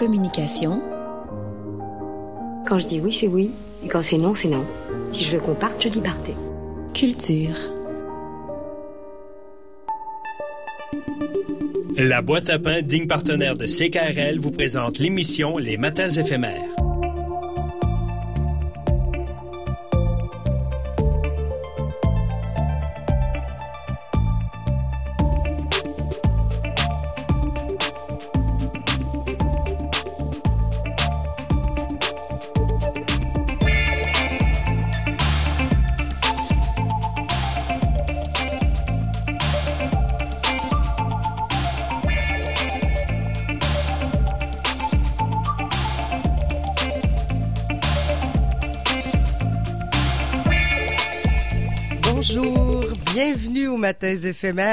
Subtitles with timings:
[0.00, 0.80] Communication.
[2.66, 3.50] Quand je dis oui, c'est oui.
[3.84, 4.64] Et quand c'est non, c'est non.
[5.12, 6.34] Si je veux qu'on parte, je dis partez.
[6.94, 7.54] Culture.
[11.98, 16.79] La boîte à pain, digne partenaire de CKRL, vous présente l'émission Les Matins éphémères.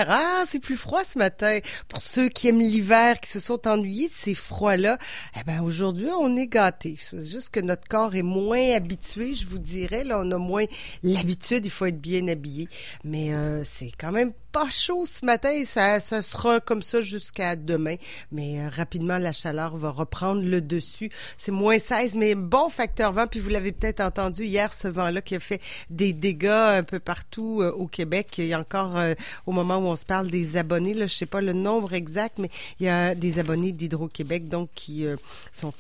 [0.10, 1.60] Ah, c'est plus froid ce matin.
[1.88, 4.98] Pour ceux qui aiment l'hiver, qui se sont ennuyés de ces froids-là,
[5.40, 6.98] eh ben aujourd'hui, on est gâtés.
[7.00, 10.04] C'est juste que notre corps est moins habitué, je vous dirais.
[10.04, 10.66] Là, on a moins
[11.04, 12.68] l'habitude, il faut être bien habillé.
[13.04, 17.56] Mais euh, c'est quand même pas chaud ce matin ça, ça sera comme ça jusqu'à
[17.56, 17.96] demain.
[18.32, 21.12] Mais euh, rapidement, la chaleur va reprendre le dessus.
[21.38, 23.28] C'est moins 16, mais bon facteur vent.
[23.28, 27.00] Puis vous l'avez peut-être entendu hier, ce vent-là qui a fait des dégâts un peu
[27.00, 28.38] partout euh, au Québec.
[28.38, 29.14] Il y a encore, euh,
[29.46, 32.38] au moment où on se parle des abonnés, là, je sais pas le nombre exact,
[32.40, 35.06] mais il y a des abonnés d'Hydro-Québec, donc qui
[35.52, 35.74] sont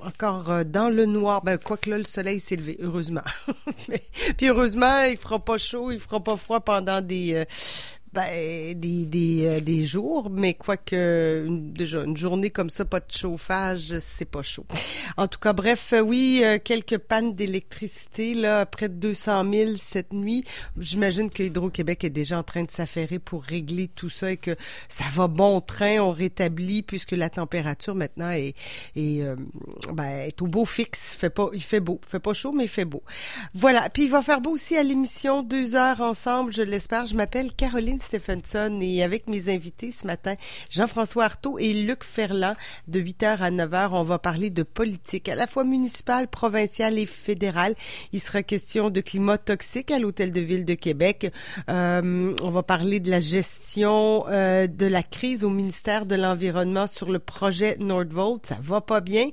[0.00, 1.42] encore dans le noir.
[1.42, 3.22] Ben, quoique là, le soleil s'est levé, heureusement.
[4.36, 7.44] puis heureusement, il fera pas chaud, il fera pas froid pendant des
[8.12, 13.10] ben, des, des, euh, des jours, mais quoique déjà une journée comme ça, pas de
[13.10, 14.64] chauffage, c'est pas chaud.
[15.16, 19.70] En tout cas, bref, euh, oui, euh, quelques pannes d'électricité, là, près de 200 000
[19.76, 20.44] cette nuit.
[20.78, 24.56] J'imagine que Hydro-Québec est déjà en train de s'affairer pour régler tout ça et que
[24.88, 28.54] ça va bon train, on rétablit puisque la température maintenant est,
[28.96, 29.22] est,
[29.92, 31.14] ben, est au beau fixe.
[31.14, 33.02] Fait pas, il fait beau, fait pas chaud, mais il fait beau.
[33.54, 33.90] Voilà.
[33.90, 37.06] Puis il va faire beau aussi à l'émission deux heures ensemble, je l'espère.
[37.06, 40.34] Je m'appelle Caroline Stephenson et avec mes invités ce matin,
[40.70, 42.54] Jean-François Artaud et Luc Ferland,
[42.86, 47.06] de 8h à 9h, on va parler de politique, à la fois municipale, provinciale et
[47.06, 47.74] fédérale.
[48.12, 51.32] Il sera question de climat toxique à l'Hôtel de Ville de Québec.
[51.70, 56.86] Euh, on va parler de la gestion euh, de la crise au ministère de l'Environnement
[56.86, 58.44] sur le projet Nordvolt.
[58.46, 59.26] Ça va pas bien.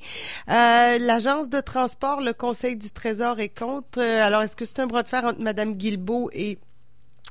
[0.50, 4.00] Euh, L'agence de transport, le Conseil du Trésor est contre.
[4.00, 6.58] Alors, est-ce que c'est un bras de fer entre Madame Guilbeault et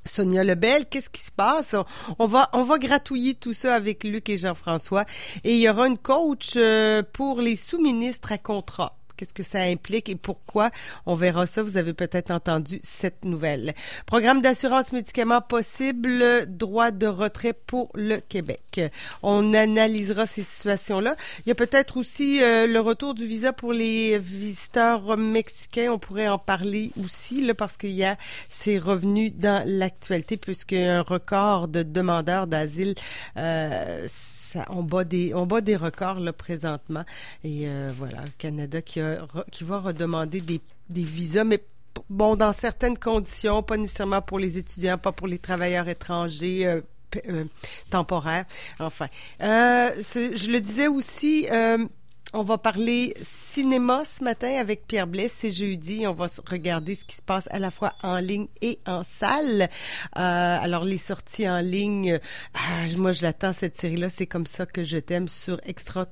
[0.05, 1.75] Sonia Lebel, qu'est-ce qui se passe?
[2.19, 5.05] On va, on va gratouiller tout ça avec Luc et Jean-François.
[5.45, 8.99] Et il y aura une coach euh, pour les sous-ministres à contrat.
[9.17, 10.71] Qu'est-ce que ça implique et pourquoi?
[11.07, 11.63] On verra ça.
[11.63, 13.75] Vous avez peut-être entendu cette nouvelle.
[14.07, 18.81] Programme d'assurance médicaments possible, droit de retrait pour le Québec.
[19.23, 21.17] On analysera ces situations-là.
[21.45, 25.93] Il y a peut-être aussi euh, le retour du visa pour les visiteurs mexicains.
[25.93, 28.17] On pourrait en parler aussi, là, parce qu'il y a
[28.49, 32.95] ces revenus dans l'actualité, puisqu'un record de demandeurs d'asile
[33.37, 34.07] euh,
[34.69, 37.05] on bat des records là présentement.
[37.43, 41.63] Et euh, voilà le Canada qui va redemander des, des visas mais
[42.11, 46.81] bon dans certaines conditions pas nécessairement pour les étudiants pas pour les travailleurs étrangers euh,
[47.29, 47.45] euh,
[47.91, 48.45] temporaires.
[48.79, 49.09] Enfin
[49.41, 51.47] je le disais aussi
[52.35, 55.29] on va parler cinéma ce matin avec Pierre Blais.
[55.29, 56.05] C'est jeudi.
[56.07, 59.63] On va regarder ce qui se passe à la fois en ligne et en salle.
[59.63, 59.69] Euh,
[60.61, 62.19] alors, les sorties en ligne,
[62.55, 64.11] ah, moi, je l'attends, cette série-là.
[64.11, 66.07] C'est comme ça que je t'aime sur extra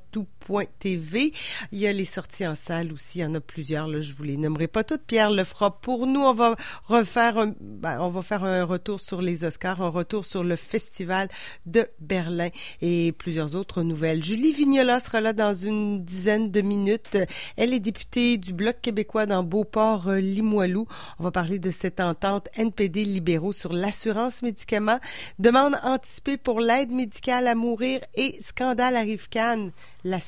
[0.79, 1.33] TV.
[1.73, 3.19] Il y a les sorties en salle aussi.
[3.19, 3.89] Il y en a plusieurs.
[3.89, 5.05] Là, je vous les nommerai pas toutes.
[5.05, 6.21] Pierre le fera pour nous.
[6.21, 10.25] On va refaire un, ben, on va faire un retour sur les Oscars, un retour
[10.25, 11.29] sur le Festival
[11.67, 12.49] de Berlin
[12.81, 14.23] et plusieurs autres nouvelles.
[14.23, 17.19] Julie Vignola sera là dans une dizaine de minutes.
[17.57, 20.87] Elle est députée du Bloc québécois dans Beauport-Limoilou.
[21.19, 24.99] On va parler de cette entente NPD libéraux sur l'assurance médicaments,
[25.39, 29.71] demande anticipée pour l'aide médicale à mourir et scandale à Rivcan.
[30.05, 30.21] La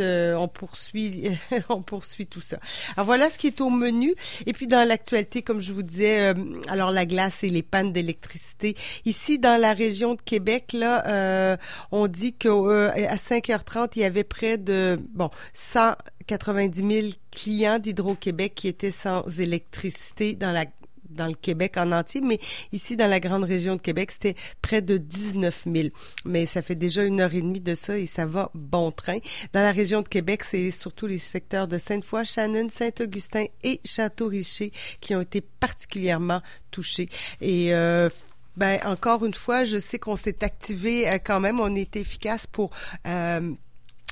[0.00, 1.30] euh, on poursuit,
[1.68, 2.58] on poursuit tout ça.
[2.96, 4.14] Alors voilà ce qui est au menu.
[4.46, 6.34] Et puis dans l'actualité, comme je vous disais, euh,
[6.68, 8.74] alors la glace et les pannes d'électricité.
[9.04, 11.56] Ici dans la région de Québec, là, euh,
[11.92, 18.68] on dit qu'à 5h30, il y avait près de bon, 190 000 clients d'Hydro-Québec qui
[18.68, 20.66] étaient sans électricité dans la
[21.10, 22.38] dans le Québec en entier, mais
[22.72, 25.88] ici dans la grande région de Québec, c'était près de 19 000.
[26.24, 29.18] Mais ça fait déjà une heure et demie de ça et ça va bon train.
[29.52, 34.72] Dans la région de Québec, c'est surtout les secteurs de Sainte-Foy, Shannon, Saint-Augustin et Château-Richer
[35.00, 36.40] qui ont été particulièrement
[36.70, 37.08] touchés.
[37.40, 38.08] Et euh,
[38.56, 42.46] ben encore une fois, je sais qu'on s'est activé euh, quand même, on est efficace
[42.46, 42.70] pour
[43.06, 43.52] euh,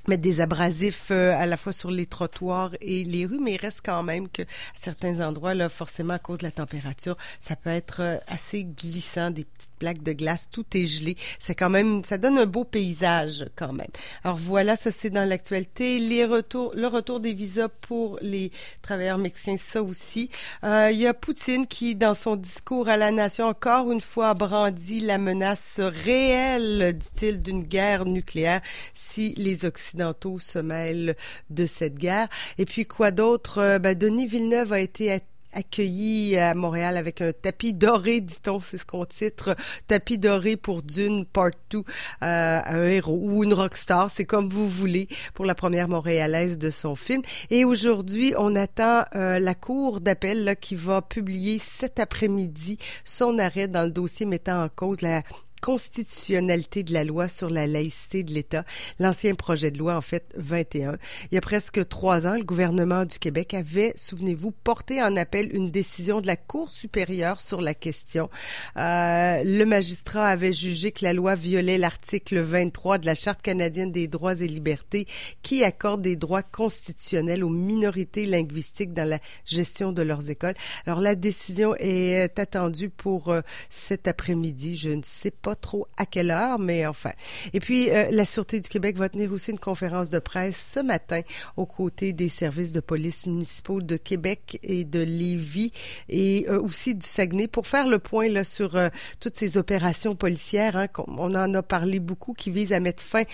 [0.09, 3.59] mettre des abrasifs euh, à la fois sur les trottoirs et les rues, mais il
[3.59, 4.43] reste quand même que
[4.75, 9.31] certains endroits, là, forcément à cause de la température, ça peut être euh, assez glissant,
[9.31, 11.17] des petites plaques de glace, tout est gelé.
[11.39, 13.89] C'est quand même, ça donne un beau paysage quand même.
[14.25, 15.99] Alors voilà, ça c'est dans l'actualité.
[15.99, 18.51] Les retours, le retour des visas pour les
[18.83, 20.31] travailleurs mexicains, ça aussi.
[20.65, 24.35] Euh, il y a Poutine qui, dans son discours à la nation, encore une fois
[24.35, 28.61] brandi la menace réelle, dit-il, d'une guerre nucléaire
[28.95, 29.98] si les Occidentaux
[30.39, 31.17] se mêlent
[31.51, 32.29] de cette guerre.
[32.59, 33.59] Et puis quoi d'autre?
[33.59, 35.21] Euh, ben, Denis Villeneuve a été
[35.53, 39.57] accueilli à Montréal avec un tapis doré, dit-on, c'est ce qu'on titre,
[39.87, 41.83] tapis doré pour Dune Part 2, euh,
[42.21, 46.97] un héros ou une rockstar, c'est comme vous voulez, pour la première montréalaise de son
[46.97, 47.23] film.
[47.51, 53.69] Et aujourd'hui, on attend euh, la cour d'appel qui va publier cet après-midi son arrêt
[53.69, 55.23] dans le dossier mettant en cause la
[55.61, 58.65] constitutionnalité de la loi sur la laïcité de l'État,
[58.99, 60.97] l'ancien projet de loi en fait 21.
[61.31, 65.55] Il y a presque trois ans, le gouvernement du Québec avait, souvenez-vous, porté en appel
[65.55, 68.31] une décision de la Cour supérieure sur la question.
[68.77, 73.93] Euh, le magistrat avait jugé que la loi violait l'article 23 de la Charte canadienne
[73.93, 75.07] des droits et libertés
[75.43, 80.55] qui accorde des droits constitutionnels aux minorités linguistiques dans la gestion de leurs écoles.
[80.87, 84.77] Alors la décision est attendue pour euh, cet après-midi.
[84.77, 87.13] Je ne sais pas trop à quelle heure, mais enfin.
[87.53, 90.81] Et puis, euh, la Sûreté du Québec va tenir aussi une conférence de presse ce
[90.81, 91.21] matin
[91.57, 95.73] aux côtés des services de police municipaux de Québec et de Lévis
[96.09, 98.89] et euh, aussi du Saguenay pour faire le point là, sur euh,
[99.21, 100.77] toutes ces opérations policières.
[100.77, 103.25] Hein, on en a parlé beaucoup qui visent à mettre fin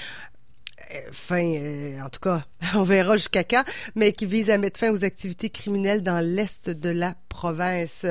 [1.12, 2.44] fin, en tout cas,
[2.74, 3.64] on verra jusqu'à quand,
[3.94, 8.06] mais qui vise à mettre fin aux activités criminelles dans l'est de la province.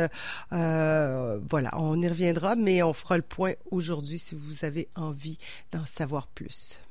[0.52, 5.38] Euh, voilà, on y reviendra, mais on fera le point aujourd'hui si vous avez envie
[5.72, 6.82] d'en savoir plus.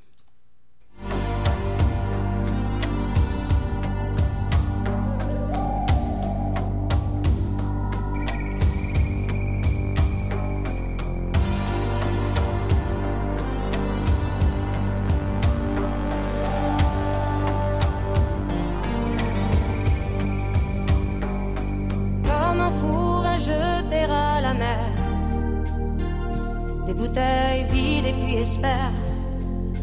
[26.93, 28.91] Bouteille vide et puis espère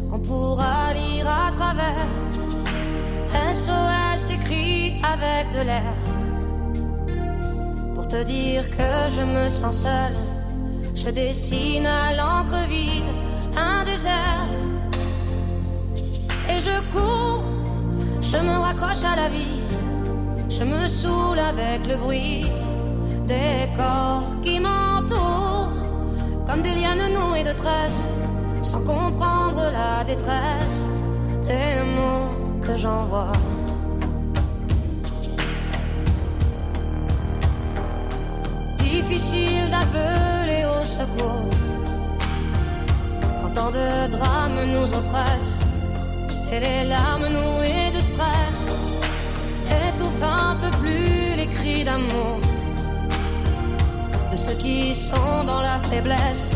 [0.09, 2.07] qu'on pourra lire à travers.
[3.53, 5.93] SOS écrit avec de l'air
[7.95, 10.17] pour te dire que je me sens seule.
[10.95, 13.11] Je dessine à l'encre vide
[13.57, 14.49] un désert
[16.49, 17.43] et je cours,
[18.21, 19.61] je me raccroche à la vie,
[20.49, 22.45] je me saoule avec le bruit
[23.27, 25.69] des corps qui m'entourent
[26.47, 28.09] comme des lianes nouées de tresses,
[28.61, 30.89] sans comprendre la détresse
[31.47, 33.31] des mots que j'envoie.
[38.77, 41.49] Difficile d'appeler au secours
[43.41, 45.59] quand tant de drames nous oppressent
[46.51, 48.75] et les larmes nouées de stress
[49.65, 52.39] étouffent un peu plus les cris d'amour
[54.41, 56.53] ceux qui sont dans la faiblesse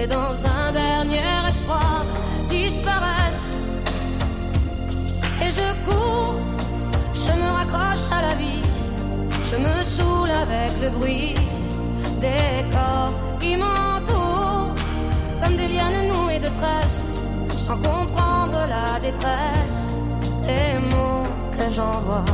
[0.00, 2.04] et dans un dernier espoir
[2.48, 3.50] disparaissent.
[5.44, 6.34] Et je cours,
[7.14, 8.62] je me raccroche à la vie,
[9.48, 11.34] je me saoule avec le bruit
[12.20, 14.74] des corps qui m'entourent,
[15.40, 17.04] comme des lianes nouées de tresses,
[17.50, 19.80] sans comprendre la détresse
[20.48, 22.24] des mots que j'envoie.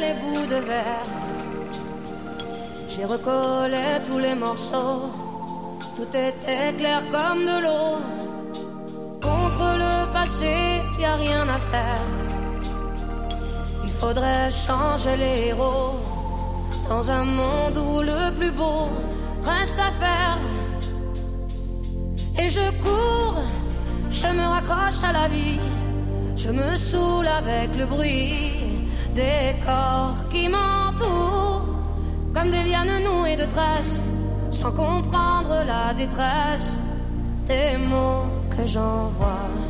[0.00, 1.10] Les bouts de verre.
[2.88, 5.10] J'ai recollé tous les morceaux.
[5.96, 7.98] Tout était clair comme de l'eau.
[9.20, 12.02] Contre le passé, y a rien à faire.
[13.84, 15.94] Il faudrait changer les héros.
[16.88, 18.88] Dans un monde où le plus beau
[19.44, 20.38] reste à faire.
[22.38, 23.42] Et je cours,
[24.10, 25.60] je me raccroche à la vie.
[26.36, 28.65] Je me saoule avec le bruit
[29.16, 31.70] des corps qui m'entourent,
[32.34, 34.02] comme des lianes nouées de tresses,
[34.50, 36.78] sans comprendre la détresse
[37.46, 39.65] des mots que j'envoie.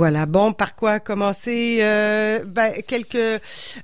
[0.00, 1.80] Voilà, bon, par quoi commencer?
[1.82, 3.16] Euh, ben, quelques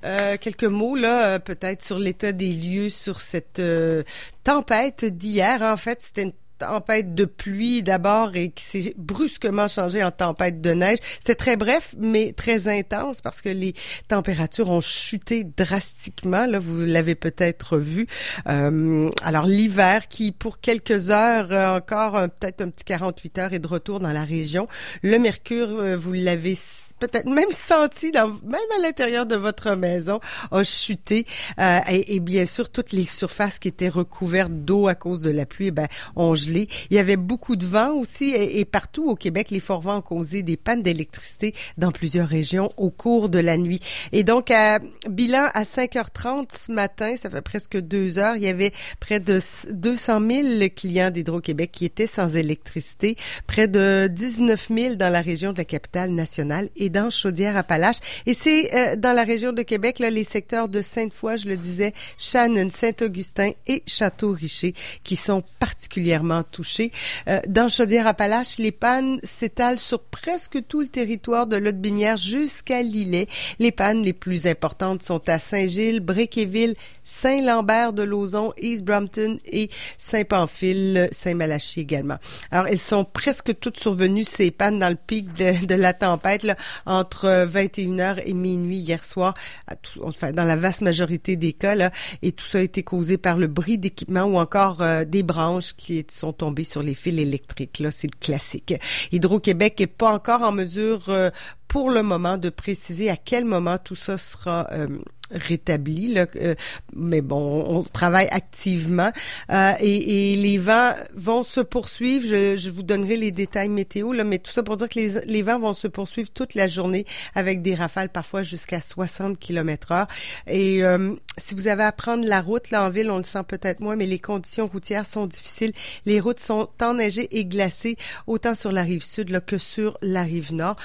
[0.03, 4.01] euh, quelques mots là, euh, peut-être sur l'état des lieux sur cette euh,
[4.43, 5.61] tempête d'hier.
[5.61, 10.61] En fait, c'était une tempête de pluie d'abord et qui s'est brusquement changée en tempête
[10.61, 10.97] de neige.
[11.19, 13.73] C'était très bref, mais très intense parce que les
[14.07, 16.45] températures ont chuté drastiquement.
[16.45, 18.07] Là, vous l'avez peut-être vu.
[18.49, 23.53] Euh, alors l'hiver qui, pour quelques heures euh, encore, un- peut-être un petit 48 heures,
[23.53, 24.67] est de retour dans la région.
[25.03, 26.57] Le mercure, euh, vous l'avez
[26.99, 30.19] peut-être même senti, dans, même à l'intérieur de votre maison,
[30.51, 31.25] a chuté.
[31.59, 35.29] Euh, et, et bien sûr, toutes les surfaces qui étaient recouvertes d'eau à cause de
[35.29, 36.67] la pluie eh ben, ont gelé.
[36.89, 40.01] Il y avait beaucoup de vent aussi et, partout au Québec, les forts vents ont
[40.01, 43.79] causé des pannes d'électricité dans plusieurs régions au cours de la nuit.
[44.11, 48.47] Et donc, à bilan à 5h30 ce matin, ça fait presque deux heures, il y
[48.47, 49.39] avait près de
[49.71, 55.53] 200 000 clients d'Hydro-Québec qui étaient sans électricité, près de 19 000 dans la région
[55.53, 57.99] de la capitale nationale dans Chaudière-Appalaches.
[58.25, 61.57] Et c'est euh, dans la région de Québec, là, les secteurs de Sainte-Foy, je le
[61.57, 66.91] disais, Shannon, Saint-Augustin et Château-Richer qui sont particulièrement touchés.
[67.27, 73.27] Euh, dans Chaudière-Appalaches, les pannes s'étalent sur presque tout le territoire de l'Aude-Binière jusqu'à Lillet.
[73.59, 79.69] Les pannes les plus importantes sont à Saint-Gilles, Bréquéville, Saint-Lambert de Lauzon, East Brompton et
[79.97, 82.17] Saint-Pamphile, Saint-Malachie également.
[82.51, 86.43] Alors, elles sont presque toutes survenues, ces pannes, dans le pic de, de la tempête,
[86.43, 89.33] là, entre 21h et minuit hier soir,
[89.67, 91.91] à tout- enfin, dans la vaste majorité des cas, là,
[92.21, 95.73] et tout ça a été causé par le bris d'équipement ou encore euh, des branches
[95.75, 97.79] qui sont tombées sur les fils électriques.
[97.79, 98.73] Là, c'est le classique.
[99.11, 101.29] Hydro-Québec est pas encore en mesure euh,
[101.67, 104.87] pour le moment de préciser à quel moment tout ça sera euh,
[105.31, 106.13] rétabli.
[106.13, 106.55] Là, euh,
[106.95, 109.11] mais bon, on travaille activement
[109.51, 112.27] euh, et, et les vents vont se poursuivre.
[112.27, 115.19] Je, je vous donnerai les détails météo, là, mais tout ça pour dire que les,
[115.25, 117.05] les vents vont se poursuivre toute la journée
[117.35, 120.07] avec des rafales parfois jusqu'à 60 km heure.
[120.47, 123.43] Et euh, si vous avez à prendre la route là en ville, on le sent
[123.47, 125.73] peut-être moins, mais les conditions routières sont difficiles.
[126.05, 130.23] Les routes sont enneigées et glacées autant sur la rive sud là, que sur la
[130.23, 130.75] rive nord.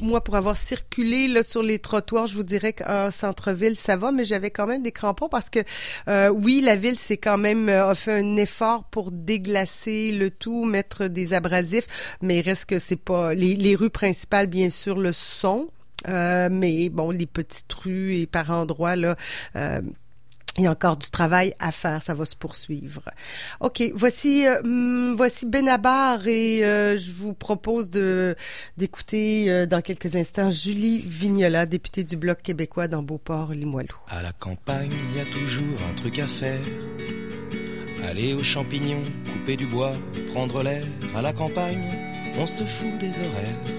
[0.00, 4.10] Moi, pour avoir circulé là, sur les trottoirs, je vous dirais qu'en centre-ville, ça va,
[4.10, 5.60] mais j'avais quand même des crampons parce que
[6.08, 10.30] euh, oui, la ville s'est quand même euh, a fait un effort pour déglacer le
[10.30, 11.86] tout, mettre des abrasifs,
[12.22, 15.70] mais il reste que c'est pas les, les rues principales, bien sûr, le sont.
[16.08, 19.16] Euh, mais bon, les petites rues et par endroits là,
[19.56, 19.80] euh,
[20.56, 23.02] il y a encore du travail à faire, ça va se poursuivre.
[23.60, 28.36] Ok, voici euh, hum, voici Benabar et euh, je vous propose de
[28.76, 33.96] d'écouter euh, dans quelques instants Julie Vignola, députée du Bloc québécois dans Beauport-Limoilou.
[34.08, 36.60] À la campagne, il y a toujours un truc à faire.
[38.08, 39.92] Aller aux champignons, couper du bois,
[40.32, 40.84] prendre l'air.
[41.16, 41.82] À la campagne,
[42.38, 43.74] on se fout des horaires.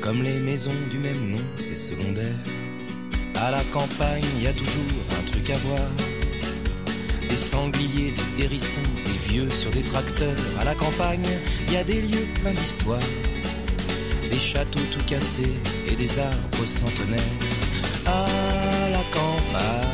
[0.00, 2.71] Comme les maisons du même nom, c'est secondaire.
[3.36, 5.88] À la campagne, il y a toujours un truc à voir.
[7.28, 10.36] Des sangliers, des hérissons, des vieux sur des tracteurs.
[10.60, 11.26] À la campagne,
[11.66, 12.98] il y a des lieux pleins d'histoires.
[14.30, 15.52] Des châteaux tout cassés
[15.88, 17.20] et des arbres centenaires.
[18.06, 19.92] À la campagne,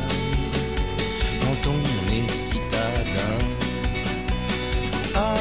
[1.41, 3.39] quand on est citadin.
[5.15, 5.35] À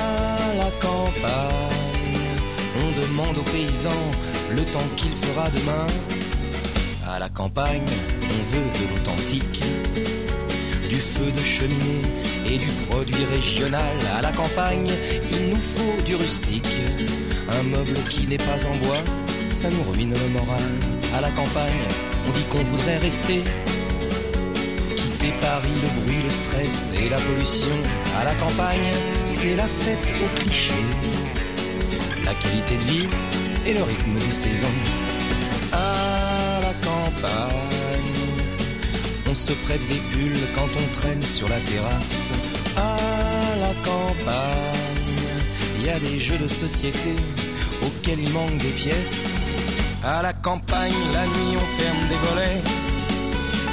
[0.57, 2.19] la campagne,
[2.75, 4.11] on demande aux paysans
[4.55, 5.87] le temps qu'il fera demain.
[7.09, 7.85] À la campagne,
[8.21, 9.61] on veut de l'authentique,
[10.89, 12.01] du feu de cheminée
[12.45, 13.97] et du produit régional.
[14.17, 14.91] À la campagne,
[15.31, 16.75] il nous faut du rustique,
[17.49, 19.01] un meuble qui n'est pas en bois,
[19.49, 20.69] ça nous ruine le moral.
[21.15, 21.87] À la campagne,
[22.27, 23.41] on dit qu'on voudrait rester.
[24.97, 27.77] Quitter Paris, le bruit, le stress et la pollution.
[28.19, 28.91] À la campagne,
[29.29, 30.73] c'est la fête au cliché.
[32.25, 33.07] La qualité de vie
[33.65, 35.06] et le rythme des saisons.
[39.37, 42.31] Se prête des pulls quand on traîne sur la terrasse.
[42.75, 42.97] À
[43.59, 45.21] la campagne,
[45.77, 47.13] il y a des jeux de société
[47.83, 49.29] auxquels il manque des pièces.
[50.03, 52.61] À la campagne, la nuit, on ferme des volets.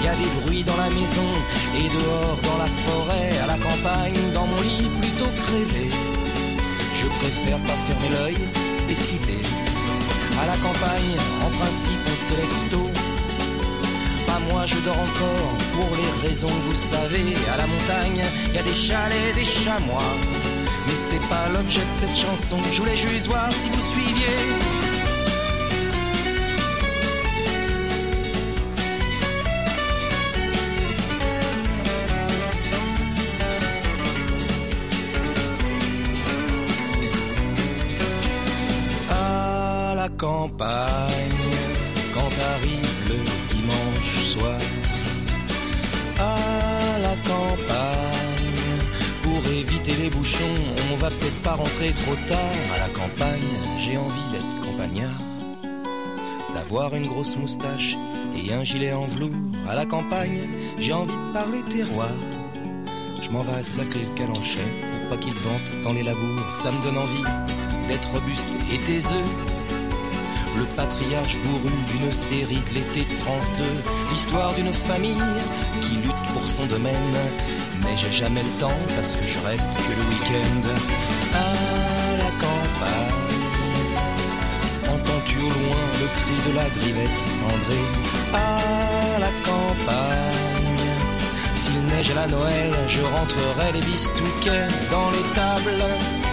[0.00, 1.30] Il y a des bruits dans la maison
[1.78, 3.30] et dehors dans la forêt.
[3.42, 5.88] À la campagne, dans mon lit, plutôt crevé.
[6.94, 8.36] Je préfère pas fermer l'œil
[8.90, 9.42] et filer.
[10.42, 13.03] À la campagne, en principe, on se lève tôt.
[14.34, 17.36] Pas moi, je dors encore pour les raisons que vous savez.
[17.52, 20.02] À la montagne, il y a des chalets, des chamois.
[20.88, 22.58] Mais c'est pas l'objet de cette chanson.
[22.72, 24.83] Je voulais juste voir si vous suiviez.
[56.82, 57.96] Une grosse moustache
[58.36, 59.30] et un gilet en velours.
[59.68, 60.40] À la campagne,
[60.78, 62.10] j'ai envie de parler terroir.
[63.22, 66.56] Je m'en vais sacrer le calanchet pour pas qu'il vente dans les labours.
[66.56, 67.22] Ça me donne envie
[67.86, 69.22] d'être robuste et taiseux.
[70.56, 73.64] Le patriarche bourru d'une série de l'été de France 2.
[74.10, 75.14] L'histoire d'une famille
[75.80, 77.14] qui lutte pour son domaine.
[77.82, 80.74] Mais j'ai jamais le temps parce que je reste que le week-end.
[81.34, 81.93] À
[86.16, 87.88] cri de la grivette cendrée
[88.32, 90.88] À la campagne,
[91.54, 96.23] s'il neige à la Noël, je rentrerai les bistouquets dans les tables.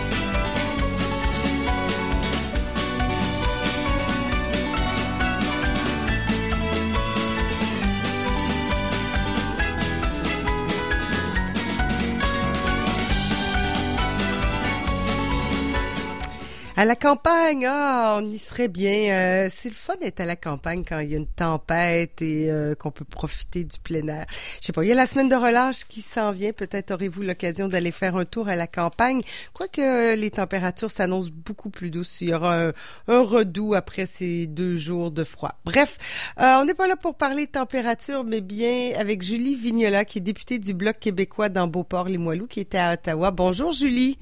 [16.81, 19.13] À la campagne, ah, on y serait bien.
[19.13, 22.49] Euh, c'est le fun d'être à la campagne quand il y a une tempête et
[22.49, 24.25] euh, qu'on peut profiter du plein air.
[24.59, 26.53] Je sais pas, il y a la semaine de relâche qui s'en vient.
[26.53, 29.21] Peut-être aurez-vous l'occasion d'aller faire un tour à la campagne.
[29.53, 32.19] Quoique les températures s'annoncent beaucoup plus douces.
[32.21, 32.73] Il y aura un,
[33.07, 35.59] un redout après ces deux jours de froid.
[35.65, 35.99] Bref,
[36.39, 40.17] euh, on n'est pas là pour parler de température, mais bien avec Julie Vignola, qui
[40.17, 43.29] est députée du Bloc québécois dans Beauport-les-Moilous, qui était à Ottawa.
[43.29, 44.17] Bonjour Julie.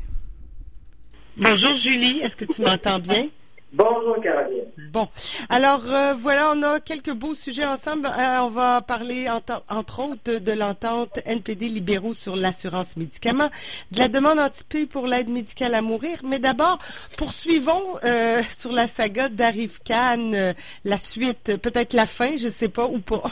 [1.41, 3.27] Bonjour Julie, est-ce que tu m'entends bien?
[3.71, 4.65] Bonjour Caroline.
[4.91, 5.07] Bon,
[5.47, 8.07] alors euh, voilà, on a quelques beaux sujets ensemble.
[8.07, 13.49] Euh, on va parler entre, entre autres de l'entente NPD libéraux sur l'assurance médicaments,
[13.91, 16.17] de la demande anticipée pour l'aide médicale à mourir.
[16.25, 16.77] Mais d'abord,
[17.17, 22.69] poursuivons euh, sur la saga d'Arif Khan, euh, la suite, peut-être la fin, je sais
[22.69, 23.31] pas ou pas.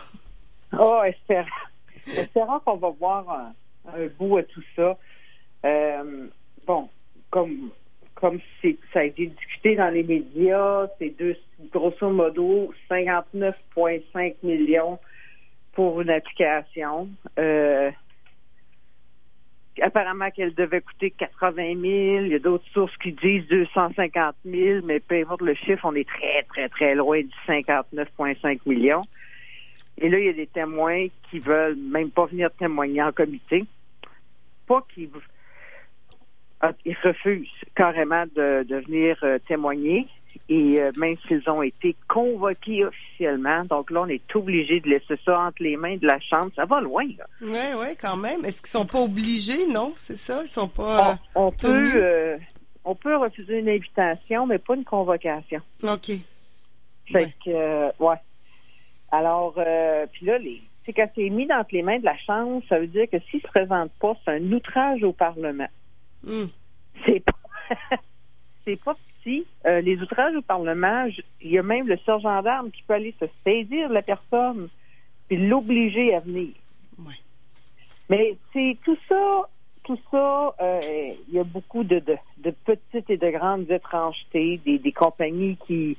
[0.80, 1.46] Oh, espérons,
[2.16, 3.54] espérons qu'on va voir un,
[4.00, 4.98] un bout à tout ça.
[5.66, 6.28] Euh,
[6.66, 6.88] bon,
[7.32, 7.72] comme
[8.20, 11.14] comme ça a été discuté dans les médias, c'est
[11.72, 15.00] grosso modo 59,5 millions
[15.74, 17.10] pour une application.
[17.38, 17.92] Euh,
[19.82, 21.76] apparemment qu'elle devait coûter 80 000.
[22.26, 25.94] Il y a d'autres sources qui disent 250 000, mais peu importe le chiffre, on
[25.94, 29.04] est très, très, très loin du 59,5 millions.
[30.00, 33.66] Et là, il y a des témoins qui veulent même pas venir témoigner en comité.
[34.68, 35.10] Pas qu'ils
[36.86, 40.08] ils refusent carrément de, de venir euh, témoigner.
[40.50, 45.16] Et euh, même s'ils ont été convoqués officiellement, donc là, on est obligé de laisser
[45.26, 46.52] ça entre les mains de la Chambre.
[46.56, 47.26] Ça va loin, là.
[47.42, 48.46] Oui, oui, quand même.
[48.46, 49.94] Est-ce qu'ils sont pas obligés, non?
[49.98, 50.42] C'est ça?
[50.44, 51.12] Ils sont pas.
[51.12, 51.94] euh, on, on tenus?
[51.94, 52.38] peut, euh,
[52.86, 55.60] on peut refuser une invitation, mais pas une convocation.
[55.84, 56.06] OK.
[56.06, 56.20] Fait
[57.14, 57.34] Ouais.
[57.44, 58.16] que, euh, ouais.
[59.12, 62.62] Alors, euh, puis là, les, c'est quand c'est mis entre les mains de la Chambre,
[62.70, 65.68] ça veut dire que s'ils se présentent pas, c'est un outrage au Parlement.
[66.28, 66.50] Hum.
[67.06, 67.34] C'est pas,
[68.66, 69.46] c'est pas petit.
[69.66, 71.08] Euh, les outrages au Parlement,
[71.42, 74.70] il y a même le sergent d'armes qui peut aller se saisir de la personne
[75.28, 76.54] puis l'obliger à venir.
[77.00, 77.14] Ouais.
[78.10, 79.48] Mais c'est tout ça
[79.88, 84.60] tout ça, euh, il y a beaucoup de, de, de petites et de grandes étrangetés,
[84.66, 85.98] des, des compagnies qui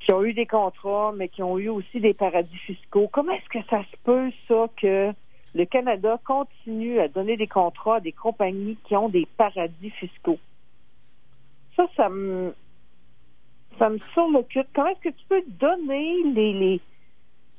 [0.00, 3.08] qui ont eu des contrats, mais qui ont eu aussi des paradis fiscaux.
[3.10, 5.12] Comment est-ce que ça se peut, ça, que
[5.54, 10.38] le Canada continue à donner des contrats à des compagnies qui ont des paradis fiscaux?
[11.76, 12.54] Ça, ça me,
[13.78, 14.66] ça me surlocute.
[14.74, 16.80] Comment est-ce que tu peux donner les, les,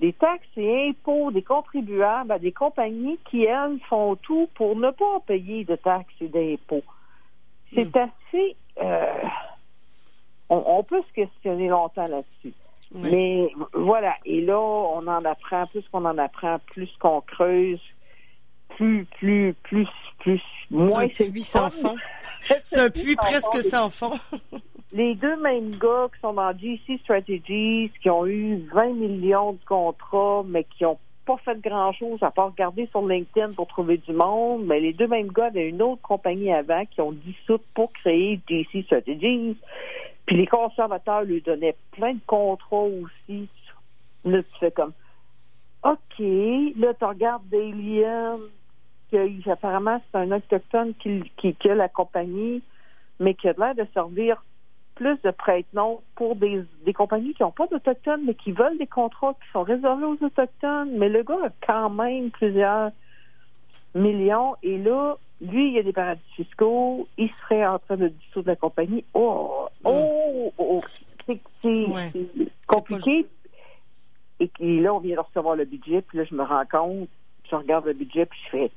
[0.02, 4.92] les taxes et impôts des contribuables à des compagnies qui, elles, font tout pour ne
[4.92, 6.84] pas payer de taxes et d'impôts?
[7.74, 8.00] C'est Hmm.
[8.00, 8.56] assez...
[8.82, 9.24] euh,
[10.50, 12.54] on, on peut se questionner longtemps là-dessus.
[12.94, 17.80] Mais voilà, et là, on en apprend, plus qu'on en apprend, plus qu'on creuse,
[18.70, 19.88] plus, plus, plus,
[20.20, 21.96] plus, moins c'est sans fond.
[22.64, 24.18] C'est un puits presque sans fond.
[24.94, 29.66] Les deux mêmes gars qui sont dans GC Strategies, qui ont eu 20 millions de
[29.66, 34.14] contrats, mais qui n'ont pas fait grand-chose à part regarder sur LinkedIn pour trouver du
[34.14, 37.92] monde, mais les deux mêmes gars avaient une autre compagnie avant qui ont dissout pour
[37.94, 39.58] créer GC Strategies.
[40.26, 43.48] Puis les conservateurs lui donnaient plein de contrats aussi.
[44.24, 44.94] Là, tu fais comme,
[45.84, 48.40] OK, là, tu regardes Dalian,
[49.12, 52.64] que apparemment c'est un autochtone qui, qui, qui a la compagnie,
[53.20, 54.44] mais qui a l'air de servir
[54.96, 58.88] plus de prête-noms pour des, des compagnies qui n'ont pas d'Autochtones, mais qui veulent des
[58.88, 60.98] contrats qui sont réservés aux Autochtones.
[60.98, 62.92] Mais le gars a quand même plusieurs
[63.94, 64.56] millions.
[64.64, 65.18] Et là,
[65.52, 67.08] lui, il y a des paradis fiscaux.
[67.18, 69.04] Il serait en train de dissoudre la compagnie.
[69.14, 70.82] Oh, oh, oh,
[71.26, 72.12] c'est c'est- Ouais.
[72.68, 73.26] compliqué.
[74.40, 74.50] Et,
[74.82, 76.02] là, on vient de recevoir le budget.
[76.02, 77.08] Puis là, je me rends compte,
[77.50, 78.72] je regarde le budget, puis je fais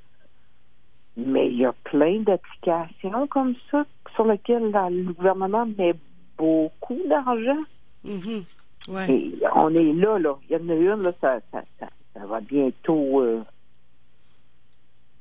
[1.21, 5.95] mais il y a plein d'applications comme ça sur lesquelles le gouvernement met
[6.37, 7.59] beaucoup d'argent.
[8.05, 8.45] Mhm.
[8.89, 9.11] Ouais.
[9.11, 10.39] Et on est là, là.
[10.49, 13.21] Il y en a une, là, ça, ça, ça, ça va bientôt.
[13.21, 13.43] euh,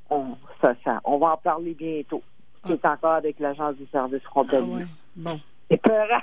[0.10, 2.24] on, ça, ça, on va en parler bientôt.
[2.65, 4.74] C'est encore avec l'Agence du service Ah frontalier.
[4.76, 4.86] ouais.
[5.15, 5.39] Bon.
[5.69, 6.21] C'est peurant.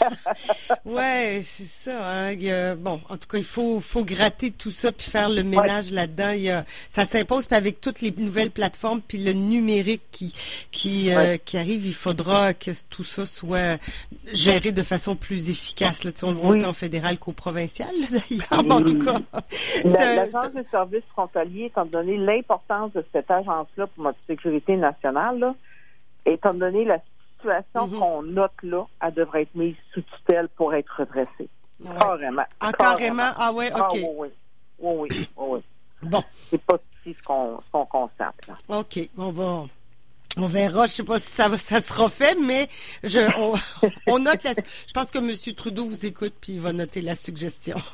[0.84, 2.08] Ouais, c'est ça.
[2.08, 2.32] Hein.
[2.32, 5.28] Il y a- bon, en tout cas, il faut, faut gratter tout ça puis faire
[5.28, 6.30] le ménage là-dedans.
[6.30, 7.46] Il y a, ça s'impose.
[7.46, 10.32] Puis avec toutes les nouvelles plateformes puis le numérique qui
[10.70, 13.78] qui, euh, qui arrive, il faudra que tout ça soit
[14.32, 16.04] géré de façon plus efficace.
[16.04, 16.12] Là.
[16.12, 16.58] Tu sais, on le voit Oui.
[16.60, 18.72] autant fédéral qu'au provincial, d'ailleurs.
[18.72, 19.18] En tout cas,
[19.84, 25.54] L'Agence du service frontalier, étant donné l'importance de cette agence-là pour notre sécurité nationale, là,
[26.24, 26.98] étant donné la
[27.38, 27.98] situation Mhm.
[27.98, 31.48] qu'on note là, elle devrait être mise sous tutelle pour être redressée.
[31.80, 31.94] Ouais.
[32.00, 32.44] Carrément.
[32.60, 33.30] Ah, carrément?
[33.36, 33.92] Ah ouais, Ah OK.
[33.94, 34.28] oui, oui.
[34.78, 35.60] Oui, oui, oui, oui.
[36.02, 38.34] Bon, C'est pas si ce qu'on constate.
[38.48, 38.56] Là.
[38.78, 38.98] OK.
[39.16, 39.64] On va.
[40.38, 40.86] On verra.
[40.86, 42.68] Je sais pas si ça, ça sera fait, mais
[43.02, 43.54] je, on,
[44.06, 44.52] on note la.
[44.86, 45.54] Je pense que M.
[45.54, 47.76] Trudeau vous écoute puis il va noter la suggestion.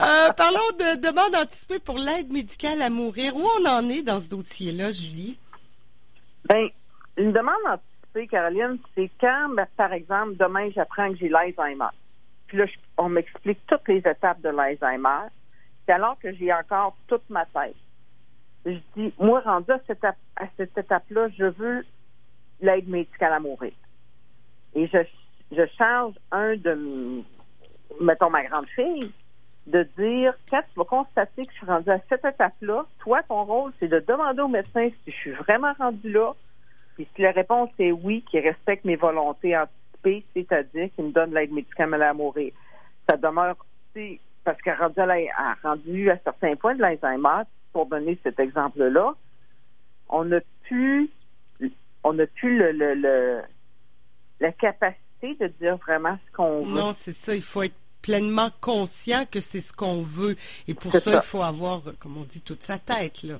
[0.00, 3.36] Euh, parlons de demande anticipée pour l'aide médicale à mourir.
[3.36, 5.38] Où on en est dans ce dossier-là, Julie?
[6.48, 6.68] Ben,
[7.18, 11.90] une demande anticipée, Caroline, c'est quand, ben, par exemple, demain, j'apprends que j'ai l'Alzheimer.
[12.46, 12.64] Puis là,
[12.96, 15.28] on m'explique toutes les étapes de l'Alzheimer.
[15.84, 17.76] C'est alors que j'ai encore toute ma tête.
[18.64, 21.84] Je dis, moi, rendu à cette, à cette étape-là, je veux
[22.60, 23.72] l'aide médicale à mourir.
[24.74, 24.98] Et je,
[25.52, 27.22] je charge un de,
[28.00, 29.12] mettons, ma grande fille,
[29.66, 33.44] de dire, quand tu vas constater que je suis rendue à cette étape-là, toi, ton
[33.44, 36.32] rôle, c'est de demander au médecin si je suis vraiment rendue là.
[36.98, 41.32] Puis si la réponse est oui, qu'il respecte mes volontés anticipées, c'est-à-dire qu'il me donne
[41.32, 42.52] l'aide médicale à mourir.
[43.08, 43.54] Ça demeure,
[44.42, 45.00] parce qu'à rendu
[45.62, 49.14] rendu à certains points de l'Alzheimer, pour donner cet exemple-là,
[50.08, 51.08] on n'a plus,
[52.02, 53.42] on n'a plus le, le, le-
[54.40, 56.80] la capacité de dire vraiment ce qu'on veut.
[56.80, 57.32] Non, c'est ça.
[57.32, 60.34] Il faut être pleinement conscient que c'est ce qu'on veut.
[60.66, 61.14] Et pour ça, ça.
[61.14, 63.36] il faut avoir, comme on dit, toute sa tête, là.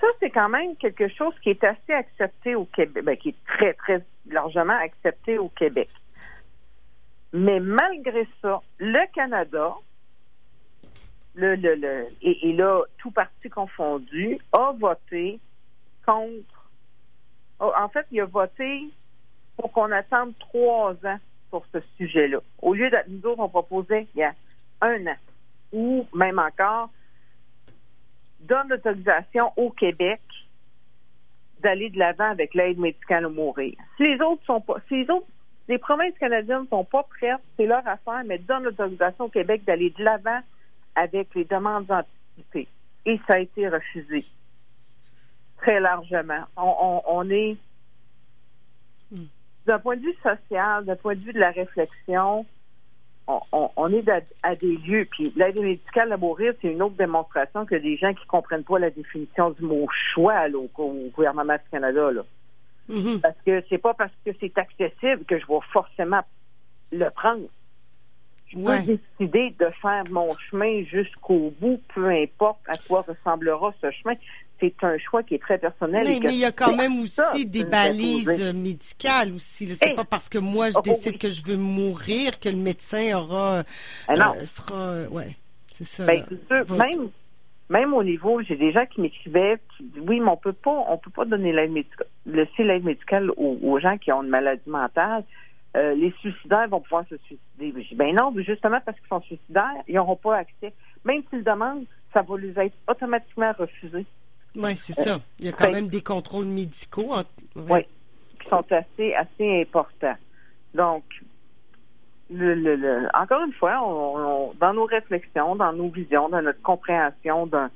[0.00, 3.44] Ça, c'est quand même quelque chose qui est assez accepté au Québec, ben, qui est
[3.46, 5.88] très, très largement accepté au Québec.
[7.32, 9.74] Mais malgré ça, le Canada,
[11.34, 15.38] le, le, le, et, là, tout parti confondu, a voté
[16.04, 16.70] contre.
[17.60, 18.84] oh, en fait, il a voté
[19.56, 21.18] pour qu'on attende trois ans
[21.50, 22.38] pour ce sujet-là.
[22.60, 24.34] Au lieu de nous autres, on proposait il y a
[24.80, 25.16] un an.
[25.72, 26.90] Ou même encore,
[28.46, 30.20] donne l'autorisation au Québec
[31.60, 33.74] d'aller de l'avant avec l'aide médicale au mourir.
[33.96, 35.26] Si les autres sont pas, si les autres,
[35.68, 39.90] les provinces canadiennes sont pas prêtes, c'est leur affaire, mais donne l'autorisation au Québec d'aller
[39.90, 40.40] de l'avant
[40.94, 42.68] avec les demandes anticipées.
[43.04, 44.24] Et ça a été refusé.
[45.58, 46.44] Très largement.
[46.56, 47.56] On, on, on est,
[49.10, 49.26] Hmm.
[49.66, 52.44] d'un point de vue social, d'un point de vue de la réflexion,
[53.26, 56.96] on, on est à, à des lieux, puis l'aide médicale à mourir, c'est une autre
[56.96, 60.92] démonstration que des gens qui comprennent pas la définition du mot choix là, au, au
[61.14, 62.12] gouvernement du Canada.
[62.12, 62.22] Là.
[62.88, 63.20] Mhm.
[63.20, 66.20] Parce que c'est pas parce que c'est accessible que je vais forcément
[66.92, 67.42] le prendre.
[68.48, 68.82] Je peux Ouais.
[68.82, 74.14] décider de faire mon chemin jusqu'au bout, peu importe à quoi ressemblera ce chemin.
[74.58, 76.04] C'est un choix qui est très personnel.
[76.06, 78.52] Mais il y a quand même ça aussi des balises poser.
[78.52, 79.66] médicales aussi.
[79.74, 79.94] C'est Eh!
[79.94, 81.18] pas parce que moi je Oh, décide oui.
[81.18, 83.64] que je veux mourir que le médecin aura
[84.08, 84.34] Ah non.
[84.40, 85.36] euh, sera euh, ouais,
[85.72, 86.06] c'est ça.
[86.06, 86.64] Ben, sûr.
[86.64, 87.08] Votre- Même,
[87.68, 90.84] même au niveau, j'ai des gens qui m'écrivaient, qui disent, oui, mais on peut pas,
[90.88, 94.30] on peut pas donner l'aide médicale, laisser l'aide médicale aux, aux gens qui ont une
[94.30, 95.24] maladie mentale.
[95.76, 97.74] Euh, les suicidaires vont pouvoir se suicider.
[97.82, 100.72] Je dis, ben non, justement parce qu'ils sont suicidaires, ils n'auront pas accès.
[101.04, 104.06] Même s'ils demandent, ça va lui être automatiquement refusé.
[104.56, 105.18] Ouais, c'est ça.
[105.38, 107.14] Il y a quand même des contrôles médicaux.
[107.14, 107.24] en-
[107.56, 107.80] Oui,
[108.42, 110.16] qui sont assez, assez importants.
[110.74, 111.04] Donc,
[112.30, 114.16] le, le- le- encore une fois, on-
[114.50, 117.68] on- dans nos réflexions, dans nos visions, dans notre compréhension de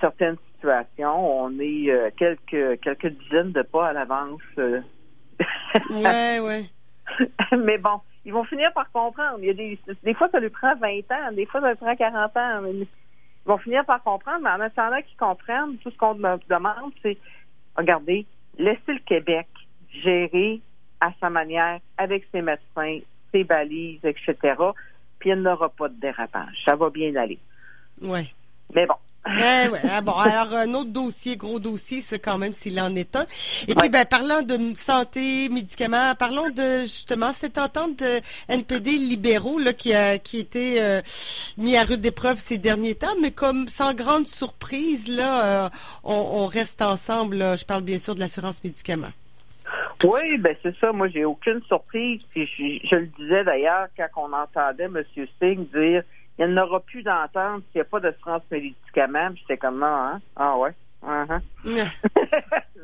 [0.00, 4.40] certaines situations, on est euh, quelques, quelques dizaines de pas à l'avance.
[4.58, 4.80] euh.
[5.90, 6.64] Ouais, ouais.
[7.56, 9.38] mais bon, ils vont finir par comprendre.
[9.40, 11.76] Il y a des, des fois, ça lui prend 20 ans, des fois, ça lui
[11.76, 12.60] prend 40 ans.
[12.62, 12.86] mais
[13.46, 16.92] ils vont finir par comprendre, mais en attendant qu'ils comprennent, tout ce qu'on me demande,
[17.00, 17.16] c'est,
[17.76, 18.26] regardez,
[18.58, 19.46] laissez le Québec
[20.02, 20.60] gérer
[21.00, 22.98] à sa manière, avec ses médecins,
[23.30, 24.54] ses balises, etc.
[25.20, 26.56] Puis il n'y aura pas de dérapage.
[26.64, 27.38] Ça va bien aller.
[28.02, 28.26] Ouais.
[28.74, 28.94] Mais bon,
[29.26, 29.80] Ouais, ouais.
[29.90, 33.26] Ah bon, alors un autre dossier, gros dossier, c'est quand même s'il en est un.
[33.66, 39.58] Et puis, ben, parlant de santé, médicaments, parlons de justement cette entente de NPD libéraux
[39.58, 41.02] là, qui a qui était euh,
[41.56, 45.68] mis à rude épreuve ces derniers temps, mais comme sans grande surprise, là, euh,
[46.04, 47.36] on, on reste ensemble.
[47.36, 47.56] là.
[47.56, 49.12] Je parle bien sûr de l'assurance médicaments.
[50.04, 50.92] Oui, ben c'est ça.
[50.92, 52.20] Moi, j'ai aucune surprise.
[52.30, 55.02] Puis je, je le disais d'ailleurs quand on entendait M.
[55.40, 56.02] Singh dire
[56.38, 59.30] il n'y en aura plus d'entente s'il n'y a pas d'assurance médicaments.
[59.32, 60.20] Puis j'étais comme non, hein?
[60.36, 60.70] Ah ouais.
[61.04, 61.40] Uh-huh.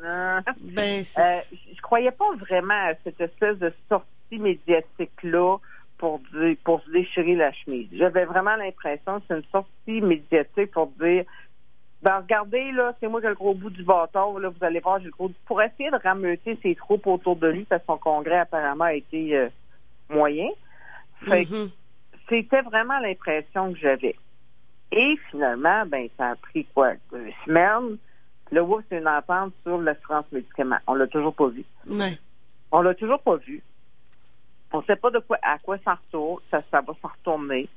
[0.05, 0.39] Ah.
[0.61, 5.57] ben, c'est Euh, je croyais pas vraiment à cette espèce de sortie médiatique-là
[5.97, 7.87] pour dire, pour se déchirer la chemise.
[7.93, 11.25] J'avais vraiment l'impression que c'est une sortie médiatique pour dire
[12.01, 14.81] ben regardez, là, c'est moi qui ai le gros bout du bâton, là, vous allez
[14.81, 17.85] voir, j'ai le gros pour essayer de rameuter ses troupes autour de lui, parce que
[17.87, 19.47] son congrès apparemment a été euh,
[20.09, 20.49] moyen.
[21.25, 21.69] Fait que Mhm.
[22.41, 24.15] C'était vraiment l'impression que j'avais.
[24.91, 26.93] Et finalement, ben, ça a pris quoi?
[27.11, 27.97] Deux semaines?
[28.51, 30.77] Là, ouais, c'est une entente sur l'assurance médicaments.
[30.85, 31.63] On l'a toujours pas vu.
[31.87, 32.17] Ouais.
[32.71, 33.63] On l'a toujours pas vu.
[34.71, 37.69] On ne sait pas de quoi, à quoi ça retourne, ça, ça va s'en retourner.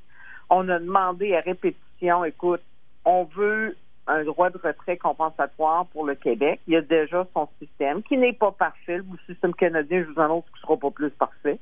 [0.49, 2.63] On a demandé à répétition, écoute,
[3.05, 6.61] on veut un droit de retrait compensatoire pour le Québec.
[6.67, 8.99] Il y a déjà son système, qui n'est pas parfait.
[8.99, 11.59] Le système canadien, je vous annonce qu'il ne sera pas plus parfait.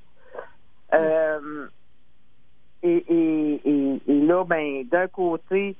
[0.92, 1.66] Euh,
[2.85, 5.77] et, là, ben, d'un côté,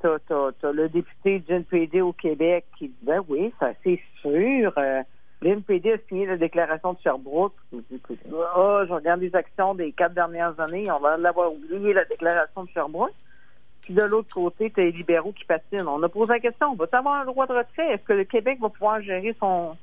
[0.00, 4.72] t'as as, le député du NPD au Québec qui dit ben oui, ça c'est sûr.
[4.76, 5.02] Euh,
[5.40, 7.54] le NPD a signé la déclaration de Sherbrooke.
[7.72, 12.64] Ah, je regarde les actions des quatre dernières années, on va l'avoir oublié la déclaration
[12.64, 13.14] de Sherbrooke.
[13.82, 15.86] Puis de l'autre côté, tu as les libéraux qui patinent.
[15.86, 17.92] On a posé la question, va-t-il avoir un droit de retrait?
[17.92, 19.76] Est-ce que le Québec va pouvoir gérer son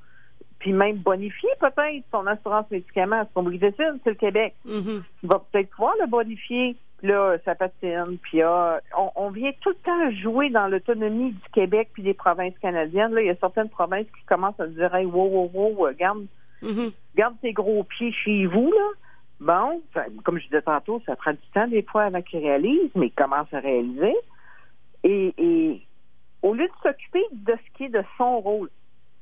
[0.60, 3.22] puis même bonifier peut-être son assurance médicaments?
[3.22, 4.56] Est-ce qu'on décide, c'est le Québec?
[4.66, 5.04] Mhm.
[5.24, 6.76] Il va peut-être pouvoir le bonifier.
[7.04, 8.18] Là, ça patine.
[8.24, 12.14] Puis ah, on, on vient tout le temps jouer dans l'autonomie du Québec puis des
[12.14, 13.14] provinces canadiennes.
[13.14, 15.94] Là, il y a certaines provinces qui commencent à dire hey, wow, wow, wow, euh,
[15.94, 16.26] garde,
[16.62, 16.92] Mhm.
[17.16, 18.90] garde tes gros pieds chez vous, là.
[19.42, 19.82] Bon,
[20.24, 23.12] comme je disais tantôt, ça prend du temps des fois avant qu'ils réalisent, mais ils
[23.12, 24.16] commencent à réaliser.
[25.04, 25.82] Et, et
[26.42, 28.70] au lieu de s'occuper de ce qui est de son rôle,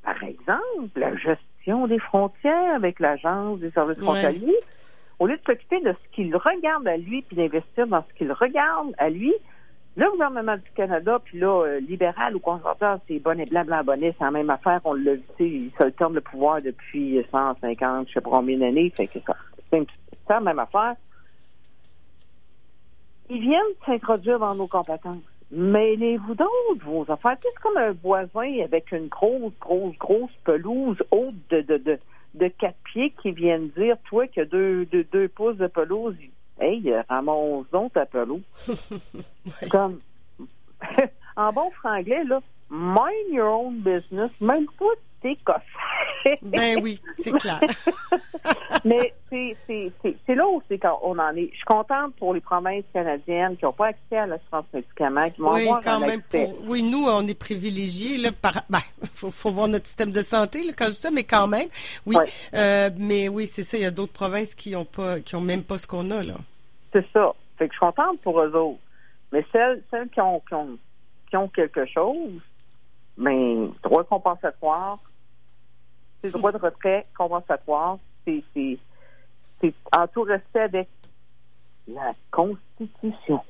[0.03, 0.61] par exemple,
[0.95, 4.03] la gestion des frontières avec l'Agence des services Ouais.
[4.03, 4.59] frontaliers,
[5.19, 8.31] au lieu de s'occuper de ce qu'il regarde à lui puis d'investir dans ce qu'il
[8.31, 9.33] regarde à lui,
[9.95, 14.15] le gouvernement du Canada, puis là, euh, libéral ou conservateur, c'est bonnet, blanc, blanc, bonnet,
[14.17, 14.81] c'est la même affaire.
[14.85, 18.89] On l'a vu, sais, ils s'alternent le pouvoir depuis 150, je sais pas combien d'années,
[18.89, 19.35] fait que ça,
[19.69, 19.85] c'est
[20.29, 20.95] la même affaire.
[23.29, 25.21] Ils viennent s'introduire dans nos compétences.
[25.55, 27.37] Mêlez-vous d'autres, vos affaires.
[27.43, 31.99] C'est comme un voisin avec une grosse, grosse, grosse pelouse haute de, de, de,
[32.33, 36.15] de quatre pieds qui viennent dire, toi as deux, deux, deux pouces de pelouse,
[36.59, 38.41] hey, euh, ramasse donc ta pelouse.
[39.45, 39.67] Ouais.
[39.69, 39.99] Comme,
[41.35, 42.39] en bon franglais, là,
[42.71, 44.85] mind your own business, même pas
[45.23, 45.61] tes coffres.
[46.41, 47.59] Ben oui, c'est clair.
[48.85, 51.49] Mais c'est là où c'est qu'on en est.
[51.51, 55.41] Je suis contente pour les provinces canadiennes qui n'ont pas accès à l'assurance médicaments, qui
[55.41, 56.21] vont Oui, avoir quand même.
[56.21, 56.69] Pour...
[56.69, 58.17] Oui, nous, on est privilégiés.
[58.17, 58.63] Là, par...
[58.69, 58.79] ben,
[59.13, 61.67] faut, faut voir notre système de santé là, quand je dis ça, mais quand même.
[62.05, 62.15] Oui.
[62.53, 63.77] Euh, mais oui, c'est ça.
[63.77, 66.23] Il y a d'autres provinces qui ont pas, qui ont même pas ce qu'on a
[66.23, 66.35] là.
[66.93, 67.33] c'est ça.
[67.57, 68.79] Fait que je suis contente pour eux autres.
[69.33, 70.77] Mais celles, celles qui ont, qui ont,
[71.29, 72.39] qui ont quelque chose,
[73.17, 74.99] ben, droit compensatoire,
[76.23, 78.77] c'est droit de retrait compensatoire, c'est, c'est,
[79.59, 80.89] c'est en tout respect avec
[81.87, 83.41] la Constitution.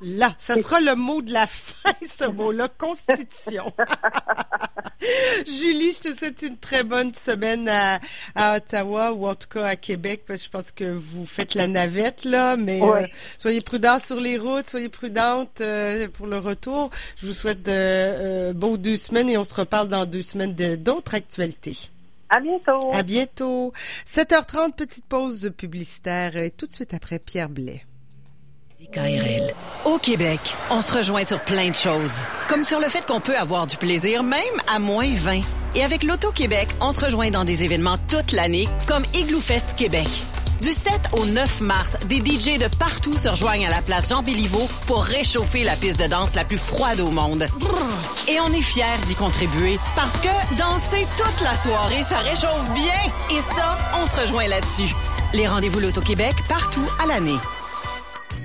[0.00, 3.72] Là, ça sera le mot de la fin, ce mot-là, Constitution.
[5.46, 7.98] Julie, je te souhaite une très bonne semaine à,
[8.34, 11.54] à, Ottawa ou en tout cas à Québec, parce que je pense que vous faites
[11.54, 13.04] la navette, là, mais Ouais.
[13.04, 13.06] euh,
[13.38, 16.90] soyez prudents sur les routes, soyez prudentes euh, pour le retour.
[17.16, 20.54] Je vous souhaite de euh, beaux deux semaines et on se reparle dans deux semaines
[20.54, 21.76] de- d'autres actualités.
[22.30, 22.92] À bientôt.
[22.92, 23.72] À bientôt.
[24.06, 27.84] 7h30, petite pause publicitaire et tout de suite après Pierre Blais.
[29.84, 30.40] Au Québec,
[30.70, 32.14] on se rejoint sur plein de choses.
[32.48, 35.40] Comme sur le fait qu'on peut avoir du plaisir même à moins 20.
[35.76, 40.08] Et avec l'Auto-Québec, on se rejoint dans des événements toute l'année, comme Igloo Fest Québec.
[40.62, 44.22] Du 7 au 9 mars, des DJ de partout se rejoignent à la place Jean
[44.22, 47.46] Béliveau pour réchauffer la piste de danse la plus froide au monde.
[48.28, 53.36] Et on est fiers d'y contribuer parce que danser toute la soirée, ça réchauffe bien.
[53.36, 54.92] Et ça, on se rejoint là-dessus.
[55.34, 57.38] Les rendez-vous l'Auto-Québec partout à l'année.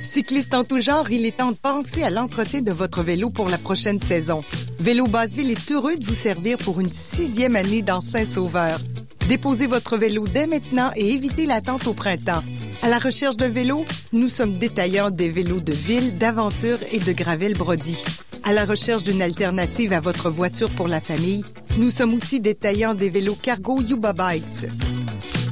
[0.07, 3.49] Cycliste en tout genre, il est temps de penser à l'entretien de votre vélo pour
[3.49, 4.41] la prochaine saison.
[4.79, 8.79] Vélo Basseville est heureux de vous servir pour une sixième année dans Saint-Sauveur.
[9.27, 12.41] Déposez votre vélo dès maintenant et évitez l'attente au printemps.
[12.81, 17.11] À la recherche d'un vélo, nous sommes détaillants des vélos de ville, d'aventure et de
[17.11, 18.01] gravel Brody.
[18.45, 21.43] À la recherche d'une alternative à votre voiture pour la famille,
[21.77, 24.69] nous sommes aussi détaillants des vélos cargo Yuba Bikes.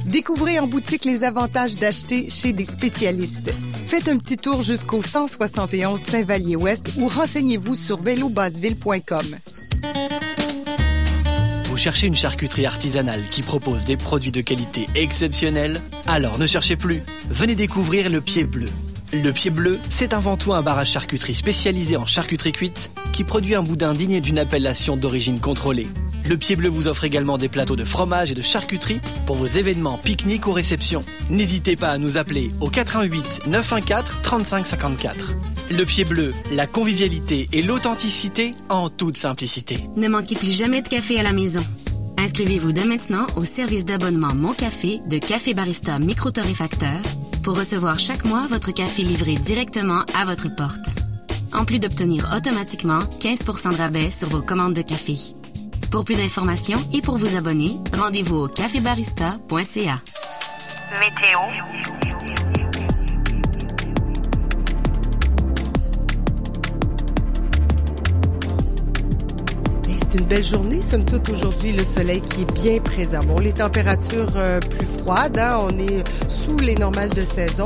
[0.06, 3.52] Découvrez en boutique les avantages d'acheter chez des spécialistes.
[3.86, 9.24] Faites un petit tour jusqu'au 171 Saint-Vallier-Ouest ou renseignez-vous sur vélobasseville.com.
[11.66, 15.80] Vous cherchez une charcuterie artisanale qui propose des produits de qualité exceptionnelle?
[16.08, 17.02] Alors ne cherchez plus.
[17.30, 18.66] Venez découvrir le Pied Bleu.
[19.12, 23.22] Le Pied Bleu, c'est avant tout un bar à charcuterie spécialisé en charcuterie cuite qui
[23.22, 25.86] produit un boudin digne d'une appellation d'origine contrôlée.
[26.28, 29.46] Le Pied Bleu vous offre également des plateaux de fromage et de charcuterie pour vos
[29.46, 31.04] événements pique-nique ou réceptions.
[31.30, 35.34] N'hésitez pas à nous appeler au 88 914 35 54.
[35.70, 39.78] Le Pied Bleu, la convivialité et l'authenticité en toute simplicité.
[39.96, 41.62] Ne manquez plus jamais de café à la maison.
[42.18, 46.98] Inscrivez-vous dès maintenant au service d'abonnement Mon Café de Café Barista Micro-Torréfacteur
[47.46, 50.86] pour recevoir chaque mois votre café livré directement à votre porte.
[51.52, 55.14] En plus d'obtenir automatiquement 15% de rabais sur vos commandes de café.
[55.92, 59.96] Pour plus d'informations et pour vous abonner, rendez-vous au cafébarista.ca.
[60.98, 62.15] Météo.
[70.18, 73.20] Une belle journée, somme toute, aujourd'hui, le soleil qui est bien présent.
[73.26, 77.64] Bon, les températures euh, plus froides, hein, on est sous les normales de saison.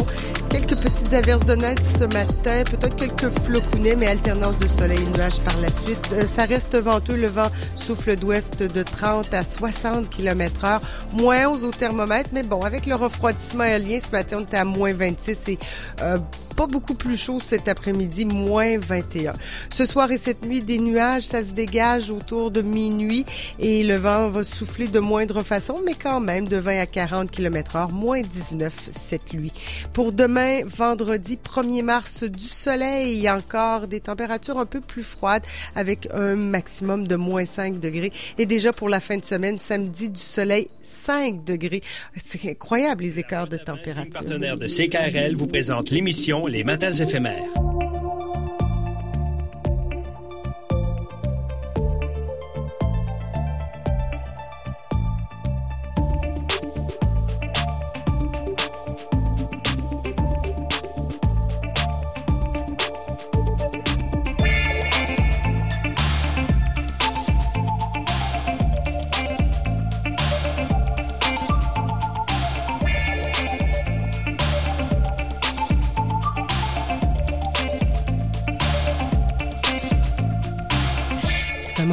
[0.49, 5.17] Quelques petites averses de neige ce matin, peut-être quelques flocounets, mais alternance de soleil et
[5.19, 6.11] nuages par la suite.
[6.13, 10.81] Euh, ça reste venteux, le vent souffle d'ouest de 30 à 60 km heure,
[11.19, 14.65] moins 11 au thermomètre, mais bon, avec le refroidissement aérien, ce matin, on était à
[14.65, 15.59] moins 26 et
[16.03, 16.19] euh,
[16.61, 19.33] pas beaucoup plus chaud cet après-midi, moins 21.
[19.71, 23.25] Ce soir et cette nuit, des nuages, ça se dégage autour de minuit
[23.59, 27.31] et le vent va souffler de moindre façon, mais quand même de 20 à 40
[27.31, 29.53] km heure, moins 19 cette nuit.
[29.95, 35.45] Pour demain, vendredi 1er mars, du soleil et encore des températures un peu plus froides
[35.75, 38.13] avec un maximum de moins 5 degrés.
[38.37, 41.81] Et déjà pour la fin de semaine, samedi, du soleil 5 degrés.
[42.23, 44.13] C'est incroyable les écarts de température.
[44.13, 47.49] Partenaire de CKRL vous présente l'émission Les Matins éphémères.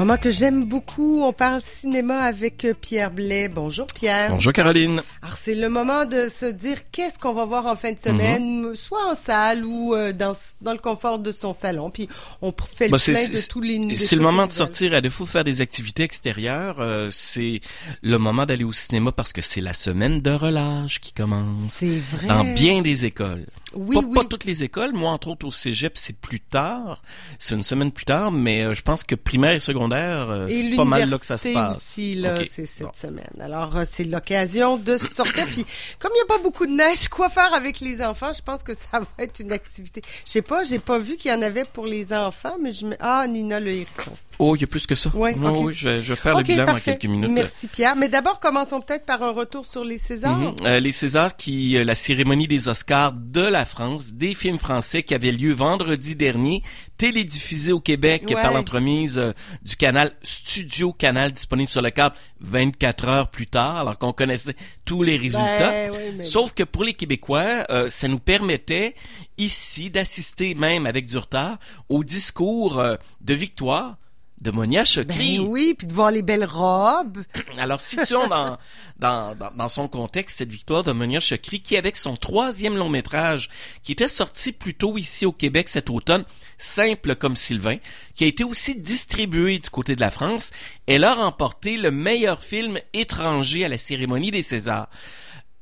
[0.08, 1.22] Moment que j'aime beaucoup.
[1.22, 3.50] On parle cinéma avec euh, Pierre Blais.
[3.50, 4.30] Bonjour Pierre.
[4.30, 5.02] Bonjour Caroline.
[5.22, 8.74] Alors c'est le moment de se dire qu'est-ce qu'on va voir en fin de semaine,
[8.74, 10.32] soit en salle ou euh, dans,
[10.62, 11.90] dans le confort de son salon.
[11.90, 12.08] Puis
[12.42, 13.96] on fait le Bah, plein c'est- de tous les.
[13.96, 17.60] C'est le moment de sortir, à défaut de faire des activités extérieures, euh, c'est
[18.02, 21.64] le moment d'aller au cinéma parce que c'est la semaine de relâche qui commence.
[21.70, 22.28] C'est vrai.
[22.28, 23.46] Dans bien des écoles.
[23.78, 24.14] Oui, pas, oui.
[24.16, 24.94] pas toutes les écoles.
[24.94, 27.02] Moi, entre autres, au cégep, c'est plus tard.
[27.40, 30.76] C'est une semaine plus tard, mais euh, je pense que primaire et secondaire, euh, c'est
[30.76, 31.78] pas mal là que ça se passe.
[31.78, 32.92] aussi, là, c'est cette Bon.
[32.94, 33.30] semaine.
[33.40, 35.46] Alors, euh, c'est l'occasion de sortir.
[35.46, 35.66] Puis,
[36.00, 38.34] comme il n'y a pas beaucoup de neige, quoi faire avec les enfants?
[38.36, 40.02] Je pense que ça va être une activité.
[40.26, 42.86] Je sais pas, j'ai pas vu qu'il y en avait pour les enfants, mais je
[42.86, 42.96] me...
[43.00, 44.12] Ah, Nina le hérisson.
[44.40, 45.10] Oh, il y a plus que ça.
[45.16, 45.66] Non, ok.
[45.66, 46.92] oui, je vais, je vais faire le bilan parfait.
[46.92, 47.32] dans quelques minutes.
[47.32, 47.96] Merci, Pierre.
[47.96, 50.38] Mais d'abord, commençons peut-être par un retour sur les Césars.
[50.38, 50.56] Mhm.
[50.66, 55.02] Euh, les Césars qui euh, la cérémonie des Oscars de la France, des films français
[55.02, 56.62] qui avait lieu vendredi dernier,
[56.98, 58.34] télédiffusé au Québec Ouais.
[58.36, 59.32] par l'entremise euh,
[59.64, 64.56] du canal Studio Canal disponible sur le câble 24 heures plus tard alors qu'on connaissait
[64.86, 65.70] tous les résultats.
[65.70, 68.94] Ben, oui, mais- Sauf que pour les Québécois, ça nous permettait
[69.38, 71.58] ici d'assister même avec du retard
[71.90, 72.82] au discours
[73.22, 73.98] de victoire
[74.42, 75.40] de Monia Chokri.
[75.40, 77.24] Ben oui, puis de voir les belles robes.
[77.58, 78.58] Alors, situons dans,
[79.00, 82.90] dans, dans, dans son contexte cette victoire de Monia Chokri, qui avec son troisième long
[82.90, 83.50] métrage,
[83.84, 86.24] qui était sorti plus tôt ici au Québec cet automne,
[86.58, 87.78] Simple comme Sylvain,
[88.16, 90.52] qui a été aussi distribué du côté de la France,
[90.88, 94.90] elle a remporté le meilleur film étranger à la cérémonie des Césars.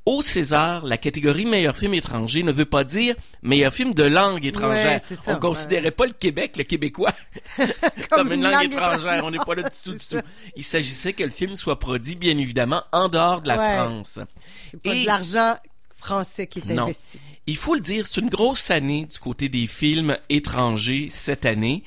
[0.05, 4.45] Au César, la catégorie meilleur film étranger ne veut pas dire meilleur film de langue
[4.45, 4.99] étrangère.
[4.99, 7.11] Ouais, c'est ça, On considérait pas le Québec, le Québécois,
[8.11, 9.23] comme, une langue, étrangère.
[9.25, 10.19] On n'est pas là du tout, du tout.
[10.55, 13.75] Il s'agissait que le film soit produit, bien évidemment, en dehors de la Ouais.
[13.77, 14.19] France.
[14.69, 15.55] C'est pas Et- de l'argent
[15.91, 16.83] français qui est Non.
[16.83, 17.19] investi.
[17.47, 21.83] Il faut le dire, c'est une grosse année du côté des films étrangers cette année,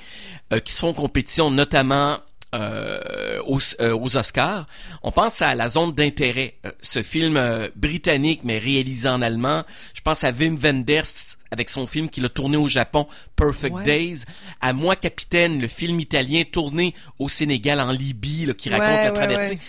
[0.53, 2.19] euh, qui sont en compétition notamment
[2.55, 4.67] euh, aux, euh, aux Oscars.
[5.03, 9.65] On pense à La Zone d'intérêt, euh, ce film euh, britannique mais réalisé en allemand.
[9.95, 13.83] Je pense à Wim Wenders avec son film qu'il a tourné au Japon, Perfect Ouais.
[13.85, 14.25] Days.
[14.61, 19.05] À Moi Capitaine, le film italien tourné au Sénégal en Libye, là, qui Ouais, raconte
[19.05, 19.61] la traversée ouais.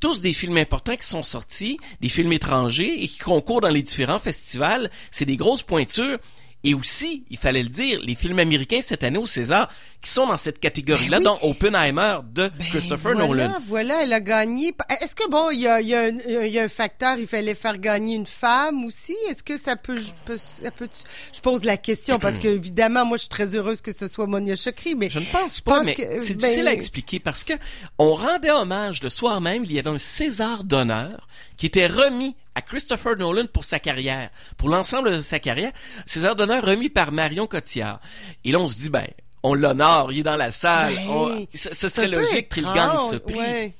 [0.00, 3.82] tous des films importants qui sont sortis, des films étrangers et qui concourent dans les
[3.82, 4.90] différents festivals.
[5.10, 6.18] C'est des grosses pointures.
[6.66, 9.68] Et aussi, il fallait le dire, les films américains cette année au César
[10.00, 11.38] qui sont dans cette catégorie-là, Ben oui.
[11.42, 13.58] dont Oppenheimer de Christopher voilà, Nolan.
[13.66, 14.74] Voilà, elle a gagné.
[15.00, 17.78] Est-ce que bon, il y a, y, a y a un facteur, il fallait faire
[17.78, 19.14] gagner une femme aussi?
[19.30, 20.88] Est-ce que ça peut, je, peux- ça peut-
[21.34, 24.26] je pose la question parce que évidemment, moi, je suis très heureuse que ce soit
[24.26, 27.44] Monia Chokri, mais Je ne pense pas, mais que- c'est ben, difficile à expliquer parce
[27.44, 27.52] que
[27.98, 32.36] on rendait hommage le soir même, il y avait un César d'honneur qui était remis
[32.54, 35.72] à Christopher Nolan pour sa carrière, pour l'ensemble de sa carrière.
[36.06, 38.00] César d'honneur remis par Marion Cotillard.
[38.44, 39.06] Et là, on se dit, ben,
[39.42, 40.94] on l'honore, il est dans la salle.
[40.94, 43.34] Ben, on- ce, serait logique qu'il gagne ce prix.
[43.34, 43.74] ouais.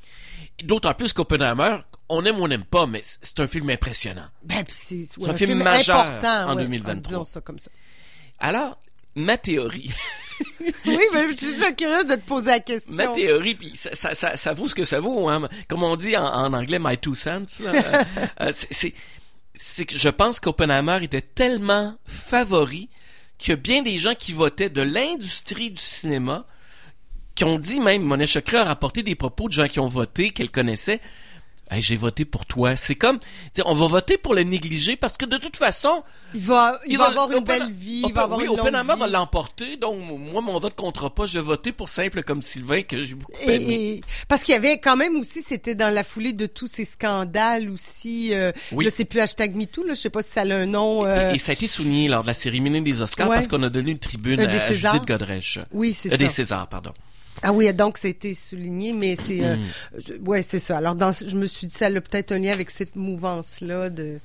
[0.63, 4.27] D'autant plus qu'Oppenheimer, on aime ou on n'aime pas, mais c'est un film impressionnant.
[4.43, 7.01] Ben, c'est un film majeur en ouais, 2023.
[7.03, 7.71] disons ça comme ça.
[8.39, 8.79] Alors,
[9.17, 9.91] ma théorie,
[10.87, 12.93] Oui, mais je suis déjà curieuse de te poser la question.
[12.93, 15.49] Ma théorie, puis ça, ça, ça, ça vaut ce que ça vaut, hein.
[15.69, 17.45] Comme on dit en, en anglais, my two cents.
[18.41, 18.93] Euh, c'est-
[19.87, 22.89] que je pense qu'Oppenheimer était tellement favori
[23.39, 26.45] qu'il y a bien des gens qui votaient de l'industrie du cinéma
[27.37, 30.31] qui ont dit même, Monet Chokri a rapporté des propos de gens qui ont voté,
[30.31, 31.01] qu'elle connaissait.
[31.71, 32.77] Hey, j'ai voté pour toi.
[32.77, 33.19] C'est comme,
[33.65, 36.05] on va voter pour le négliger parce que de toute façon,
[36.35, 38.51] Il va, il, il va va- avoir une belle vie, il va avoir oui, une
[38.51, 39.77] longue Oppenheimer va l'emporter.
[39.79, 39.97] Donc,
[40.31, 41.27] moi, mon vote comptera pas.
[41.27, 43.65] Je vais voter pour simple comme Sylvain, que j'ai beaucoup aimé.
[43.75, 46.69] Et, et- parce qu'il y avait quand même aussi, c'était dans la foulée de tous
[46.69, 48.35] ces scandales aussi.
[48.35, 48.85] Euh, Oui.
[48.85, 49.95] Là, c'est plus hashtag MeToo, là.
[49.95, 51.07] Je sais pas si ça a un nom.
[51.07, 53.37] euh, Et, et ça a été souligné lors de la cérémonie des Oscars Ouais.
[53.37, 54.73] parce qu'on a donné une tribune des à.
[54.73, 55.59] Judith Godrèche.
[55.73, 56.33] Oui, c'est Euh, Des ça.
[56.35, 56.93] Césars, pardon.
[57.45, 60.29] Ah oui, donc c'était souligné, mais c'est, euh, Mm.
[60.29, 60.79] ouais, c'est ça.
[60.79, 64.19] Alors, dans, je me suis dit, ça a peut-être un lien avec cette mouvance-là de,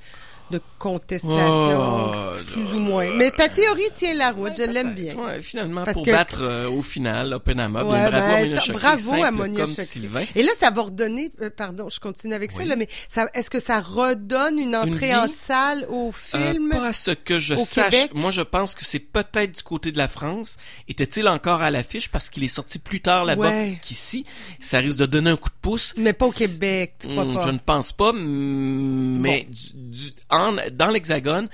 [0.52, 2.12] de contestation, Oh,
[2.52, 3.10] plus ou moins.
[3.16, 5.16] Mais ta théorie tient la route, je l'aime bien.
[5.16, 7.82] Ouais, finalement, Parce pour que- battre euh, au final Oppenheimer.
[7.82, 9.86] Ouais, bien, bravo à ben, Monia bravo à simple Monia comme Chokri.
[9.86, 10.26] Sylvain.
[10.36, 12.68] Et là, ça va redonner, euh, pardon, je continue avec ça, Oui.
[12.68, 16.72] là, mais ça, est-ce que ça redonne une entrée en salle au film?
[16.72, 17.90] Euh, pas à ce que je sache.
[17.90, 18.12] Québec?
[18.16, 20.58] Moi, je pense que c'est peut-être du côté de la France.
[20.88, 22.10] Était-il encore à l'affiche?
[22.10, 24.26] Parce qu'il est sorti plus tard là-bas qu'ici?
[24.60, 25.94] Ça risque de donner un coup de pouce.
[25.98, 27.42] Mais pas au Québec, tu crois Hmm, pas?
[27.46, 29.74] Je ne pense pas, mais du-
[30.10, 30.39] du- en,
[30.72, 31.50] dans l'Hexagone,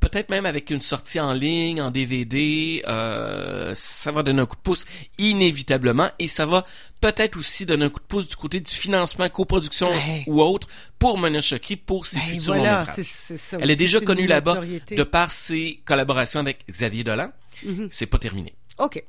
[0.00, 4.56] peut-être même avec une sortie en ligne, en DVD, euh, ça va donner un coup
[4.56, 4.84] de pouce
[5.18, 6.64] inévitablement et ça va
[7.00, 9.88] peut-être aussi donner un coup de pouce du côté du financement, coproduction
[10.26, 14.00] ou autre pour Monia Chokri pour ses Ben, futurs voilà, longs ça Elle est déjà
[14.00, 14.60] connue là-bas
[14.90, 17.30] de par ses collaborations avec Xavier Dolan.
[17.64, 17.88] Mhm.
[17.90, 18.54] C'est pas terminé.
[18.78, 19.02] OK.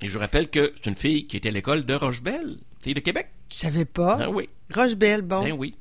[0.00, 3.00] Et je rappelle que c'est une fille qui était à l'école de Rochebelle, fille de
[3.00, 3.28] Québec.
[3.50, 4.18] Je savais pas.
[4.22, 4.48] Ah oui.
[4.72, 5.42] Roche Belle, bon.
[5.42, 5.74] Ben oui.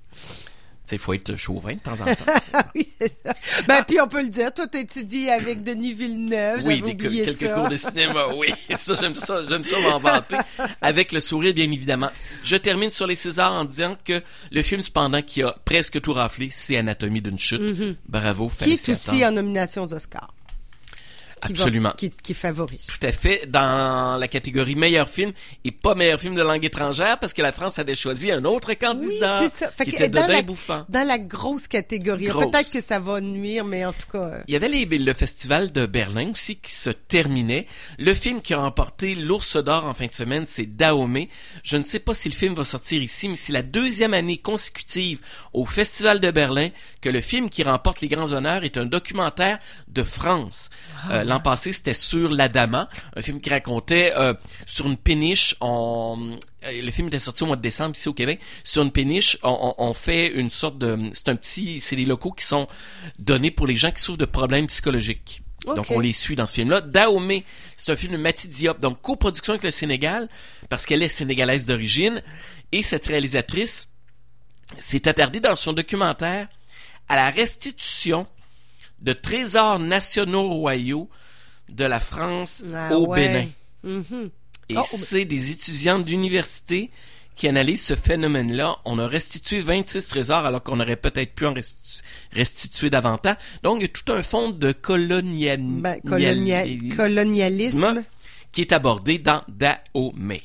[0.95, 2.61] Il faut être chauvin de temps en temps.
[2.75, 2.88] oui.
[3.67, 6.57] Ben, puis on peut le dire, toi, t'étudies avec Denis Villeneuve.
[6.65, 7.49] Oui, j'avais des- oublié quelques ça.
[7.49, 8.47] cours de cinéma, oui.
[8.75, 10.38] Ça, j'aime ça, j'aime ça m'en vanter.
[10.81, 12.09] Avec le sourire, bien évidemment.
[12.43, 14.21] Je termine sur les Césars en disant que
[14.51, 17.61] le film, cependant, qui a presque tout raflé, c'est Anatomie d'une chute.
[17.61, 17.95] Mhm.
[18.07, 20.33] Bravo, Qui est aussi en nomination aux Oscars.
[21.45, 21.91] Qui va- Absolument.
[21.95, 22.79] qui, qui est favori.
[22.88, 25.31] Tout à fait, dans la catégorie meilleur film
[25.63, 28.69] et pas meilleur film de langue étrangère, parce que la France avait choisi un autre
[28.69, 29.71] Oui, candidat c'est ça.
[29.71, 30.85] Fait qui que était dans Dodin la, Bouffant.
[30.89, 32.25] dans la grosse catégorie.
[32.27, 34.17] Peut-être que ça va nuire, mais en tout cas.
[34.17, 37.67] euh, Il y avait les- le festival de Berlin aussi qui se terminait.
[37.99, 41.29] Le film qui a remporté l'Ours d'Or en fin de semaine, c'est Dahomey.
[41.63, 44.38] Je ne sais pas si le film va sortir ici, mais c'est la deuxième année
[44.38, 45.19] consécutive
[45.53, 46.69] au festival de Berlin
[47.01, 50.69] que le film qui remporte les grands honneurs est un documentaire de France.
[51.11, 54.34] Euh, L'an passé, c'était sur l'Adama, un film qui racontait euh,
[54.65, 56.32] sur une péniche, on,
[56.63, 58.39] euh, le film était sorti au mois de décembre ici au Québec.
[58.63, 62.45] Sur une péniche, on, fait une sorte de, c'est un petit, c'est des locaux qui
[62.45, 62.69] sont
[63.19, 65.41] donnés pour les gens qui souffrent de problèmes psychologiques.
[65.65, 66.80] Donc on les suit dans ce film-là.
[66.80, 67.43] Dahomey,
[67.75, 70.30] c'est un film de Mati Diop, donc coproduction avec le Sénégal
[70.69, 72.23] parce qu'elle est sénégalaise d'origine
[72.71, 73.89] et cette réalisatrice
[74.78, 76.47] s'est attardée dans son documentaire
[77.09, 78.28] à la restitution
[79.01, 81.09] de trésors nationaux royaux
[81.69, 83.27] de la France ah au ouais.
[83.27, 83.49] Bénin.
[83.83, 84.29] Mhm.
[84.69, 86.91] Et Oh, c'est des étudiantes d'université
[87.35, 88.77] qui analysent ce phénomène-là.
[88.83, 92.01] On a restitué 26 trésors alors qu'on aurait peut-être pu en restitu-
[92.33, 93.35] restituer davantage.
[93.63, 98.03] Donc, il y a tout un fond de colonial- Ben, colonia- colonialisme.
[98.51, 100.41] qui est abordé dans Dahomey.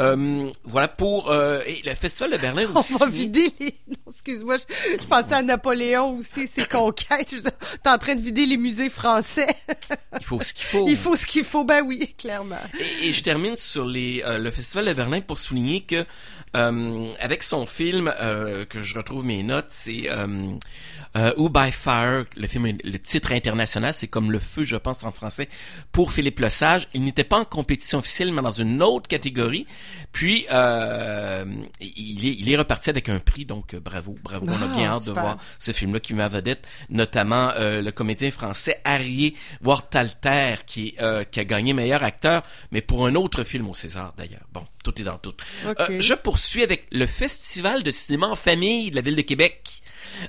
[0.00, 2.92] Euh, voilà pour euh, et le festival de Berlin On aussi.
[2.94, 3.74] va souligne- vider les...
[3.88, 4.64] Non, excuse-moi, je,
[5.00, 7.30] je pensais à Napoléon aussi, ses conquêtes.
[7.32, 9.46] Je T'es en train de vider les musées français.
[10.18, 10.86] Il faut ce qu'il faut.
[10.88, 12.58] Il faut ce qu'il faut, ben oui, clairement.
[13.02, 16.04] Et, et je termine sur les, euh, le Festival de Berlin pour souligner que
[16.56, 20.08] euh, avec son film euh, que je retrouve mes notes, c'est
[21.16, 25.04] euh, Who by Fire, le film, le titre international, c'est comme le feu, je pense
[25.04, 25.48] en français,
[25.92, 26.88] pour Philippe Lesage.
[26.94, 29.66] Il n'était pas en compétition officielle, mais dans une autre catégorie.
[30.12, 31.44] Puis euh,
[31.80, 34.46] il, est, il est reparti avec un prix, donc euh, bravo, bravo.
[34.48, 35.14] On a Ah, bien hâte super.
[35.14, 40.94] de voir ce film-là qui m'a vedette, notamment euh, le comédien français Arié Wortalter qui,
[41.00, 42.42] euh, qui a gagné meilleur acteur,
[42.72, 44.46] mais pour un autre film au César d'ailleurs.
[44.52, 45.34] Bon, tout est dans tout.
[45.68, 45.80] Ok.
[45.80, 49.82] Euh, je poursuis avec le Festival de cinéma en famille de la ville de Québec.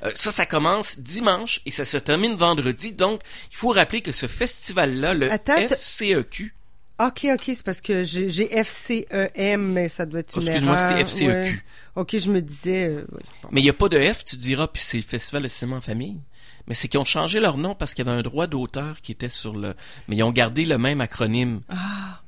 [0.03, 2.93] Euh, ça, ça commence dimanche et ça se termine vendredi.
[2.93, 6.55] Donc, il faut rappeler que ce festival-là, le Attends, FCEQ,
[6.97, 11.29] OK, OK, c'est parce que j'ai FCEM, mais ça doit être une Excuse-moi, c'est FCEQ.
[11.29, 11.55] Ouais.
[11.95, 12.87] OK, je me disais...
[12.87, 13.21] euh, ouais.
[13.51, 15.75] Mais il n'y a pas de F, tu diras, puis c'est le Festival de cinéma
[15.75, 16.21] en famille.
[16.67, 19.11] Mais c'est qu'ils ont changé leur nom parce qu'il y avait un droit d'auteur qui
[19.11, 19.75] était sur le...
[20.07, 21.61] Mais ils ont gardé le même acronyme.
[21.69, 22.21] Ah,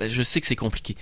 [0.00, 0.96] Je sais que c'est compliqué.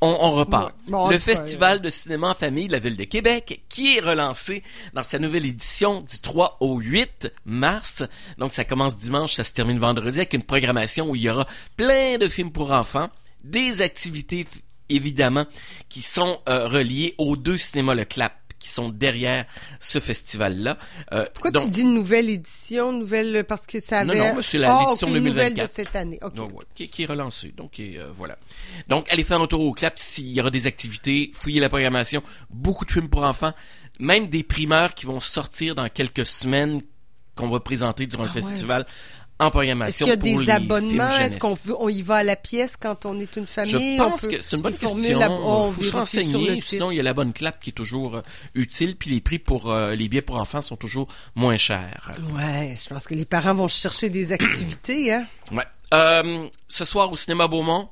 [0.00, 0.74] On, on repart.
[0.88, 5.04] Le Festival de cinéma en famille de la Ville de Québec, qui est relancé dans
[5.04, 8.02] sa nouvelle édition du 3 au 8 mars.
[8.36, 11.46] Donc, ça commence dimanche, ça se termine vendredi avec une programmation où il y aura
[11.76, 13.10] plein de films pour enfants,
[13.44, 14.44] des activités,
[14.88, 15.46] évidemment,
[15.88, 19.44] qui sont euh, reliées aux deux cinémas Le Clap qui sont derrière
[19.80, 20.78] ce festival-là.
[21.12, 24.18] Euh, Pourquoi donc, tu dis nouvelle édition, nouvelle parce que ça Non, avait...
[24.20, 25.68] non, mais c'est la- Ah, l'édition ok, une nouvelle 2024.
[25.68, 26.18] de cette année.
[26.22, 26.34] OK.
[26.34, 27.52] Donc, ouais, qui, qui est relancé.
[27.56, 28.38] Donc, et, euh, voilà.
[28.88, 32.22] Donc, allez faire un tour au clap s'il y aura des activités, fouillez la programmation,
[32.50, 33.52] beaucoup de films pour enfants,
[33.98, 36.82] même des primeurs qui vont sortir dans quelques semaines
[37.34, 38.40] qu'on va présenter durant le Ah ouais.
[39.42, 41.08] En Est-ce programmation qu'il y a pour des les abonnements?
[41.08, 43.96] Est-ce qu'on peut- on y va à la pièce quand on est une famille?
[43.96, 45.46] Je On pense peut- que c'est une bonne formule question.
[45.46, 46.54] on faut se vérifie sur le renseigner.
[46.56, 46.64] site.
[46.64, 48.22] Sinon, il y a la bonne clap qui est toujours euh,
[48.54, 48.96] utile.
[48.96, 52.12] Puis les prix pour euh, les billets pour enfants sont toujours moins chers.
[52.34, 55.26] Ouais, je pense que les parents vont chercher des activités, hein?
[55.50, 55.64] Ouais.
[55.94, 57.88] Euh, ce soir au cinéma Beaumont,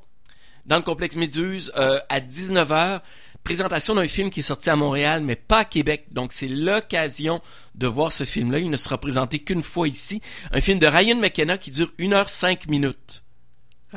[0.67, 3.01] dans le complexe Méduse, euh, à 19h,
[3.45, 6.07] présentation d'un film qui est sorti à Montréal, mais pas à Québec.
[6.11, 7.41] Donc, c'est l'occasion
[7.75, 8.59] de voir ce film-là.
[8.59, 10.21] Il ne sera présenté qu'une fois ici.
[10.53, 13.23] Un film de Ryan McKenna qui dure 1 heure 5 minutes.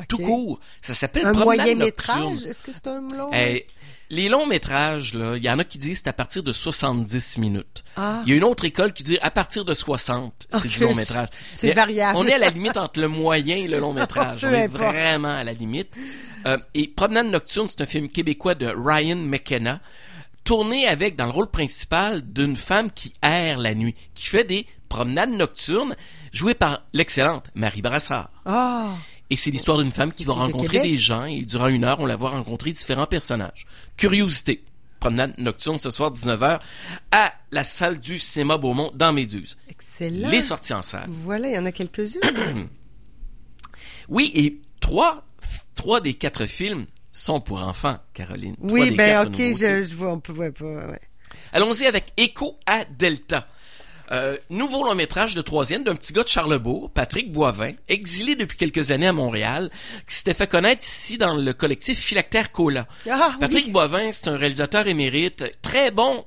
[0.08, 0.58] Tout court.
[0.82, 2.30] Ça s'appelle Un Promenade moyen nocturne.
[2.32, 2.46] métrage?
[2.50, 3.30] Est-ce que c'est un long?
[3.32, 3.64] Eh,
[4.14, 7.38] les longs métrages, là, il y en a qui disent c'est à partir de 70
[7.38, 7.84] minutes.
[7.96, 8.22] Ah.
[8.24, 10.94] Il y a une autre école qui dit à partir de 60, c'est du long
[10.94, 11.28] métrage.
[11.50, 12.16] c'est variable.
[12.18, 14.44] On est à la limite entre le moyen et le long métrage.
[14.44, 14.82] On est importe.
[14.92, 15.98] vraiment à la limite.
[16.46, 19.80] Euh, et Promenade nocturne, c'est un film québécois de Ryan McKenna,
[20.44, 24.66] tourné avec dans le rôle principal d'une femme qui erre la nuit, qui fait des
[24.88, 25.96] promenades nocturnes,
[26.32, 28.30] jouée par l'excellente Marie Brassard.
[28.46, 28.90] Ah!
[29.30, 32.06] Et c'est l'histoire d'une femme qui va rencontrer des gens et durant une heure, on
[32.06, 33.66] la voit rencontrer différents personnages.
[33.96, 34.64] Curiosité.
[35.00, 36.60] Promenade nocturne ce soir 19h
[37.12, 39.58] à la salle du cinéma Beaumont dans Méduse.
[39.68, 40.28] Excellent.
[40.30, 41.06] Les sorties en salle.
[41.08, 42.20] Voilà, il y en a quelques-unes.
[44.08, 45.24] Oui, et trois,
[45.74, 48.54] trois des quatre films sont pour enfants, Caroline.
[48.60, 50.66] Oui, ben ok, je, je vois, on peut pas.
[50.66, 51.00] Ouais.
[51.52, 53.48] Allons-y avec Écho à Delta.
[54.12, 58.56] Euh, nouveau long métrage de troisième d'un petit gars de Charlebourg, Patrick Boivin, exilé depuis
[58.56, 59.70] quelques années à Montréal,
[60.06, 62.86] qui s'était fait connaître ici dans le collectif Philactère Cola.
[63.10, 63.72] Ah, Patrick oui.
[63.72, 66.24] Boivin, c'est un réalisateur émérite, très bon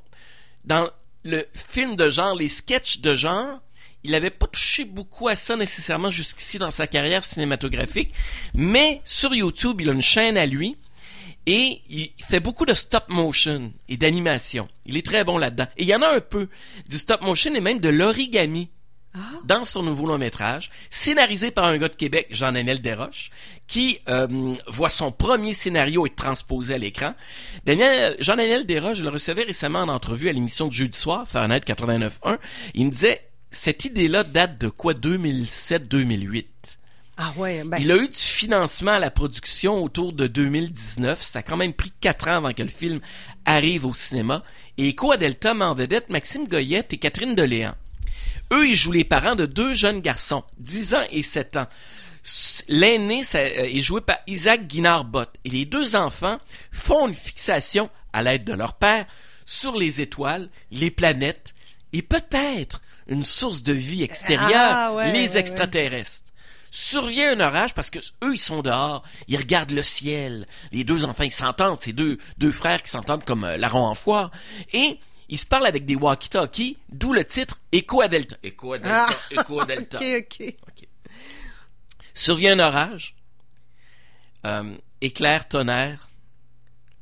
[0.66, 0.90] dans
[1.24, 3.60] le film de genre, les sketchs de genre.
[4.04, 8.14] Il avait pas touché beaucoup à ça nécessairement jusqu'ici dans sa carrière cinématographique,
[8.54, 10.78] mais sur YouTube, il a une chaîne à lui
[11.48, 14.68] et il fait beaucoup de stop motion et d'animation.
[14.86, 15.66] Il est très bon là-dedans.
[15.78, 16.50] Et il y en a un peu
[16.90, 18.70] du stop motion et même de l'origami
[19.46, 23.32] dans son nouveau long métrage, scénarisé par un gars de Québec, Jean-Daniel Desroches,
[23.66, 24.28] qui euh,
[24.68, 27.16] voit son premier scénario être transposé à l'écran.
[27.66, 31.62] Daniel, Jean-Daniel Desroches, je le recevais récemment en entrevue à l'émission de jeudi soir, Fahrenheit
[31.62, 32.38] 89.1.
[32.76, 34.94] Il me disait, cette idée-là date de quoi?
[34.94, 36.46] 2007-2008.
[37.18, 41.22] Ah ouais, ben, Il a eu du financement à la production autour de 2019.
[41.22, 43.00] Ça a quand même pris quatre ans avant que le film
[43.46, 44.44] arrive au cinéma.
[44.78, 47.74] Et Echo à Delta met en vedette Maxime Goyette et Catherine Deléan.
[48.54, 51.68] Eux, ils jouent les parents de deux jeunes garçons, 10 ans et 7 ans.
[52.68, 55.34] L'aîné euh, est joué par Isaac Guinard-Bott.
[55.44, 56.38] Et les deux enfants
[56.72, 59.06] font une fixation, à l'aide de leur père,
[59.46, 61.54] sur les étoiles, les planètes
[61.94, 65.40] et peut-être une source de vie extérieure, Ah, ouais, les ouais, ouais.
[66.80, 70.46] Survient un orage parce que eux ils sont dehors, ils regardent le ciel.
[70.72, 73.96] Les deux enfants ils s'entendent, c'est deux deux frères qui s'entendent comme euh, larron en
[73.96, 74.30] foire
[74.74, 78.38] et ils se parlent avec des walkie-talkies, d'où le titre Echo à Delta.
[78.44, 79.14] Echo à Delta, Ah.
[79.32, 79.98] Echo à Delta.
[80.18, 80.88] ok, ok.
[82.14, 83.16] Survient un orage,
[84.46, 86.08] euh, éclair, tonnerre,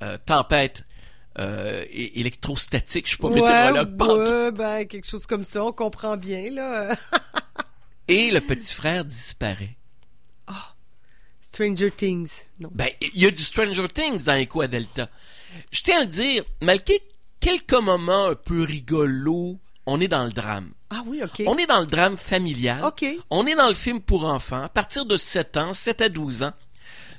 [0.03, 0.85] euh, tempête
[1.37, 6.15] euh, électrostatique, je suis pas Ouais, météorologue, ouais, ben, quelque chose comme ça, on comprend
[6.15, 6.95] bien, là.
[8.07, 9.77] et le petit frère disparaît.
[11.55, 12.29] Stranger Things,
[12.59, 12.69] non.
[12.73, 15.07] Ben, il y a du Stranger Things dans Echo à Delta.
[15.71, 17.01] Je tiens à le dire, malgré
[17.39, 20.73] quelques moments un peu rigolos, on est dans le drame.
[20.89, 21.43] Ah oui, ok.
[21.47, 22.83] On est dans le drame familial.
[22.83, 23.05] Ok.
[23.29, 26.43] On est dans le film pour enfants, à partir de 7 ans, 7 à 12
[26.43, 26.51] ans,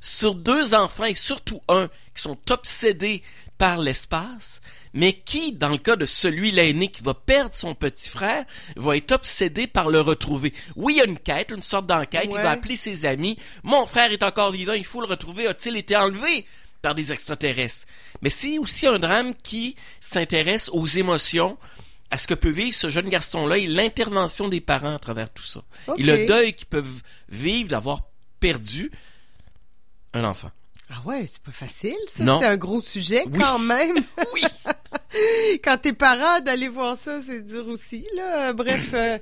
[0.02, 3.22] sur deux enfants et surtout un qui sont obsédés
[3.56, 4.60] par l'espace,
[4.96, 8.44] mais qui, dans le cas de celui l'aîné qui va perdre son petit frère,
[8.74, 10.52] va être obsédé par le retrouver?
[10.74, 12.42] Oui, il y a une quête, une sorte d'enquête, il Ouais.
[12.42, 13.38] va appeler ses amis.
[13.62, 15.46] Mon frère est encore vivant, il faut le retrouver.
[15.46, 16.44] A-t-il été enlevé
[16.82, 17.86] par des extraterrestres?
[18.22, 21.56] Mais c'est aussi un drame qui s'intéresse aux émotions,
[22.10, 25.42] à ce que peut vivre ce jeune garçon-là et l'intervention des parents à travers tout
[25.42, 25.62] ça.
[25.88, 25.98] Ok.
[25.98, 28.02] Et le deuil qu'ils peuvent vivre d'avoir
[28.40, 28.90] perdu
[30.14, 30.50] un enfant.
[30.88, 32.24] Ah ouais, c'est pas facile, ça.
[32.38, 33.40] C'est un gros sujet, Oui.
[33.40, 33.96] quand même.
[34.32, 34.42] Oui.
[35.64, 38.52] quand t'es parent, d'aller voir ça, c'est dur aussi, là.
[38.52, 39.18] Bref, euh,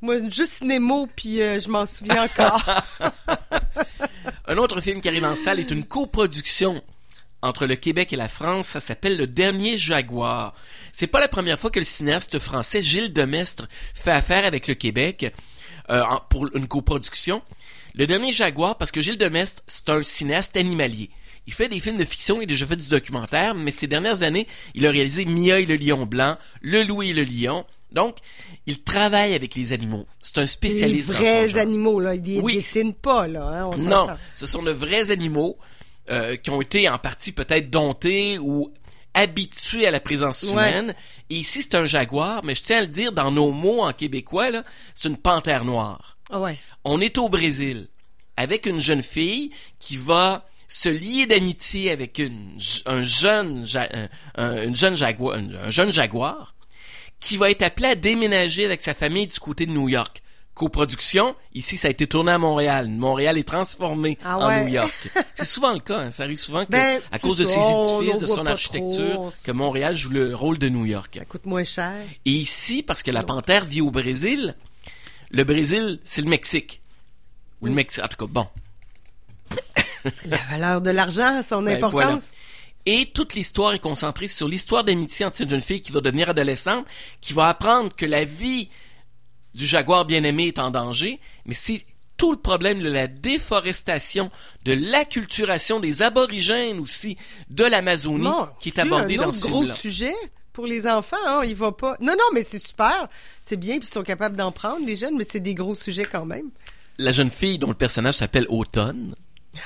[0.00, 2.62] moi, juste Nemo, puis euh, je m'en souviens encore.
[4.46, 6.82] Un autre film qui arrive en salle est une coproduction
[7.42, 8.68] entre le Québec et la France.
[8.68, 10.54] Ça s'appelle Le Dernier Jaguar.
[10.92, 14.74] C'est pas la première fois que le cinéaste français Gilles Demestre fait affaire avec le
[14.74, 15.32] Québec
[15.90, 17.42] euh, pour une coproduction.
[17.94, 21.10] Le Dernier Jaguar, parce que Gilles Demestre, c'est un cinéaste animalier.
[21.46, 24.22] Il fait des films de fiction, il a déjà fait du documentaire, mais ces dernières
[24.22, 27.64] années, il a réalisé Mia et le lion blanc, Le loup et le lion.
[27.90, 28.16] Donc,
[28.66, 30.06] il travaille avec les animaux.
[30.20, 31.58] C'est un Les spécialiste dans son vrais genre.
[31.60, 32.14] animaux, là.
[32.14, 32.54] Ils Oui.
[32.56, 33.42] dessinent pas, là.
[33.44, 35.58] Hein, on Non, ce sont de vrais animaux
[36.10, 38.72] euh, qui ont été en partie peut-être domptés ou
[39.14, 40.50] habitués à la présence Ouais.
[40.52, 40.94] humaine.
[41.28, 43.92] Et ici, c'est un jaguar, mais je tiens à le dire dans nos mots en
[43.92, 44.64] québécois, là,
[44.94, 46.16] c'est une panthère noire.
[46.30, 46.58] Ah ouais.
[46.84, 47.88] On est au Brésil
[48.38, 54.42] avec une jeune fille qui va se lier d'amitié avec une, un jeune, ja- un-
[54.42, 56.54] un- une jeune jaguar, un, un jeune jaguar
[57.20, 60.22] qui va être appelé à déménager avec sa famille du côté de New York.
[60.54, 62.88] Coproduction, ici ça a été tourné à Montréal.
[62.88, 64.62] Montréal est transformé Ah en.
[64.64, 65.10] New York.
[65.34, 66.10] C'est souvent le cas, hein.
[66.10, 69.32] ça arrive souvent que, Ben, à cause de ses édifices, de son architecture, trop.
[69.44, 71.14] que Montréal joue le rôle de New York.
[71.18, 71.94] Ça coûte moins cher.
[72.26, 74.54] Et ici, parce que la panthère vit au Brésil,
[75.30, 76.82] le Brésil, c'est le Mexique.
[77.62, 78.46] Ou le Mexique, en tout cas, bon.
[80.26, 81.92] La valeur de l'argent, son Ben, importance.
[81.92, 82.18] voilà.
[82.84, 86.30] Et toute l'histoire est concentrée sur l'histoire d'amitié entre cette jeune fille qui va devenir
[86.30, 86.84] adolescente,
[87.20, 88.68] qui va apprendre que la vie
[89.54, 91.84] du jaguar bien-aimé est en danger, mais c'est
[92.16, 94.30] tout le problème de la déforestation,
[94.64, 97.16] de l'acculturation des aborigènes aussi,
[97.50, 99.76] de l'Amazonie, Bon, qui est abordé dans ce gros film-là.
[99.76, 100.14] sujet
[100.52, 101.16] pour les enfants.
[101.26, 101.96] Hein, il va pas.
[102.00, 103.08] Non, non, mais c'est super.
[103.40, 106.04] C'est bien, puis ils sont capables d'en prendre, les jeunes, mais c'est des gros sujets
[106.04, 106.50] quand même.
[106.98, 109.14] La jeune fille dont le personnage s'appelle Automne,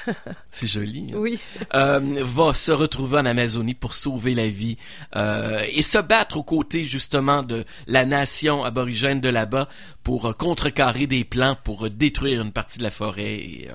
[0.51, 1.07] c'est joli.
[1.13, 1.17] hein?
[1.17, 1.41] Oui.
[1.75, 4.77] Euh, va se retrouver en Amazonie pour sauver la vie
[5.15, 9.69] euh, et se battre aux côtés justement de la nation aborigène de là-bas
[10.03, 13.69] pour euh, contrecarrer des plans pour détruire une partie de la forêt et,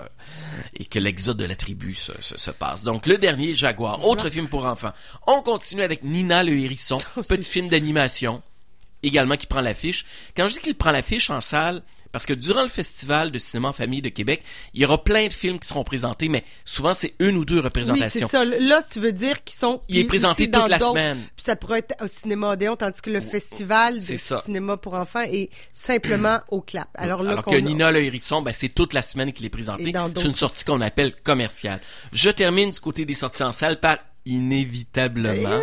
[0.75, 2.83] et que l'exode de la tribu se, se, se passe.
[2.83, 4.93] Donc le dernier Jaguar, autre film pour enfants.
[5.27, 6.97] On continue avec Nina le hérisson,
[7.27, 8.41] petit film d'animation
[9.03, 10.05] également qui prend l'affiche.
[10.37, 11.81] Quand je dis qu'il prend l'affiche en salle,
[12.11, 14.43] parce que durant le festival de cinéma en famille de Québec,
[14.73, 17.55] il y aura plein de films qui seront présentés, mais souvent c'est une ou deux
[17.55, 18.27] Oui, représentations.
[18.27, 18.45] c'est ça.
[18.45, 19.81] Là, tu veux dire qu'ils sont.
[19.87, 21.19] Il est présenté toute la semaine.
[21.35, 25.21] Puis ça pourrait être au cinéma Odéon, tandis que le festival de cinéma pour enfants
[25.21, 26.89] est simplement au clap.
[26.95, 29.93] Alors là, Alors que Nina le hérisson, ben, c'est toute la semaine qu'il est présenté.
[30.15, 31.79] C'est une sortie qu'on appelle commerciale.
[32.13, 35.59] Je termine du côté des sorties en salle par inévitablement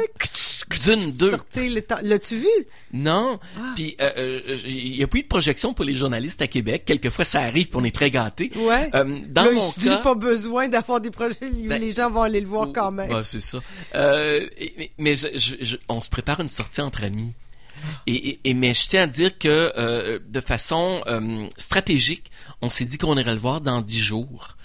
[0.84, 1.30] Dune 2.
[1.30, 1.82] Sortez le.
[2.02, 2.46] L'as-tu vu?
[2.92, 3.38] Non.
[3.74, 6.84] Puis euh, euh, il y a plus de projection pour les journalistes à Québec.
[6.84, 8.50] Quelquefois ça arrive, puis on est très gâtés.
[8.56, 8.90] Ouais.
[8.94, 12.40] Euh, dans Là, mon cas, pas besoin d'avoir des projets Ben, les gens vont aller
[12.40, 13.08] le voir quand même.
[13.08, 13.58] bah, c'est ça.
[13.94, 14.46] Euh,
[14.76, 17.32] mais mais je- je- je- on se prépare une sortie entre amis.
[18.06, 22.30] Et, et- et- mais je tiens à dire que euh, de façon euh, stratégique,
[22.60, 24.56] on s'est dit qu'on irait le voir dans dix jours.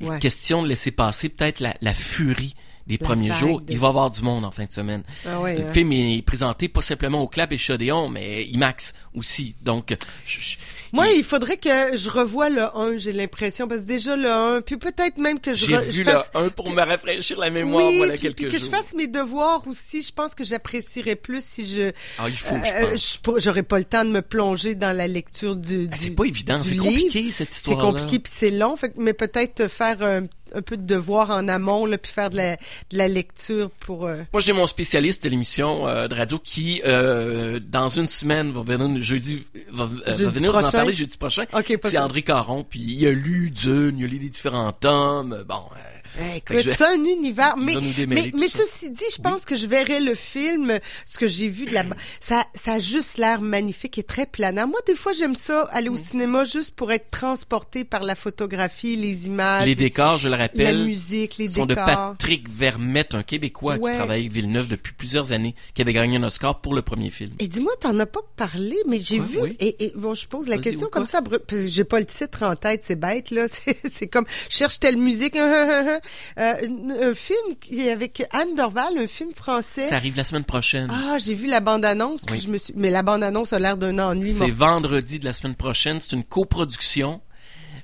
[0.00, 0.18] Ouais.
[0.20, 2.54] Question de laisser passer peut-être la, la furie
[2.98, 3.60] La premiers jours.
[3.60, 5.02] de- Il va y avoir du monde en fin de semaine.
[5.26, 5.72] Ah ouais, le hein.
[5.72, 9.54] film est présenté pas simplement au Clap et Chodéon, mais IMAX aussi.
[9.62, 10.56] Donc, je- je-
[10.92, 14.60] Moi, il faudrait que je revoie le 1, j'ai l'impression, parce que déjà le 1,
[14.60, 16.30] puis peut-être même que je, j'ai re- vu je fasse...
[16.34, 18.70] le 1 pour me rafraîchir la mémoire, oui, voilà puis, quelques puis que jours.
[18.72, 21.92] je fasse mes devoirs aussi, je pense que j'apprécierais plus si je...
[22.18, 23.14] Ah, il faut, je Euh, pense.
[23.16, 25.88] je pour- J'aurais pas le temps de me plonger dans la lecture du.
[25.92, 27.84] Ah, c'est pas évident, c'est compliqué, cette C'est histoire-là.
[28.00, 31.86] compliqué puis c'est long, fait, mais peut-être faire un, un peu de devoir en amont
[31.86, 34.06] là, puis faire de la, de la lecture pour.
[34.06, 38.50] euh, Moi, j'ai mon spécialiste de l'émission euh, de radio qui, euh, dans une semaine,
[38.52, 41.44] va venir jeudi, va, va venir nous en parler jeudi prochain.
[41.52, 41.98] Ok, pas C'est.
[41.98, 45.44] André Caron, puis il a lu Dune, il a lu les différents tomes.
[45.48, 45.62] Bon,
[46.36, 47.56] écoute, vais- c'est un univers.
[47.60, 47.74] Mais,
[48.06, 51.66] mais, mais ceci dit, je pense que je verrai le film, ce que j'ai vu
[51.66, 51.96] de là-bas.
[52.20, 54.66] Ça, ça a juste l'air magnifique et très planant.
[54.66, 58.96] Moi, des fois, j'aime ça, aller au cinéma juste pour être transporté par la photographie,
[58.96, 59.66] les images.
[59.66, 61.86] les décors, je le rappelle, La musique, les sont décors.
[61.86, 63.90] de Patrick Vermette, un Québécois Ouais.
[63.90, 67.10] qui travaille avec Villeneuve depuis plusieurs années, qui avait gagné un Oscar pour le premier
[67.10, 67.32] film.
[67.38, 69.56] Et dis-moi, t'en as pas parlé, mais j'ai vu, oui.
[69.60, 71.20] et, et bon, je pose la question comme ça,
[71.66, 73.46] j'ai pas le titre en tête, c'est bête, là.
[73.90, 75.98] C'est, comme, cherche telle musique, euh,
[76.36, 79.80] un film qui est avec Anne Dorval, un film français.
[79.82, 80.88] Ça arrive la semaine prochaine.
[80.90, 83.98] Ah, j'ai vu la bande-annonce, puis je me suis, mais la bande-annonce a l'air d'un
[83.98, 84.26] ennui.
[84.28, 86.00] C'est vendredi de la semaine prochaine.
[86.00, 87.20] C'est une coproduction.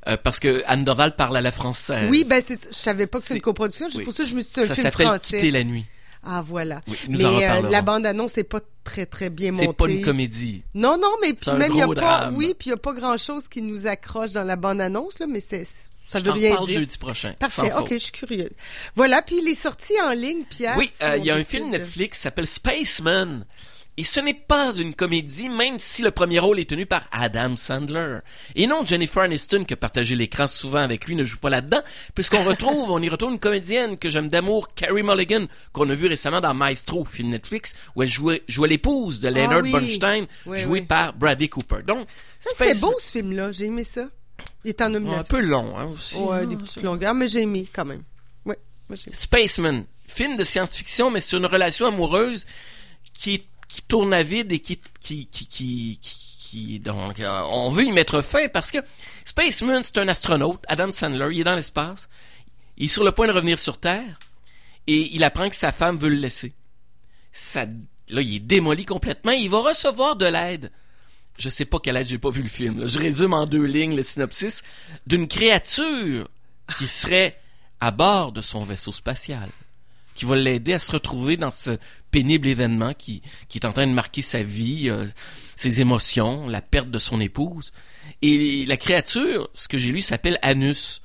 [0.08, 2.08] euh, parce que Anne Dorval parle à la française.
[2.10, 2.54] Oui, ben, ça.
[2.70, 4.04] je savais pas que c'est une coproduction, c'est oui.
[4.04, 5.36] pour ça que je me suis dit, un Ça film s'appelle français.
[5.38, 5.84] Quitter la nuit.
[6.22, 6.80] Ah, voilà.
[6.88, 9.66] Oui, nous mais en euh, la bande-annonce est pas très, très bien montée.
[9.66, 10.62] C'est pas une comédie.
[10.74, 12.92] Non, non, mais puis même il y a pas, oui, puis il y a pas
[12.92, 15.64] grand chose qui nous accroche dans la bande annonce là, mais c'est
[16.06, 16.78] ça Je veut rien dire.
[16.80, 17.34] jeudi prochain.
[17.38, 18.50] Parfait, ok, je suis curieuse.
[18.94, 20.76] Voilà, puis il est sorti en ligne, Pierre.
[20.78, 23.44] Oui, euh, il y a un film de- Netflix qui s'appelle Spaceman.
[23.98, 27.56] Et ce n'est pas une comédie, même si le premier rôle est tenu par Adam
[27.56, 28.18] Sandler.
[28.54, 31.80] Et non, Jennifer Aniston, qui a partagé l'écran souvent avec lui, ne joue pas là-dedans,
[32.14, 36.08] puisqu'on retrouve, on y retrouve une comédienne que j'aime d'amour, Carrie Mulligan, qu'on a vu
[36.08, 39.72] récemment dans Maestro, film Netflix, où elle jouait, jouait l'épouse de Leonard Ah oui.
[39.72, 40.86] Bernstein, Oui, jouée oui.
[40.86, 41.76] par Bradley Cooper.
[41.86, 42.06] Donc,
[42.40, 44.08] Ça, C'était beau ce film-là, j'ai aimé ça.
[44.64, 45.20] Il est en nomination.
[45.20, 46.16] un peu long, hein, aussi.
[46.16, 48.02] Ouais, hein, des petites longueurs, mais j'ai aimé quand même.
[48.44, 48.58] Ouais,
[48.88, 49.14] moi j'ai aimé.
[49.16, 52.46] Spaceman, film de science-fiction, mais sur une relation amoureuse
[53.14, 56.18] qui, qui tourne à vide et qui, qui, qui, qui, qui-
[56.50, 58.78] qui- donc, euh, on veut y mettre fin parce que
[59.24, 62.08] Spaceman, c'est un astronaute, Adam Sandler, il est dans l'espace,
[62.76, 64.18] il est sur le point de revenir sur Terre
[64.86, 66.54] et il apprend que sa femme veut le laisser.
[67.32, 67.66] Ça,
[68.08, 70.70] là, il est démoli complètement, il va recevoir de l'aide.
[71.38, 72.80] Je sais pas quelle aide, j'ai pas vu le film.
[72.80, 72.86] là.
[72.86, 74.62] Je résume en deux lignes le synopsis
[75.06, 76.28] d'une créature
[76.78, 77.38] qui serait
[77.80, 79.50] à bord de son vaisseau spatial,
[80.14, 81.78] qui va l'aider à se retrouver dans ce
[82.10, 85.04] pénible événement qui, qui est en train de marquer sa vie, euh,
[85.56, 87.70] ses émotions, la perte de son épouse.
[88.22, 91.02] Et la créature, ce que j'ai lu, s'appelle Anus,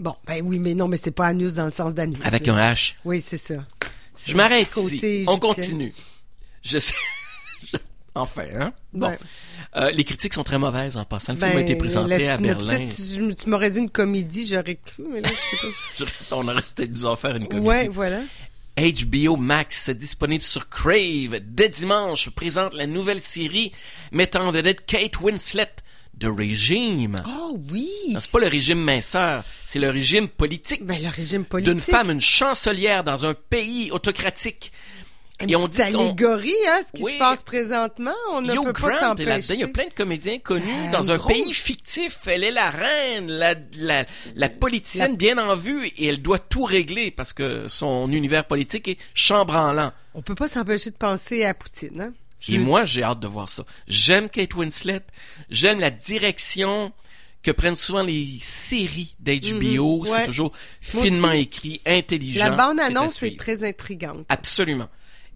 [0.00, 2.18] Bon, ben oui, mais non, mais c'est pas anus dans le sens d'anus.
[2.24, 2.94] avec un H.
[3.04, 3.54] Oui, c'est ça.
[4.26, 5.24] Je m'arrête ici.
[5.28, 5.94] On continue.
[6.64, 6.94] Je sais.
[7.72, 7.76] je-
[8.14, 8.72] Enfin, hein?
[8.92, 9.08] Bon.
[9.08, 9.18] Ouais.
[9.76, 11.32] Euh, les critiques sont très mauvaises en passant.
[11.32, 12.78] Le film a Ben, été présenté à Berlin.
[12.78, 16.36] je- tu m'aurais dit une comédie, j'aurais cru, mais là, je sais pas.
[16.36, 17.66] On aurait peut-être dû en faire une comédie.
[17.68, 18.20] ouais, voilà.
[18.76, 23.72] HBO Max, disponible sur Crave, dès dimanche, présente la nouvelle série
[24.12, 25.70] mettant en vedette Kate Winslet
[26.14, 27.22] de Régime.
[27.28, 27.88] Oh oui!
[28.18, 31.72] C'est pas le régime minceur, c'est le régime politique Ben, le régime politique.
[31.72, 34.72] d'une femme, une chancelière dans un pays autocratique
[35.40, 37.14] Une Et on dit allégorie, hein, ce qui Oui.
[37.14, 38.12] se passe présentement.
[38.32, 39.54] On ne Hugh peut pas Grant là-dedans.
[39.54, 42.18] Il y a plein de comédiens connus dans un gros- pays fictif.
[42.26, 44.04] Elle est la reine, la, la,
[44.36, 48.86] la politicienne bien en vue et elle doit tout régler parce que son univers politique
[48.88, 49.90] est chambranlant.
[50.14, 52.12] On peut pas s'empêcher de penser à Poutine, hein?
[52.48, 53.64] Et moi, j'ai hâte de voir ça.
[53.88, 55.00] J'aime Kate Winslet.
[55.48, 56.92] J'aime la direction
[57.42, 60.00] que prennent souvent les séries d'HBO.
[60.00, 60.24] Mhm, C'est ouais.
[60.24, 60.52] toujours
[60.94, 61.38] Moi finement aussi.
[61.38, 62.44] écrit, intelligent.
[62.44, 64.24] La bande-annonce est très intrigante.
[64.28, 64.88] Absolument.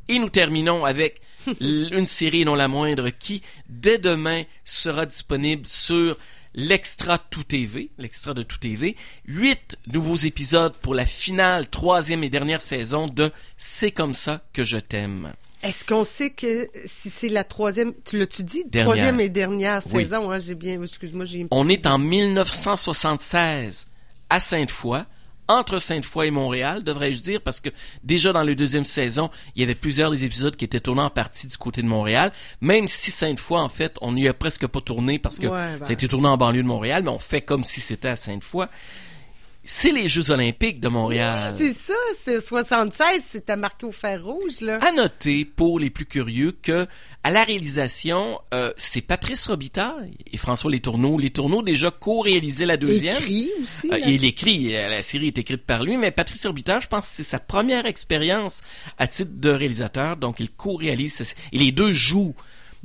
[0.09, 1.21] Et nous terminons avec
[1.61, 6.17] une série non la moindre qui, dès demain, sera disponible sur
[6.55, 8.97] l'extra Tout TV, l'extra de Tout TV.
[9.27, 14.65] Huit nouveaux épisodes pour la finale, troisième et dernière saison de C'est comme ça que
[14.65, 15.33] je t'aime.
[15.63, 18.93] Est-ce qu'on sait que si c'est la troisième, tu l'as-tu dit, Dernière.
[18.95, 20.03] troisième et dernière Oui.
[20.05, 23.87] saison, hein, j'ai bien, excuse-moi, j'ai On est en 1976
[24.31, 25.01] à Sainte-Foy,
[25.49, 27.71] entre Sainte-Foy et Montréal, devrais-je dire, parce que
[28.03, 31.11] déjà dans la deuxième saison, il y avait plusieurs des épisodes qui étaient tournés en
[31.11, 34.81] partie du côté de Montréal, même si Sainte-Foy, en fait, on n'y a presque pas
[34.81, 35.85] tourné parce que Ouais, ben.
[35.85, 38.17] ça a été tourné en banlieue de Montréal, mais on fait comme si c'était à
[38.17, 38.67] Sainte-Foy.
[39.69, 41.53] C'est les Jeux olympiques de Montréal.
[41.59, 41.93] C'est ça,
[42.23, 44.79] c'est 76, c'était marqué au fer rouge, là.
[44.81, 46.87] À noter, pour les plus curieux, que
[47.25, 51.19] à la réalisation, euh, c'est Patrice Robitaille et François Letourneau.
[51.19, 53.17] Letourneau déjà co-réalisé la deuxième.
[53.17, 53.89] Écrit aussi.
[53.89, 54.07] Euh, là.
[54.07, 57.17] il écrit, euh, la série est écrite par lui, mais Patrice Robitaille, je pense que
[57.17, 58.61] c'est sa première expérience
[58.99, 62.37] à titre de réalisateur, donc il co-réalise, et les deux jouent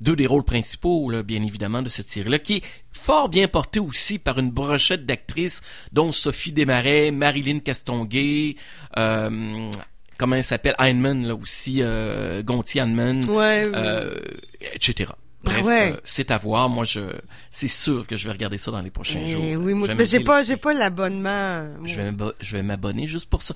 [0.02, 3.80] deux des rôles principaux, là, bien évidemment, de cette série-là, qui est fort bien portée
[3.80, 5.62] aussi par une brochette d'actrices,
[5.94, 8.56] dont Sophie Desmarais, Marilyn Castonguay,
[8.98, 9.72] euh,
[10.18, 13.72] comment elle s'appelle, Heinemann, là aussi, euh, Gontier Heinemann, Ouais, ouais.
[13.76, 14.16] euh,
[14.74, 15.12] etc.
[15.44, 15.92] Bref, Ah ouais.
[15.94, 16.70] euh, c'est à voir.
[16.70, 17.00] Moi, je,
[17.50, 19.44] c'est sûr que je vais regarder ça dans les prochains Eh jours.
[19.58, 21.68] oui, moi, j'ai pas, j'ai pas l'abonnement.
[21.84, 23.56] Je vais je vais m'abonner juste pour ça.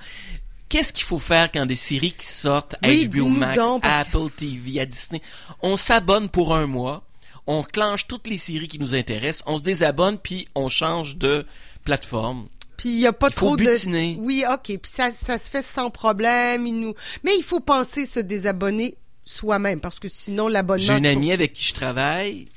[0.70, 4.08] Qu'est-ce qu'il faut faire quand des séries qui sortent à Oui, HBO Max, donc, parce-
[4.08, 5.22] Apple TV, à Disney,
[5.62, 7.04] on s'abonne pour un mois,
[7.48, 11.46] on clenche toutes les séries qui nous intéressent, on se désabonne puis on change de
[11.84, 12.48] plateforme.
[12.78, 14.16] Puis il y a pas Il faut trop butiner.
[14.16, 14.22] de.
[14.22, 14.64] Oui, ok.
[14.64, 16.68] Puis ça, ça se fait sans problème.
[16.68, 16.94] Il nous.
[17.24, 20.84] Mais il faut penser se désabonner soi-même parce que sinon l'abonnement.
[20.84, 22.48] J'ai une amie pour- avec qui je travaille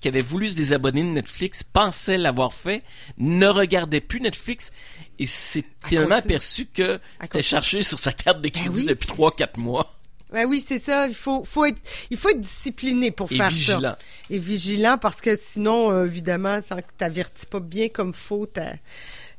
[0.00, 2.82] qui avait voulu se désabonner de Netflix, pensait l'avoir fait,
[3.18, 4.70] ne regardait plus Netflix
[5.18, 8.84] et s'est finalement aperçu que c'était cherché sur sa carte de crédit Ben oui.
[8.86, 9.92] depuis 3-4 mois.
[10.32, 11.06] Ben oui, c'est ça.
[11.06, 11.78] Il faut, faut être,
[12.10, 13.80] il faut être discipliné pour Et faire vigilant.
[13.80, 13.98] ça.
[14.28, 18.72] Et vigilant parce que sinon, euh, évidemment, sans que t'avertis pas bien comme faut ta,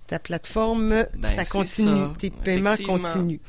[0.08, 1.88] ta plateforme, Ben, ça c'est continue.
[2.06, 3.40] ça, Tes paiements continuent.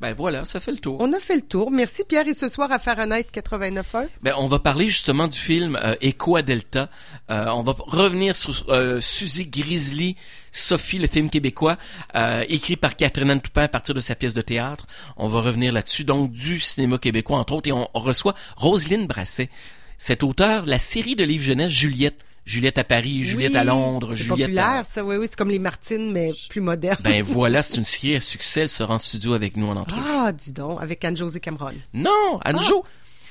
[0.00, 0.96] Ben voilà, ça fait le tour.
[1.00, 1.70] On a fait le tour.
[1.70, 2.26] Merci Pierre.
[2.26, 4.08] Et ce soir à Fahrenheit 89.1.
[4.22, 6.88] Ben, on va parler justement du film euh, Echo à Delta.
[7.30, 10.16] Euh, on va revenir sur euh, Suzy Grizzly,
[10.52, 11.76] Sophie, le film québécois,
[12.16, 14.86] euh, écrit par Catherine Anne Toupin à partir de sa pièce de théâtre.
[15.18, 19.50] On va revenir là-dessus, donc du cinéma québécois entre autres, et on reçoit Roselyne Brasset,
[19.98, 22.16] cet auteur, la série de livres jeunesse Juliette.
[22.46, 24.84] Juliette à Paris, Juliette Oui, à Londres, C'est Juliette populaire, à...
[24.84, 25.04] ça.
[25.04, 25.26] Oui, oui.
[25.28, 26.98] C'est comme les Martines, mais plus moderne.
[27.02, 28.62] Ben voilà, c'est une série à succès.
[28.62, 30.02] Elle sera en studio avec nous en entrevue.
[30.08, 31.72] Ah, dis donc, avec Anne-Josée Cameron.
[31.94, 32.84] Non, Anjo,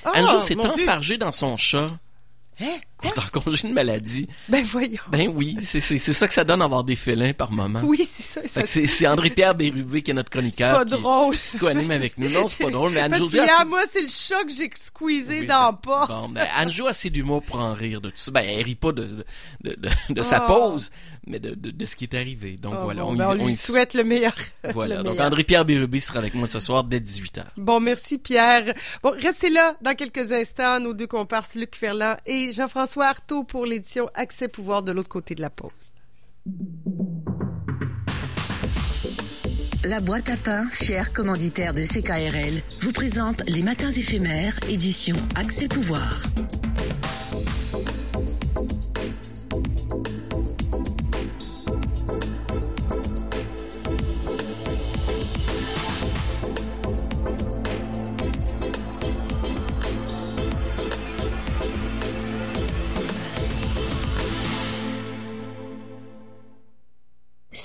[0.05, 0.83] Ah, Anjo s'est mon Dieu.
[0.83, 1.89] enfargé dans son chat.
[2.61, 2.65] Hein?
[3.03, 4.27] Est en congé de maladie.
[4.49, 5.01] Ben voyons.
[5.09, 7.81] Ben oui, c'est c'est c'est ça que ça donne avoir des félins par moment.
[7.83, 8.41] Oui, c'est ça.
[8.47, 10.77] Ça C'est c'est André-Pierre Bérubé qui est notre c'est chroniqueur.
[10.79, 11.35] pas qui, drôle.
[11.37, 12.29] Qui co-anime avec nous.
[12.29, 14.43] Non, c'est pas drôle, mais Parce Anne-Josée que a hier, assez- moi, c'est le chat
[14.43, 16.09] que j'ai squeezé Oui, dans ben, porte.
[16.09, 18.31] Bon, ben, Anjo a assez d'humour pour en rire de tout ça.
[18.31, 19.23] Ben, elle rit pas de,
[19.61, 20.53] de, de, de sa Oh.
[20.71, 20.89] pause,
[21.25, 22.57] mais de, de, de ce qui est arrivé.
[22.61, 24.33] Donc Ah, voilà, bon, on, ben, on lui souhaite le meilleur.
[24.73, 25.19] Voilà, le donc.
[25.19, 27.43] André-Pierre Bérubé sera avec moi ce soir dès 18h.
[27.55, 28.73] Bon, merci Pierre.
[29.03, 33.65] Bon, restez là dans quelques instants, nos deux comparses Luc Ferland et Jean-François Artaud pour
[33.65, 35.93] l'édition Accès Pouvoir de l'autre côté de la pause.
[39.85, 45.67] La boîte à pain, fier commanditaire de CKRL, vous présente les matins éphémères, édition Accès
[45.67, 46.21] Pouvoir.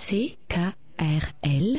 [0.06, 1.78] C-K-R-L.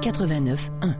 [0.00, 0.94] Quatre-vingt-neuf un.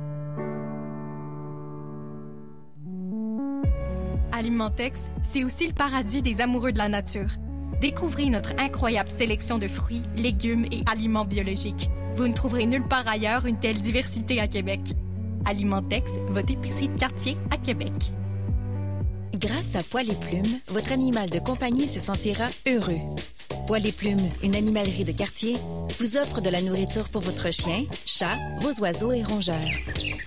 [4.32, 7.30] Alimentex, c'est aussi le paradis des amoureux de la nature.
[7.80, 11.88] Découvrez notre incroyable sélection de fruits, légumes et aliments biologiques.
[12.16, 14.80] Vous ne trouverez nulle part ailleurs une telle diversité à Québec.
[15.44, 17.92] Alimentex, votre épicerie de quartier à Québec.
[19.34, 23.00] Grâce à Poil et Plumes, votre animal de compagnie se sentira heureux.
[23.66, 25.56] Poil et Plumes, une animalerie de quartier,
[25.98, 29.58] vous offre de la nourriture pour votre chien, chat, vos oiseaux et rongeurs.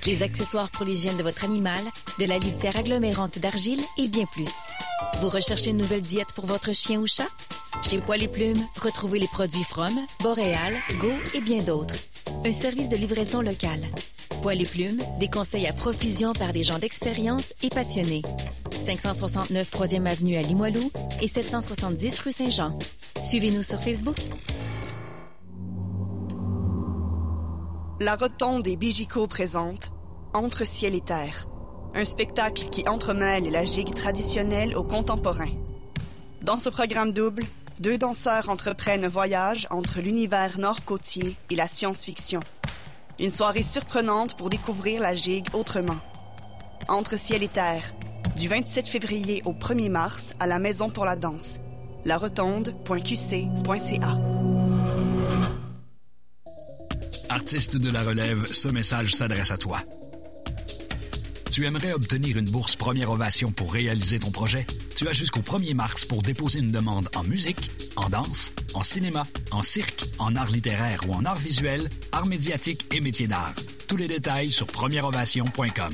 [0.04, 1.80] Des accessoires pour l'hygiène de votre animal,
[2.20, 4.52] de la litière agglomérante d'argile et bien plus.
[5.22, 7.28] Vous recherchez une nouvelle diète pour votre chien ou chat?
[7.82, 11.96] Chez Poil et Plumes, retrouvez les produits From, Boréal, Go et bien d'autres.
[12.46, 13.80] Un service de livraison local.
[14.46, 18.22] Poil et Plumes, des conseils à profusion par des gens d'expérience et passionnés.
[18.86, 22.78] 569 3e Avenue à Limoilou et 770 rue Saint-Jean.
[23.24, 24.18] Suivez-nous sur Facebook.
[28.00, 29.90] La Rotonde et Bigico présente
[30.36, 31.48] Entre ciel et terre,
[31.96, 35.50] un spectacle qui entremêle la gigue traditionnelle au contemporain.
[36.44, 37.46] Dans ce programme double,
[37.80, 42.42] deux danseurs entreprennent un voyage entre l'univers nord-côtier et la science-fiction.
[43.18, 45.96] Une soirée surprenante pour découvrir la gigue autrement.
[46.90, 47.94] Entre ciel et terre,
[48.36, 51.60] du 27 février au 1er mars à la Maison pour la danse.
[52.04, 54.18] larotonde.qc.ca.
[57.30, 59.80] Artiste de la relève, ce message s'adresse à toi.
[61.56, 64.68] Tu aimerais obtenir une bourse Première Ovation pour réaliser ton projet?
[64.98, 69.24] Tu as jusqu'au 1er mars pour déposer une demande en musique, en danse, en cinéma,
[69.52, 73.54] en cirque, en art littéraire ou en art visuel, art médiatique et métier d'art.
[73.88, 75.94] Tous les détails sur premièreovation.com.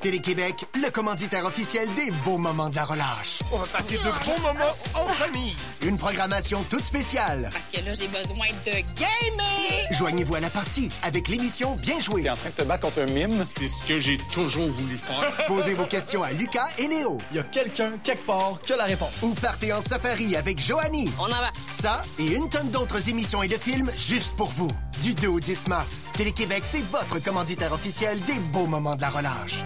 [0.00, 3.40] Télé-Québec, le commanditaire officiel des beaux moments de la relâche.
[3.50, 5.56] On va passer de bons moments en famille.
[5.82, 7.50] Une programmation toute spéciale.
[7.52, 9.86] Parce que là, j'ai besoin de gamer.
[9.90, 12.22] Joignez-vous à la partie avec l'émission Bien joué.
[12.22, 13.44] T'es en train de te battre contre un mime?
[13.48, 15.32] C'est ce que j'ai toujours voulu faire.
[15.48, 17.18] Posez vos questions à Lucas et Léo.
[17.32, 19.22] Il y a quelqu'un, quelque part, qui a la réponse.
[19.22, 21.10] Ou partez en safari avec Joanie.
[21.18, 21.50] On en va.
[21.72, 24.70] Ça et une tonne d'autres émissions et de films juste pour vous.
[25.02, 29.10] Du 2 au 10 mars, Télé-Québec, c'est votre commanditaire officiel des beaux moments de la
[29.10, 29.64] relâche.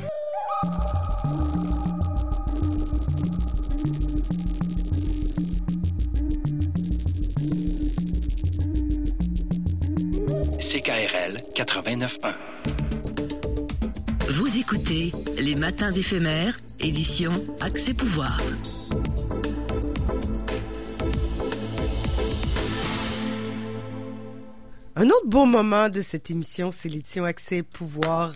[10.60, 12.34] CKRL 89.1.
[14.30, 18.38] Vous écoutez Les Matins éphémères, édition Accès Pouvoir.
[24.95, 28.32] Un autre beau moment de cette émission, c'est l'édition Accès et Pouvoir.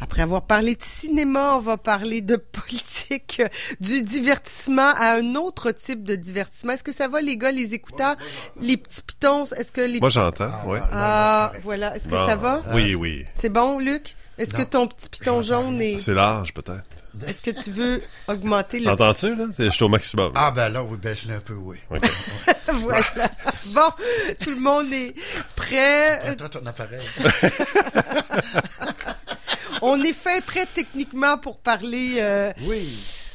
[0.00, 3.40] Après avoir parlé de cinéma, on va parler de politique,
[3.80, 6.72] du divertissement à un autre type de divertissement.
[6.72, 8.16] Est-ce que ça va, les gars, les écouteurs,
[8.60, 9.44] les petits pitons?
[9.44, 10.78] Est-ce que les Moi, j'entends, oui.
[10.92, 11.96] Ah, voilà.
[11.96, 12.26] Est-ce que Bon.
[12.26, 12.62] ça va?
[12.74, 13.24] Oui, oui.
[13.34, 14.14] C'est bon, Luc?
[14.36, 15.98] Est-ce que ton petit piton jaune est...
[15.98, 16.84] C'est large, peut-être.
[17.26, 18.90] Est-ce que tu veux augmenter le...
[18.90, 19.44] Entends-tu, là?
[19.56, 20.32] C'est- Je suis au maximum.
[20.34, 21.76] Ah, ben là, oui, baisse-le un peu, oui.
[22.72, 23.04] voilà.
[23.66, 23.90] Bon,
[24.40, 25.14] tout le monde est
[25.56, 26.20] prêt.
[26.24, 27.00] Prends-toi ton appareil.
[29.82, 32.52] On est fait prêt techniquement pour parler euh,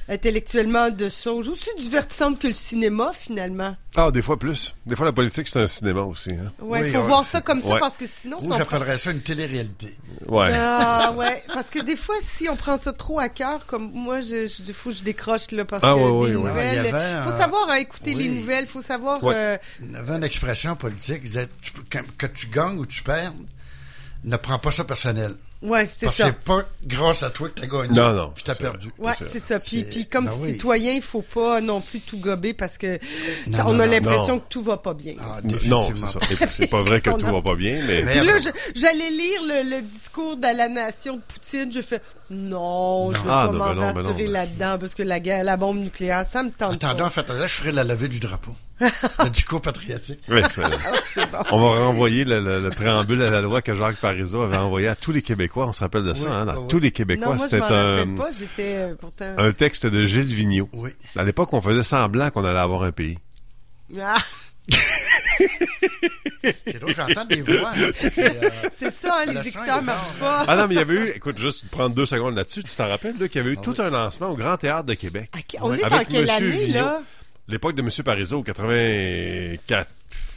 [0.10, 3.76] intellectuellement de choses aussi divertissantes que le cinéma, finalement.
[3.96, 4.74] Ah, des fois plus.
[4.86, 6.30] Des fois, la politique, c'est un cinéma aussi.
[6.32, 6.52] Hein?
[6.60, 7.04] Ouais, Oui, faut ouais.
[7.06, 7.80] voir ça comme ça Ouais.
[7.80, 8.38] parce que sinon...
[8.42, 9.96] Ou si j'appellerais ça une télé-réalité.
[10.28, 10.48] Ouais.
[10.52, 14.22] Ah ouais, parce que des fois, si on prend ça trop à cœur, comme moi,
[14.22, 16.50] je, je, des fois, je décroche là parce Ah, que ouais, les ouais, ouais.
[16.50, 16.56] nouvelles,
[16.86, 19.24] Ah, il avait, faut savoir hein, écouter les nouvelles, faut savoir.
[19.24, 19.34] Ouais.
[19.36, 21.48] euh, Il y avait une expression politique qui disait
[22.20, 23.34] que tu gagnes ou tu perds,
[24.24, 25.36] ne prends pas ça personnel.
[25.62, 26.30] Ouais, c'est Parce que ça.
[26.30, 27.90] c'est pas grâce à toi que t'as gagné.
[27.94, 28.90] Non, non, Puis t'as perdu.
[28.98, 29.60] Ouais, c'est ça.
[29.60, 30.50] Puis, puis comme ben oui.
[30.50, 33.00] citoyen, il faut pas non plus tout gober parce que
[33.48, 35.16] Non, ça- on non, a l'impression que tout va pas bien.
[35.20, 36.20] Ah, Non, c'est ça.
[36.58, 38.04] C'est pas vrai que tout va pas bien, mais...
[38.04, 38.50] Là, je-
[38.80, 41.72] j'allais lire le, le discours de la nation de Poutine.
[41.72, 45.20] Je fais non, je vais Ah, pas non, ben ben m'aventurer là-dedans parce que la,
[45.20, 47.10] guerre- la bombe nucléaire, ça me tente Attendons, pas.
[47.10, 48.52] faites là, je ferai la levée du drapeau.
[49.24, 50.20] le discours patriotique.
[50.30, 50.62] Oui, c'est-
[51.34, 54.58] Ah, On va renvoyer le, le- le préambule à la loi que Jacques Parizeau avait
[54.58, 55.68] envoyé à tous les Québécois.
[55.68, 56.56] On se rappelle de ça, Oui, hein?
[56.58, 58.30] Oui, tous les Québécois, c'était un, pas.
[58.60, 59.36] Euh, pourtant.
[59.38, 60.70] un texte de Gilles Vigneault.
[60.74, 60.92] Oui.
[61.16, 63.18] À l'époque, on faisait semblant qu'on allait avoir un pays.
[64.02, 64.16] Ah,
[66.66, 67.72] C'est drôle, j'entends des voix.
[67.76, 69.52] hein, c'est- euh, c'est ça, hein, le les est
[69.84, 70.46] marchent pas.
[70.48, 72.88] Ah non, mais il y avait eu, écoute, juste prendre deux secondes là-dessus, tu t'en
[72.88, 75.32] rappelles, là, qu'il y avait eu Ah tout un lancement au Grand Théâtre de Québec.
[75.36, 76.86] Ok, On est Avec en quelle Monsieur année, Vigneault.
[76.86, 77.02] là?
[77.50, 77.90] L'époque de M.
[78.06, 79.92] Parizeau, 84,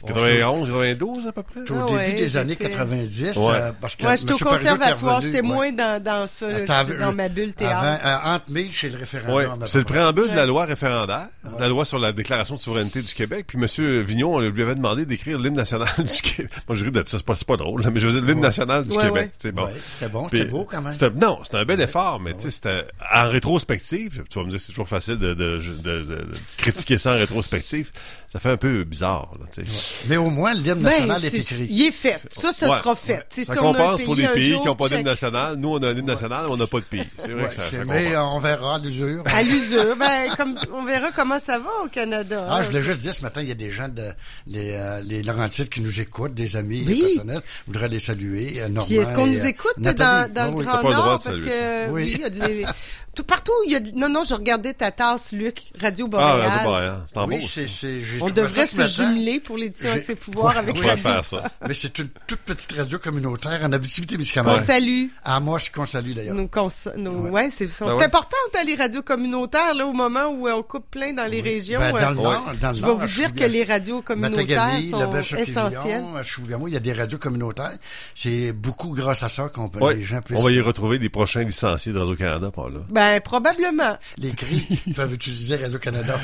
[0.05, 1.61] 91, 92 à peu près.
[1.65, 3.43] C'est au Ah début ouais, des années j'étais- 90, Ouais.
[3.53, 5.21] euh, parce que Moi, j'étais au conservatoire.
[5.21, 5.41] J'étais ouais.
[5.41, 6.47] moins dans, dans ça.
[6.49, 7.77] là, dans ma bulle théâtre.
[7.77, 7.97] Avant,
[8.31, 9.35] euh, entre mille chez le référendum.
[9.61, 11.27] Ouais, c'est le préambule de la loi référendaire,
[11.59, 13.45] la loi sur la déclaration de souveraineté du Québec.
[13.47, 14.01] Puis M.
[14.03, 16.51] Vignon, on lui avait demandé d'écrire l'hymne national du Québec.
[16.67, 18.41] Moi, je ris de ça, c'est pas, c'est pas drôle, mais je veux dire l'hymne
[18.41, 19.15] national du Ouais, Québec.
[19.23, 19.27] ouais.
[19.27, 19.65] tu sais, bon.
[19.65, 20.93] Ouais, c'était bon, c'était beau quand même.
[21.21, 24.23] non, c'était un bel effort, mais tu sais, c'était en rétrospective.
[24.29, 26.25] Tu vas me dire, c'est toujours facile de, de, de- de- de
[26.57, 27.91] critiquer ça en rétrospective.
[28.31, 29.62] Ça fait un peu bizarre, là, tu sais.
[30.07, 31.67] Mais au moins, l'hymne Ben, national est, c'est- écrit.
[31.69, 32.19] Il est fait.
[32.29, 32.77] Ça, ça Ouais.
[32.77, 33.25] sera fait.
[33.29, 35.55] Sais, Ça si on a un compense pour les pays qui n'ont pas d'hymne national.
[35.57, 37.07] Nous, on a un hymne national, mais on n'a pas de pays.
[37.19, 39.23] C'est vrai Ouais, que ça, c'est- mais ça euh, on verra à l'usure.
[39.25, 39.95] À l'usure.
[39.99, 42.45] Ben, comme, on verra comment ça va au Canada.
[42.49, 42.61] Ah, hein.
[42.61, 44.03] je voulais juste dire, ce matin, il y a des gens de
[44.47, 47.01] les, euh, les Laurentides qui nous écoutent, des amis Oui.
[47.15, 47.41] personnels.
[47.45, 48.55] Je voudrais les saluer.
[48.61, 49.93] euh, Normand Puis est-ce qu'on nous euh, écoute dans,
[50.33, 50.63] dans le.
[50.63, 51.21] Grand le Nord?
[51.23, 52.29] Parce que, oui, il y a
[53.15, 56.09] tout, partout, il y a du- non, non, je regardais ta tasse, Luc, Radio Ah,
[56.09, 56.41] Boréal.
[56.49, 57.03] Radio Boréal.
[57.07, 59.13] C'est en Oui, c'est, c'est, j'ai On devrait ça ce se matin.
[59.13, 61.03] jumeler pour l'édition ses pouvoirs avec On pourrait Radio.
[61.03, 61.43] faire ça.
[61.67, 64.57] Mais c'est une toute petite radio communautaire en Abitibi-Témiscamingue.
[64.57, 65.05] Qu'on salue.
[65.23, 66.35] À moi, je qu'on salue d'ailleurs.
[66.35, 68.03] Nos cons- nos- ouais, c'est c'est Ben ouais.
[68.05, 71.41] important hein, les radios communautaires là au moment où euh, on coupe plein dans les
[71.41, 71.79] régions.
[71.79, 74.71] Ben, dans euh, le Nord, dans le je vais vous dire que les radios communautaires
[74.89, 76.03] sont la belle essentielles.
[76.23, 77.77] Chougamau, il y a des radios communautaires.
[78.15, 79.95] C'est beaucoup grâce à ça qu'on peut, Ouais.
[79.95, 80.39] les gens puissent...
[80.39, 82.79] On va y retrouver les prochains licenciés de Radio-Canada par là.
[83.11, 83.97] Ben probablement.
[84.17, 86.19] Les cris peuvent utiliser Radio-Canada.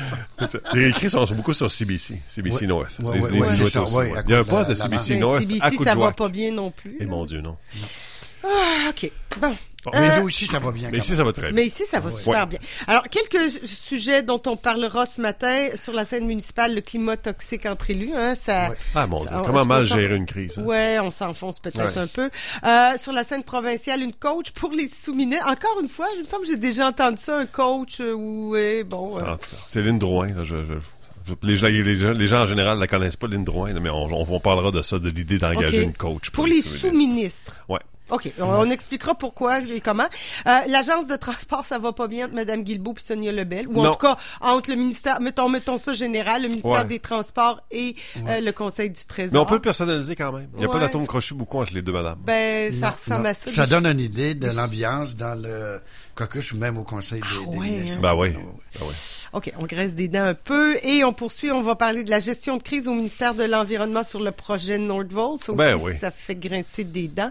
[0.74, 2.66] Les écrits sont, sont beaucoup sur CBC, CBC Ouais.
[2.66, 2.98] North.
[3.00, 4.18] Ouais, Les- ouais, les ouais, Inuits c'est ça, aussi, ouais, ouais.
[4.18, 6.12] à Il y a un de poste de CBC Ben, North à CBC ça va
[6.12, 6.96] pas bien non plus.
[6.96, 7.10] Et là.
[7.10, 7.56] mon Dieu, non.
[8.44, 9.10] Ah, OK.
[9.40, 9.54] Bon.
[9.94, 10.90] Mais Euh, nous aussi, ça va bien.
[10.92, 11.52] Mais ici, ça va très bien.
[11.52, 12.20] Mais ici, ça va Ouais.
[12.20, 12.58] super bien.
[12.86, 17.64] Alors, quelques sujets dont on parlera ce matin sur la scène municipale, le climat toxique
[17.64, 18.10] entre élus.
[18.14, 18.76] Hein, ça, Ouais.
[18.94, 19.28] Ah, mon Dieu.
[19.30, 20.58] ça- Comment mal gérer une crise.
[20.58, 20.64] hein?
[20.64, 22.02] Ouais, on s'enfonce peut-être Ouais.
[22.02, 22.28] un peu.
[22.66, 25.46] Euh, sur la scène provinciale, une coach pour les sous-ministres.
[25.48, 28.50] Encore une fois, je me semble que j'ai déjà entendu ça, un coach euh, où,
[28.50, 29.16] ouais, bon...
[29.18, 30.28] euh, Lynn Drouin.
[30.34, 30.74] Là, je, je-
[31.26, 33.88] je- les, gens, les, gens, les gens, en général, la connaissent pas, Lynn Drouin, mais
[33.88, 36.28] on, on, on parlera de ça, de l'idée d'engager une coach.
[36.28, 36.80] Pour les sous-ministres.
[36.88, 37.64] sous-ministres.
[37.70, 37.80] Ouais.
[38.10, 40.06] OK, on, on expliquera pourquoi et comment.
[40.46, 43.68] Euh, L'agence de transport, ça va pas bien entre Mme Guilbeault et Sonia Lebel.
[43.68, 43.90] Ou en Non.
[43.92, 46.84] tout cas, entre le ministère, mettons, mettons ça général, le ministère Ouais.
[46.84, 47.94] des Transports et
[48.28, 49.32] euh, le Conseil du Trésor.
[49.32, 50.48] Mais on peut le personnaliser quand même.
[50.54, 52.18] Il n'y a pas d'atome crochu beaucoup entre les deux madames.
[52.24, 53.28] Ben, ça Non, ressemble non.
[53.30, 53.50] à ça.
[53.50, 55.80] Ça donne une idée de l'ambiance dans le
[56.14, 57.98] caucus ou même au conseil des, des ouais, ministres.
[57.98, 58.02] hein.
[58.02, 58.32] Ben oui.
[58.34, 58.44] Ah, ouais.
[58.74, 58.94] Ben oui.
[59.32, 61.52] OK, on graisse des dents un peu et on poursuit.
[61.52, 64.76] On va parler de la gestion de crise au ministère de l'Environnement sur le projet
[64.78, 65.40] Nordvolt.
[65.40, 65.94] Ça aussi, Ben oui.
[65.96, 67.30] ça fait grincer des dents.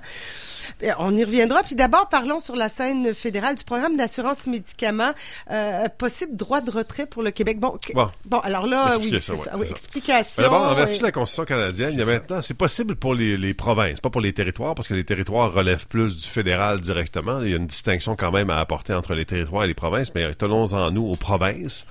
[0.84, 1.62] Euh, On y reviendra.
[1.64, 5.12] Puis d'abord, parlons sur la scène fédérale du programme d'assurance médicaments.
[5.52, 7.60] Euh, possible droit de retrait pour le Québec.
[7.60, 7.78] Bon,
[8.26, 8.39] Bon.
[8.39, 9.52] alors là, Expliquez oui, ça, ça.
[9.54, 9.72] c'est Oui, ça.
[9.72, 10.43] explication.
[10.43, 12.95] Ben D'abord, en vertu euh, de la Constitution canadienne, il y a maintenant, c'est possible
[12.95, 16.28] pour les, les provinces, pas pour les territoires, parce que les territoires relèvent plus du
[16.28, 17.41] fédéral directement.
[17.41, 20.14] Il y a une distinction quand même à apporter entre les territoires et les provinces,
[20.16, 21.86] mais tenons-en nous aux provinces.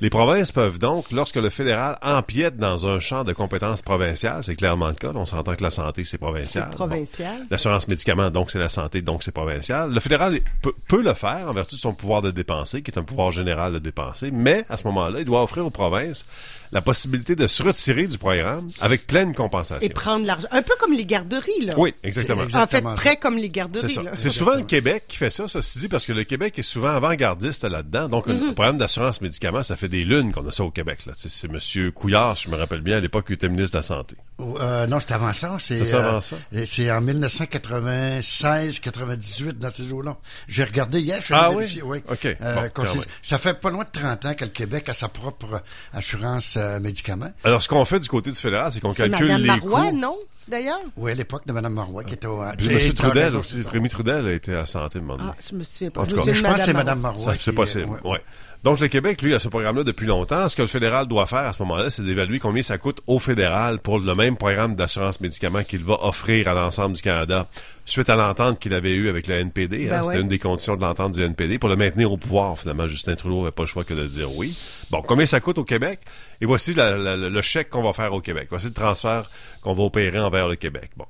[0.00, 4.56] Les provinces peuvent donc, lorsque le fédéral empiète dans un champ de compétences provinciales, c'est
[4.56, 6.68] clairement le cas, on s'entend que la santé, c'est provincial.
[6.70, 7.38] C'est provincial.
[7.38, 7.46] Bon.
[7.50, 9.92] L'assurance médicaments, donc c'est la santé, donc c'est provincial.
[9.92, 12.98] Le fédéral peut, peut le faire en vertu de son pouvoir de dépenser, qui est
[12.98, 16.26] un pouvoir général de dépenser, mais à ce moment-là, il doit offrir aux provinces
[16.72, 19.86] la possibilité de se retirer du programme avec pleine compensation.
[19.86, 20.48] Et prendre l'argent.
[20.50, 21.74] Un peu comme les garderies, là.
[21.76, 22.42] Oui, exactement.
[22.54, 24.02] En fait, très comme les garderies, C'est ça.
[24.02, 24.12] là.
[24.16, 26.62] C'est souvent le Québec qui fait ça, ça se dit, parce que le Québec est
[26.62, 28.08] souvent avant-gardiste là-dedans.
[28.08, 28.48] Donc, Mhm.
[28.48, 31.06] le programme d'assurance médicaments, ça fait des lunes qu'on a ça au Québec.
[31.06, 31.12] Là.
[31.16, 34.16] C'est Monsieur Couillard, je me rappelle bien, à l'époque, qui était ministre de la Santé.
[34.40, 35.56] Euh, non, c'est avant ça.
[35.58, 36.36] C'est C'est ça, euh, avant ça?
[36.52, 40.16] et C'est en 1996, 98 dans ces eaux-là.
[40.48, 41.18] J'ai regardé hier.
[41.20, 41.62] Je suis Ah allé oui?
[41.62, 41.98] vérifier, oui.
[42.10, 42.24] OK.
[42.40, 43.02] Euh, Bon, même.
[43.22, 45.62] ça fait pas loin de 30 ans que le Québec a sa propre
[45.92, 47.30] assurance euh, médicaments.
[47.44, 49.96] Alors, ce qu'on fait du côté du fédéral, c'est qu'on calcule Madame les Marois, coûts.
[49.96, 50.16] non,
[50.48, 50.80] d'ailleurs?
[50.96, 52.42] Oui, à l'époque de Mme Marois qui était au...
[52.56, 52.92] Puis c'est- M.
[52.94, 53.62] Trudel aussi.
[53.70, 55.22] Rémi Trudel a été à santé, donné.
[55.24, 56.00] Ah, je me souviens pas.
[56.02, 57.34] En tout cas, je pense que c'est Madame Mme Marois.
[57.38, 57.88] C'est possible.
[58.04, 58.22] ouais.
[58.64, 60.48] Donc, le Québec, lui, a ce programme-là depuis longtemps.
[60.48, 63.18] Ce que le fédéral doit faire à ce moment-là, c'est d'évaluer combien ça coûte au
[63.18, 67.48] fédéral pour le même programme d'assurance médicaments qu'il va offrir à l'ensemble du Canada
[67.86, 69.86] suite à l'entente qu'il avait eue avec le NPD.
[69.86, 70.02] Ben hein.
[70.04, 70.20] C'était ouais.
[70.22, 72.56] une des conditions de l'entente du NPD pour le maintenir au pouvoir.
[72.56, 74.56] Finalement, Justin Trudeau n'avait pas le choix que de dire oui.
[74.92, 75.98] Bon, combien ça coûte au Québec?
[76.40, 78.46] Et voici la- la- le chèque qu'on va faire au Québec.
[78.48, 79.28] Voici le transfert
[79.60, 80.90] qu'on va opérer envers le Québec.
[80.96, 81.06] Bon.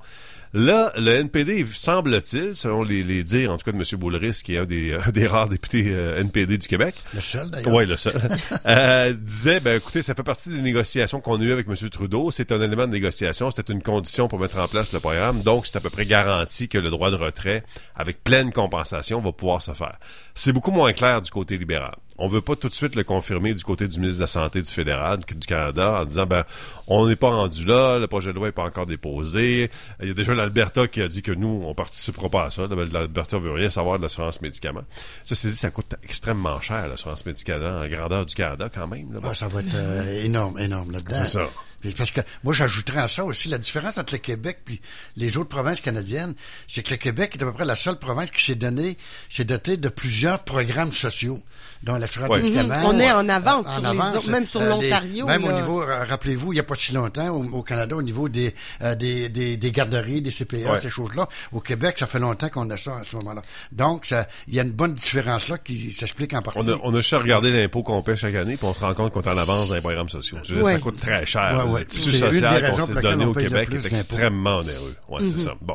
[0.55, 3.98] Là, le NPD, semble-t-il, selon les, les dires, en tout cas de M.
[3.98, 6.94] Boulris, qui est un des, un des rares députés euh, NPD du Québec.
[7.14, 7.74] Le seul, d'ailleurs.
[7.74, 8.20] Oui, le seul.
[8.66, 11.74] euh, disait, ben écoutez, ça fait partie des négociations qu'on a eues avec M.
[11.88, 12.30] Trudeau.
[12.30, 13.50] C'est un élément de négociation.
[13.50, 15.40] C'était une condition pour mettre en place le programme.
[15.40, 17.64] Donc, c'est à peu près garanti que le droit de retrait,
[17.96, 19.98] avec pleine compensation, va pouvoir se faire.
[20.34, 21.94] C'est beaucoup moins clair du côté libéral.
[22.18, 24.61] On veut pas tout de suite le confirmer du côté du ministre de la Santé
[24.61, 26.44] du fédéral, du Canada, en disant, ben,
[26.89, 29.70] on n'est pas rendu là, le projet de loi n'est pas encore déposé.
[30.01, 32.62] Il y a déjà l'Alberta qui a dit que nous, on participera pas à ça.
[32.93, 34.85] L'Alberta veut rien savoir de l'assurance médicaments.
[35.24, 39.12] Ça, c'est dit, ça coûte extrêmement cher, l'assurance médicaments, en grandeur du Canada, quand même.
[39.12, 39.20] là.
[39.20, 39.28] Bon.
[39.30, 41.14] Ah, ça va être euh, énorme, énorme là-dedans.
[41.24, 41.47] C'est ça.
[41.80, 44.80] Puis parce que moi, j'ajouterais à ça aussi la différence entre le Québec puis
[45.16, 46.33] les autres provinces canadiennes,
[46.68, 48.97] c'est que le Québec est à peu près la seule province qui s'est donné,
[49.28, 51.41] s'est dotée de plusieurs programmes sociaux,
[51.83, 52.41] dont l'assurance Ouais.
[52.43, 52.78] médicaments.
[52.78, 52.85] Mhm.
[52.85, 55.83] On est en avance en sur les autres, même sur les- l'Ontario, Même au niveau,
[55.83, 58.95] euh, rappelez-vous, il n'y a pas si longtemps, au, au Canada, au niveau des, euh,
[58.95, 60.80] des, des, des garderies, des CPA, Ouais.
[60.80, 61.29] ces choses-là.
[61.53, 63.42] Au Québec, ça fait longtemps qu'on a ça à ce moment-là.
[63.72, 64.09] Donc,
[64.49, 66.61] il y a une bonne différence là qui s'explique en partie.
[66.61, 68.95] On a, on a juste regardé l'impôt qu'on paie chaque année, puis on se rend
[68.95, 70.38] compte qu'on est en avance dans les programmes sociaux.
[70.45, 70.72] Je veux dire, Ouais.
[70.75, 71.67] Ça coûte très cher.
[71.71, 73.34] Ouais, le tissu c'est une des social qu'on raisons s'est pour lesquelles donné on au
[73.34, 74.96] Québec est extrêmement onéreux.
[75.09, 75.29] Ouais, Mhm.
[75.37, 75.54] c'est ça.
[75.61, 75.75] Bon.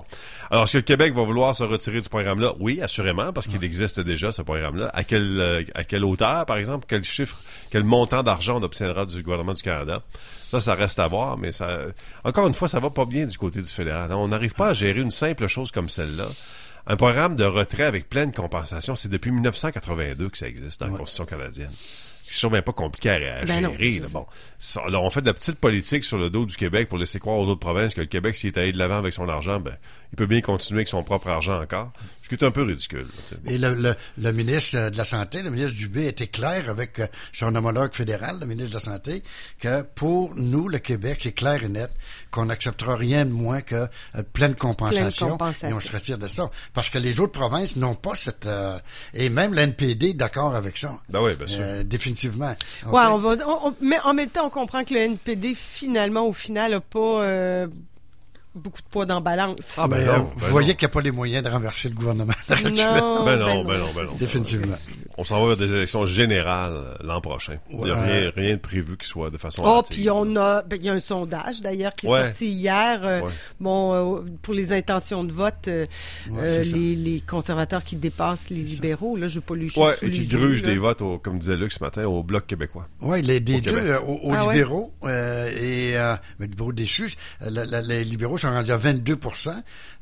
[0.50, 2.54] Alors, est-ce que le Québec va vouloir se retirer du programme-là?
[2.60, 4.90] Oui, assurément, parce qu'il existe déjà, ce programme-là.
[4.94, 6.86] À quelle, euh, à quelle hauteur, par exemple?
[6.88, 7.38] Quel chiffre,
[7.70, 10.02] quel montant d'argent on obtiendra du gouvernement du Canada?
[10.50, 11.78] Ça, ça reste à voir, mais ça,
[12.24, 14.12] encore une fois, ça va pas bien du côté du fédéral.
[14.14, 16.26] On n'arrive pas à gérer une simple chose comme celle-là.
[16.90, 20.98] Un programme de retrait avec pleine compensation, c'est depuis 1982 que ça existe dans la
[20.98, 21.70] Constitution canadienne.
[21.74, 24.00] C'est toujours bien pas compliqué à, à Ben non, gérer.
[24.00, 24.08] là.
[24.12, 24.26] Bon,
[24.60, 27.20] Ça, là, on fait de la petite politique sur le dos du Québec pour laisser
[27.20, 29.60] croire aux autres provinces que le Québec, s'il est allé de l'avant avec son argent,
[29.60, 29.76] ben,
[30.12, 31.92] il peut bien continuer avec son propre argent encore.
[32.24, 33.00] Ce qui est un peu ridicule.
[33.04, 33.42] là, tu sais.
[33.42, 33.50] Bon.
[33.52, 37.00] Et le, le, le ministre euh, de la Santé, le ministre Dubé, était clair avec
[37.00, 39.24] euh, son homologue fédéral, le ministre de la Santé,
[39.62, 41.90] que pour nous, le Québec, c'est clair et net
[42.30, 43.88] qu'on n'acceptera rien de moins que euh,
[44.34, 45.30] pleine compensation.
[45.30, 45.70] compensation.
[45.70, 46.50] Et on se retire de ça.
[46.74, 48.46] Parce que les autres provinces n'ont pas cette...
[48.46, 48.78] euh,
[49.14, 50.92] et même l'NPD d'accord avec ça.
[51.10, 51.60] Ben oui, bien sûr.
[51.62, 52.54] Euh, définitivement.
[52.88, 56.28] Ouais, on va, on- on- mais en même temps, on comprend que le NPD, finalement,
[56.28, 57.68] au final, n'a pas euh,
[58.58, 59.76] beaucoup de poids dans la balance.
[59.78, 60.52] Ah, ben non, euh, ben vous non.
[60.52, 62.34] voyez qu'il n'y a pas les moyens de renverser le gouvernement.
[62.50, 64.16] Non, Ben non, ben non, ben non.
[64.20, 64.76] Définitivement.
[65.20, 67.58] On s'en va vers des élections générales euh, l'an prochain.
[67.72, 70.62] Il n'y a rien, rien de prévu qui soit de façon Oh, puis on a,
[70.62, 73.00] ben, il y a un sondage d'ailleurs qui est sorti hier.
[73.04, 73.32] euh, Ouais.
[73.60, 75.86] Bon, euh, pour les intentions de vote, euh,
[76.38, 79.16] euh, les, les conservateurs qui dépassent les libéraux.
[79.18, 80.68] Là, je vais pas les Ouais, et qui yeux, gruge là.
[80.70, 82.88] des votes, au- comme disait Luc ce matin, au Bloc québécois.
[83.02, 84.54] Oui, les des Au deux, euh, aux, aux Ah ouais?
[84.54, 88.72] libéraux euh, et euh, mais les libéraux déçus, euh, la- la- les libéraux sont rendus
[88.72, 89.18] à 22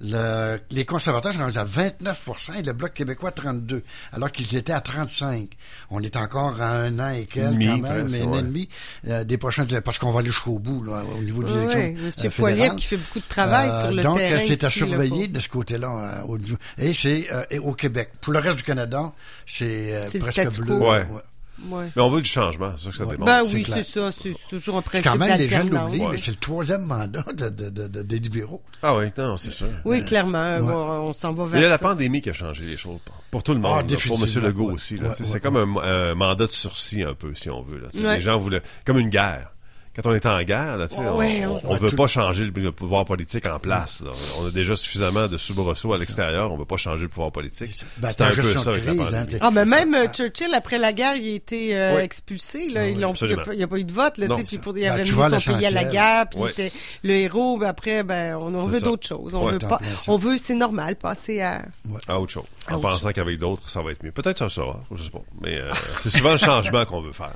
[0.02, 3.82] le, les conservateurs sont rendus à 29 et le Bloc québécois 32
[4.12, 5.50] alors qu'ils étaient à 35
[5.90, 8.36] On est encore à un an et quelques Demi, quand même, presque, et un ouais.
[8.36, 8.70] an et demi
[9.08, 11.80] euh, des prochaines parce qu'on va aller jusqu'au bout là, au niveau des Ouais, élections
[11.80, 11.96] ouais,
[12.26, 12.76] euh, Poilievre fédérales.
[12.78, 14.44] qui fait beaucoup de travail Euh, sur le donc, terrain.
[14.46, 16.22] c'est à surveiller de ce côté-là.
[16.26, 16.38] euh, au-
[16.78, 18.12] et c'est euh, au Québec.
[18.22, 19.12] Pour le reste du Canada,
[19.46, 20.78] c'est euh, C'est presque bleu.
[20.78, 20.92] quo.
[20.92, 21.06] Ouais.
[21.70, 21.86] Ouais.
[21.96, 23.26] Mais on veut du changement, c'est ça que ça démontre.
[23.26, 23.78] Ben c'est oui, clair.
[23.78, 24.10] c'est ça.
[24.12, 27.50] C'est toujours un principe Quand même, les gens l'oublient, mais c'est le troisième mandat de,
[27.50, 28.62] de, de, de- des libéraux.
[28.84, 29.68] Ah oui, non, c'est sûr.
[29.86, 30.58] Oui, clairement.
[30.58, 30.60] Ouais.
[30.62, 32.78] On, on s'en va Mais vers il y a la pandémie qui a changé les
[32.78, 33.00] choses
[33.32, 34.44] pour- tout le Ah, monde, là, pour M.
[34.44, 34.74] Legault ouais.
[34.74, 34.96] aussi.
[34.96, 37.80] Ouais, ouais, c'est comme un, un mandat de sursis un peu, si on veut.
[37.80, 37.88] Là.
[38.02, 38.16] Ouais.
[38.18, 38.62] Les gens voulaient...
[38.86, 39.52] Comme une guerre.
[39.96, 42.08] Quand on est en guerre, là, tu sais, on- Ouais, on, on- veut tout- pas
[42.08, 44.02] changer le, le pouvoir politique en place.
[44.02, 44.12] là.
[44.42, 46.52] On a déjà suffisamment de soubresauts à l'extérieur.
[46.52, 47.84] On veut pas changer le pouvoir politique.
[47.98, 49.36] Ben, C'était un peu ça avec la crise, pandémie.
[49.36, 52.02] hein, Ah, mais même euh, Churchill, après la guerre, il a été euh, Oui.
[52.04, 52.68] expulsé.
[52.70, 52.82] Là.
[52.82, 53.28] Ah Ils oui, l'ont- il
[53.58, 54.18] n'y a, pas- eu de vote.
[54.18, 56.28] Là, Non, tu sais, puis pour, il Ben, avait mis son pays à la guerre,
[56.30, 56.50] puis Ouais.
[56.58, 57.58] il était le héros.
[57.58, 59.34] Ben, après, ben, on, veut d'autres choses.
[59.34, 59.80] On Ouais, veut pas.
[60.08, 61.62] On c'est normal, passer à.
[62.08, 62.44] À autre chose.
[62.70, 64.12] En pensant qu'avec d'autres, ça va être mieux.
[64.12, 65.22] Peut-être ça sera, je sais pas.
[65.42, 65.70] Mais euh,
[66.00, 67.32] c'est souvent le changement qu'on veut faire.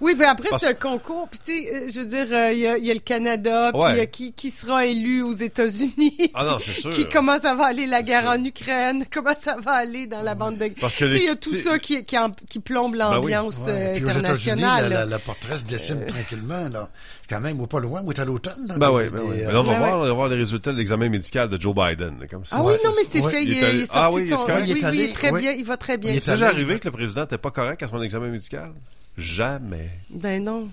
[0.00, 1.28] Oui, ben après, c'est un concours.
[1.30, 3.70] Puis, tu sais, je veux dire, euh, il y, a, il y a le Canada,
[3.72, 4.00] puis Ouais.
[4.00, 6.16] euh, qui, qui sera élu aux États-Unis.
[6.34, 6.90] Ah non, c'est sûr.
[6.94, 8.30] qui, comment ça va aller la guerre sûr.
[8.30, 9.04] en Ukraine?
[9.12, 10.68] Comment ça va aller dans la bande de...
[10.80, 12.98] Parce que Tu sais, il y a tout ça qui, qui, en- qui plombe oui.
[12.98, 14.88] l'ambiance Ouais, euh, aux internationale.
[14.90, 16.88] la, la, la porteresse dessine tranquillement, là.
[17.30, 18.72] Quand même, ou pas loin, ou est à l'automne.
[18.76, 19.36] Ben des- oui, ben oui.
[19.52, 22.26] on va voir, on va voir les résultats de l'examen médical de Joe Biden.
[22.30, 22.56] Comme ça.
[22.58, 23.42] Ah oui, non, mais c'est fait.
[23.44, 25.52] il est Ah oui, il très bien.
[25.52, 26.10] Il va très bien.
[26.10, 28.72] Il est déjà arrivé que le président n'était pas correct à son examen médical?
[29.16, 29.90] Jamais.
[30.10, 30.68] Ben non.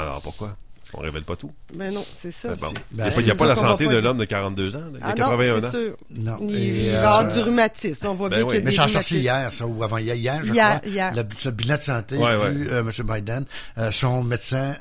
[0.00, 0.56] Alors pourquoi?
[0.92, 1.52] On révèle pas tout.
[1.72, 2.48] Ben non, c'est ça.
[2.56, 2.66] C'est bon.
[3.12, 4.80] C'est- Il n'y a pas, a c'est la santé de l'homme de 42 ans.
[4.80, 4.98] là.
[4.98, 5.70] Il a Ah 81 non, c'est ans?
[5.70, 5.96] sûr.
[6.10, 6.36] Non.
[6.48, 8.06] Il, Et, il euh, du rhumatisme.
[8.08, 8.48] On voit Ben bien oui.
[8.48, 10.52] qu'il y a Mais des ça a sorti hier, ça, ou avant hier, hier, je
[10.52, 10.90] Hier, crois.
[10.90, 11.14] hier.
[11.14, 12.72] Le, ce bilan de santé Ouais, du ouais.
[12.72, 12.90] euh, M.
[13.06, 13.44] Biden,
[13.78, 14.74] euh, son médecin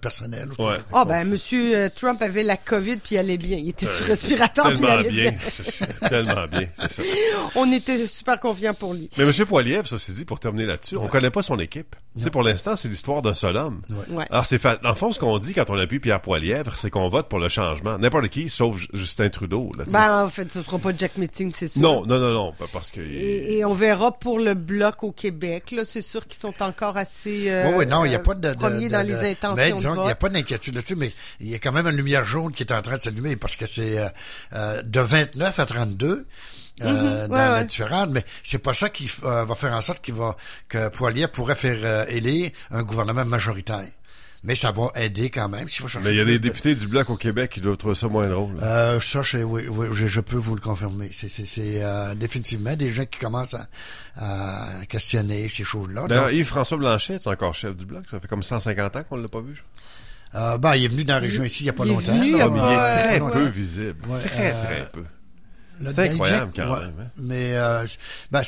[0.00, 0.48] personnel.
[0.58, 0.78] ou Ouais.
[0.92, 3.56] Ah ben, euh, Trump avait la COVID puis il allait bien.
[3.58, 5.30] Il était sur respirateur puis il Tellement allait bien.
[5.30, 6.08] bien.
[6.08, 7.02] Tellement bien, c'est ça.
[7.54, 9.08] On était super confiants pour lui.
[9.16, 9.32] Mais M.
[9.46, 11.94] Poilievre, ça s'est dit, pour terminer là-dessus, on connaît pas son équipe.
[12.16, 13.80] Tu sais, pour l'instant, c'est l'histoire d'un seul homme.
[14.10, 14.24] Ouais.
[14.30, 14.76] Alors, c'est fa...
[14.76, 17.40] dans le fond, ce qu'on dit quand on appuie Pierre Poilievre, c'est qu'on vote pour
[17.40, 17.98] le changement.
[17.98, 19.72] N'importe qui, sauf Justin Trudeau.
[19.76, 19.96] Là, tu sais.
[19.98, 21.82] Ben, en fait, ce sera pas Jack Meeting, c'est sûr.
[21.82, 23.00] non, non, non, non, pas parce que...
[23.00, 25.72] Et, et on verra pour le bloc au Québec.
[25.72, 28.34] Là, c'est sûr qu'ils sont encore assez euh, Oui, oui, non, il n'y a pas
[28.34, 28.48] de...
[28.48, 31.12] de- premiers de- dans de- les mais intentions qu'il n'y a pas d'inquiétude là-dessus, mais
[31.40, 33.56] il y a quand même une lumière jaune qui est en train de s'allumer parce
[33.56, 34.08] que c'est euh,
[34.52, 36.26] euh, de 29 à 32.
[36.82, 37.64] Euh, Mhm, dans ouais, la ouais.
[37.66, 40.36] différente, mais c'est pas ça qui euh, va faire en sorte qu'il va
[40.68, 43.86] que Poilier pourrait faire euh, élire un gouvernement majoritaire.
[44.46, 45.68] Mais ça va aider quand même.
[45.68, 47.60] S'il faut chercher Mais il y a des de- députés du Bloc au Québec qui
[47.62, 48.56] doivent trouver ça moins drôle.
[48.60, 48.66] là.
[48.66, 51.08] Euh, ça, c'est- oui, oui, je, je peux vous le confirmer.
[51.12, 53.68] C'est, c'est, c'est euh, définitivement des gens qui commencent à,
[54.18, 56.06] à questionner ces choses-là.
[56.08, 58.02] D'ailleurs, Donc, Yves-François Blanchet, c'est encore chef du Bloc.
[58.10, 59.62] Ça fait comme 150 ans qu'on l'a pas vu.
[60.34, 61.94] euh, ben, il est venu dans la région ici il n'y a pas il est
[61.94, 62.18] longtemps.
[62.18, 63.32] venu, là, il Ah, il est très ouais.
[63.32, 64.06] peu visible.
[64.08, 65.04] Ouais, très, euh, très peu.
[65.80, 66.86] C'est incroyable, Belgique, quand ouais.
[66.86, 67.10] même, hein.
[67.16, 67.84] Mais euh,
[68.30, 68.42] ben,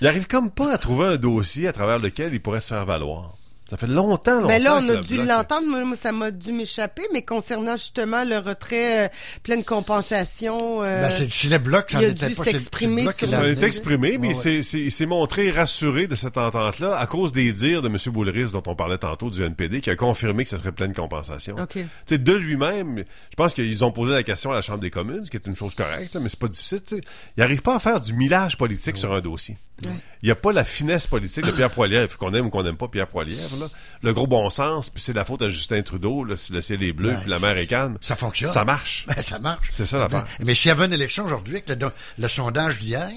[0.00, 2.84] Il arrive comme pas à trouver un dossier à travers lequel il pourrait se faire
[2.84, 3.35] valoir.
[3.68, 4.46] Ça fait longtemps, longtemps.
[4.46, 5.66] Ben là, on a dû l'entendre.
[5.66, 7.02] Moi, ça m'a dû m'échapper.
[7.12, 9.08] Mais concernant justement le retrait, euh,
[9.42, 13.40] pleine compensation, euh, Ben, c'est- le bloc, ça il a n'était dû pas, s'exprimer Ça
[13.40, 16.96] a été exprimé, mais Ouais, il s'est- c'est- il s'est montré rassuré de cette entente-là
[16.96, 17.96] à cause des dires de M.
[18.12, 21.56] Boulris, dont on parlait tantôt, du NPD, qui a confirmé que ce serait pleine compensation.
[21.60, 21.72] OK.
[21.74, 22.98] Tu sais, de lui-même,
[23.30, 25.46] je pense qu'ils ont posé la question à la Chambre des communes, ce qui est
[25.46, 26.82] une chose correcte, là, mais c'est pas difficile.
[26.86, 27.00] tu sais.
[27.36, 29.56] Il n'arrive pas à faire du millage politique sur un dossier.
[29.84, 29.90] Ouais.
[30.22, 32.78] Il n'y a pas la finesse politique de Pierre Poilievre, qu'on aime ou qu'on n'aime
[32.78, 33.56] pas Pierre Poilievre.
[33.60, 33.66] Là.
[34.02, 36.82] Le gros bon sens, puis c'est la faute à Justin Trudeau, là, si le ciel
[36.82, 37.98] est bleu, Ben, puis la mer est calme.
[38.00, 38.50] Ça fonctionne.
[38.50, 39.04] Ça marche.
[39.06, 39.68] Ben, ça marche.
[39.70, 40.24] C'est ça l'affaire.
[40.38, 43.10] Ben, mais s'il y avait une élection aujourd'hui, avec le, le sondage d'hier,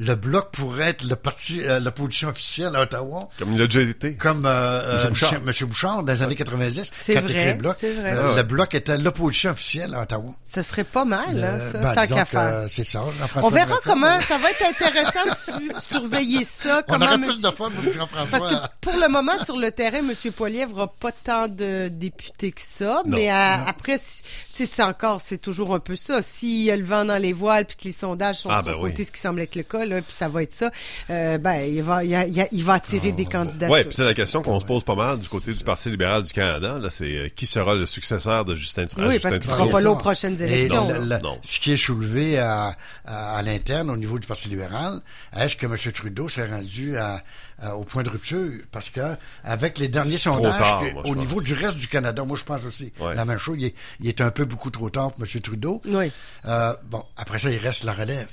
[0.00, 3.28] le bloc pourrait être le parti, euh, l'opposition officielle à Ottawa.
[3.38, 4.14] Comme il l'a déjà été.
[4.14, 5.40] Comme euh, Monsieur euh, Bouchard.
[5.42, 8.12] Monsieur Bouchard, dans les années 90, C'est quand il vrai, créé le bloc, c'est vrai.
[8.12, 8.36] euh, Ah ouais.
[8.36, 10.30] le bloc était l'opposition officielle à Ottawa.
[10.44, 12.40] ça serait pas mal, hein, Euh, ça, ben, tant qu'à faire.
[12.40, 13.02] euh, C'est ça.
[13.42, 16.82] On verra comment, ça va être intéressant de su- surveiller ça.
[16.88, 18.38] On monsieur- plus de fun, Jean-François.
[18.38, 20.12] Parce que pour le moment, sur le terrain, M.
[20.36, 23.02] Poilievre n'a pas tant de députés que ça.
[23.04, 23.16] Non.
[23.16, 26.22] mais à- après, si- tu sais, c'est encore, c'est toujours un peu ça.
[26.22, 28.66] S'il y a le vent dans les voiles puis que les sondages sont Ah, de
[28.66, 28.90] son ben oui.
[28.92, 30.70] côté, ce qui semble être le cas, là, puis ça va être ça,
[31.10, 33.70] euh, ben, il va, il, y a- il y a- il va attirer des candidatures.
[33.70, 36.22] Ouais, puis c'est la question qu'on se pose pas mal du côté du Parti libéral
[36.22, 36.78] du Canada.
[36.78, 39.08] Là, c'est euh, qui sera le successeur de Justin Trudeau.
[39.08, 40.88] Oui, parce qu'il sera pas là aux prochaines élections.
[41.22, 41.38] Non.
[41.42, 45.00] ce qui est soulevé à, à, à l'interne au niveau du Parti libéral,
[45.36, 45.76] est-ce que M.
[45.92, 47.22] Trudeau s'est rendu à-
[47.60, 48.50] à- au point de rupture?
[48.70, 49.00] Parce que
[49.44, 51.16] avec les derniers sondages, tard, moi, au pense.
[51.16, 53.14] niveau du reste du Canada, moi je pense aussi Ouais.
[53.14, 55.40] la même chose, il est, il est un peu beaucoup trop tard pour M.
[55.40, 55.80] Trudeau.
[55.86, 56.10] Oui.
[56.46, 58.28] Euh, bon, après ça, il reste la relève.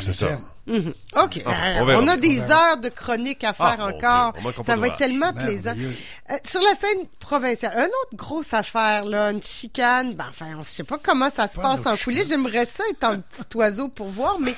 [0.00, 0.38] C'est ça.
[0.66, 0.92] Mhm.
[1.22, 1.42] OK.
[1.46, 2.00] Enfin, Euh, on verra.
[2.02, 4.34] on a des On heures de chronique à faire Ah, encore.
[4.58, 5.74] On Ça va être tellement plaisant.
[6.30, 10.14] Euh, sur la scène provinciale, une autre grosse affaire, là, une chicane.
[10.14, 12.28] Ben, enfin, je sais pas comment ça se Pas passe en coulisses.
[12.28, 14.54] J'aimerais ça être un petit oiseau pour voir, mais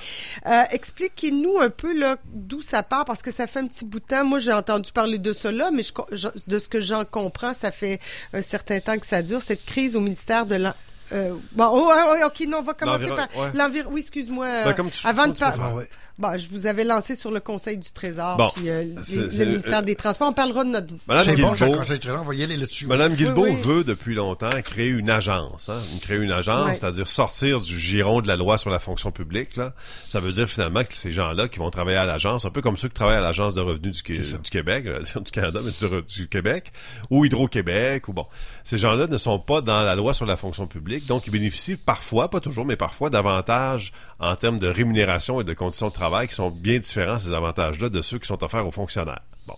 [0.47, 4.01] euh, expliquez-nous un peu là d'où ça part, parce que ça fait un petit bout
[4.01, 4.24] de temps.
[4.24, 7.05] Moi, j'ai entendu parler de ça là, mais je, co- je- de ce que j'en
[7.05, 8.01] comprends, ça fait
[8.32, 10.74] un certain temps que ça dure cette crise au ministère de l'en-
[11.12, 13.51] euh, bon, oh, oh, oh, ok, non, on va commencer par ouais.
[13.55, 13.90] l'environ.
[13.93, 14.47] Oui, excuse-moi.
[14.64, 15.86] Ben, comme tu- avant de parler.
[16.19, 19.45] Bon, je vous avais lancé sur le Conseil du Trésor, Bon, puis euh, les- le
[19.47, 20.28] ministère euh, des Transports.
[20.28, 20.93] On parlera de notre...
[21.07, 22.86] Madame C'est bon, Guilbeault- ça, le Conseil du Trésor, on va y aller là-dessus.
[22.86, 23.62] Madame Guilbeault Oui, oui.
[23.62, 28.27] veut depuis longtemps créer une agence, hein, créer une agence, c'est-à-dire sortir du giron de
[28.27, 29.55] la loi sur la fonction publique.
[29.57, 29.74] Là.
[30.09, 32.77] Ça veut dire finalement que ces gens-là qui vont travailler à l'agence, un peu comme
[32.77, 36.27] ceux qui travaillent à l'agence de revenus du Québec, euh, du Canada, mais du, du
[36.27, 36.73] Québec,
[37.11, 38.27] ou Hydro-Québec, ou bon,
[38.65, 41.77] ces gens-là ne sont pas dans la loi sur la fonction publique, donc ils bénéficient
[41.77, 46.07] parfois, pas toujours, mais parfois davantage en termes de rémunération et de conditions de travail
[46.26, 49.22] qui sont bien différents ces avantages-là de ceux qui sont offerts aux fonctionnaires.
[49.47, 49.55] Bon.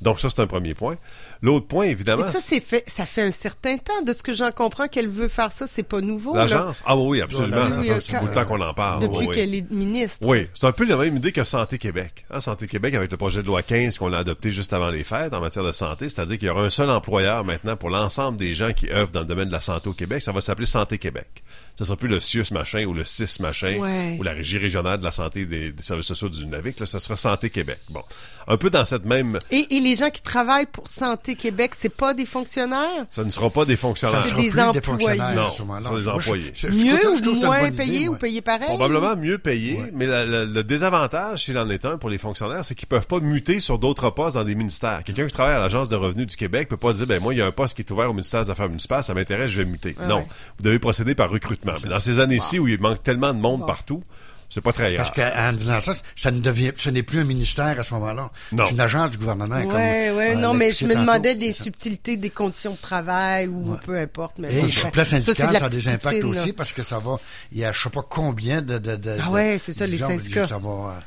[0.00, 0.96] Donc ça, c'est un premier point.
[1.42, 4.02] L'autre point, évidemment, Mais ça, c'est fait, ça fait un certain temps.
[4.04, 6.34] De ce que j'en comprends, qu'elle veut faire ça, c'est pas nouveau.
[6.34, 6.82] L'agence?
[6.86, 7.70] Ah oui, absolument.
[7.70, 9.02] Ça fait un petit quand- bout de temps qu'on en parle.
[9.02, 9.34] Depuis oui.
[9.34, 10.26] qu'elle est ministre.
[10.26, 12.24] Oui, c'est un peu la même idée que Santé Québec.
[12.30, 15.04] Hein, Santé Québec, avec le projet de loi 15 qu'on a adopté juste avant les
[15.04, 18.38] fêtes en matière de santé, c'est-à-dire qu'il y aura un seul employeur maintenant pour l'ensemble
[18.38, 20.22] des gens qui œuvrent dans le domaine de la santé au Québec.
[20.22, 21.26] Ça va s'appeler Santé Québec.
[21.78, 24.16] Ça sera plus le CIUS machin ou le CIS machin Ouais.
[24.18, 26.78] ou la Régie régionale de la santé des, des services sociaux du Nunavik.
[26.80, 27.78] Là, ça sera Santé Québec.
[27.90, 28.02] Bon,
[28.46, 29.38] un peu dans cette même...
[29.50, 33.06] Et, et les gens qui travaillent pour Santé Québec, c'est pas des fonctionnaires?
[33.10, 34.20] Ça ne sera pas des fonctionnaires.
[34.22, 34.80] C'est sera des plus des employés.
[35.18, 36.52] fonctionnaires Non, ce ce sont des employés.
[36.54, 38.68] je- je- je trouve- je Mieux ou moins payés ou payés pareil?
[38.68, 42.64] Probablement mieux payé, mais la- la- le désavantage, s'il en est un pour les fonctionnaires,
[42.64, 45.02] c'est qu'ils peuvent pas muter sur d'autres postes dans des ministères.
[45.04, 47.38] Quelqu'un qui travaille à l'Agence de revenus du Québec peut pas dire, ben moi, il
[47.38, 49.62] y a un poste qui est ouvert au ministère des Affaires municipales, ça m'intéresse, je
[49.62, 49.96] vais muter.
[50.00, 50.18] Ah non.
[50.18, 50.26] ouais.
[50.58, 51.72] Vous devez procéder par recrutement.
[51.82, 54.02] Mais dans ces années-ci où il manque tellement de monde partout,
[54.50, 55.06] c'est pas très grave.
[55.14, 58.30] Parce qu'en devenant ça, ça ne devient, ce n'est plus un ministère à ce moment-là.
[58.52, 58.64] Non.
[58.64, 59.56] C'est une agence du gouvernement.
[59.56, 61.00] Ouais, ouais, on non, mais je me tantôt.
[61.06, 64.36] demandais des subtilités des conditions de travail ou peu importe.
[64.38, 66.20] Mais Et ça, sur le plan ça, c'est de syndical, la ça a des impacts
[66.20, 66.54] poutine, aussi là.
[66.56, 67.16] parce que ça va,
[67.52, 69.98] il y a je sais pas combien de, de, de Ah ouais, c'est ça, les
[69.98, 70.46] syndicats.
[70.46, 70.98] Ça va,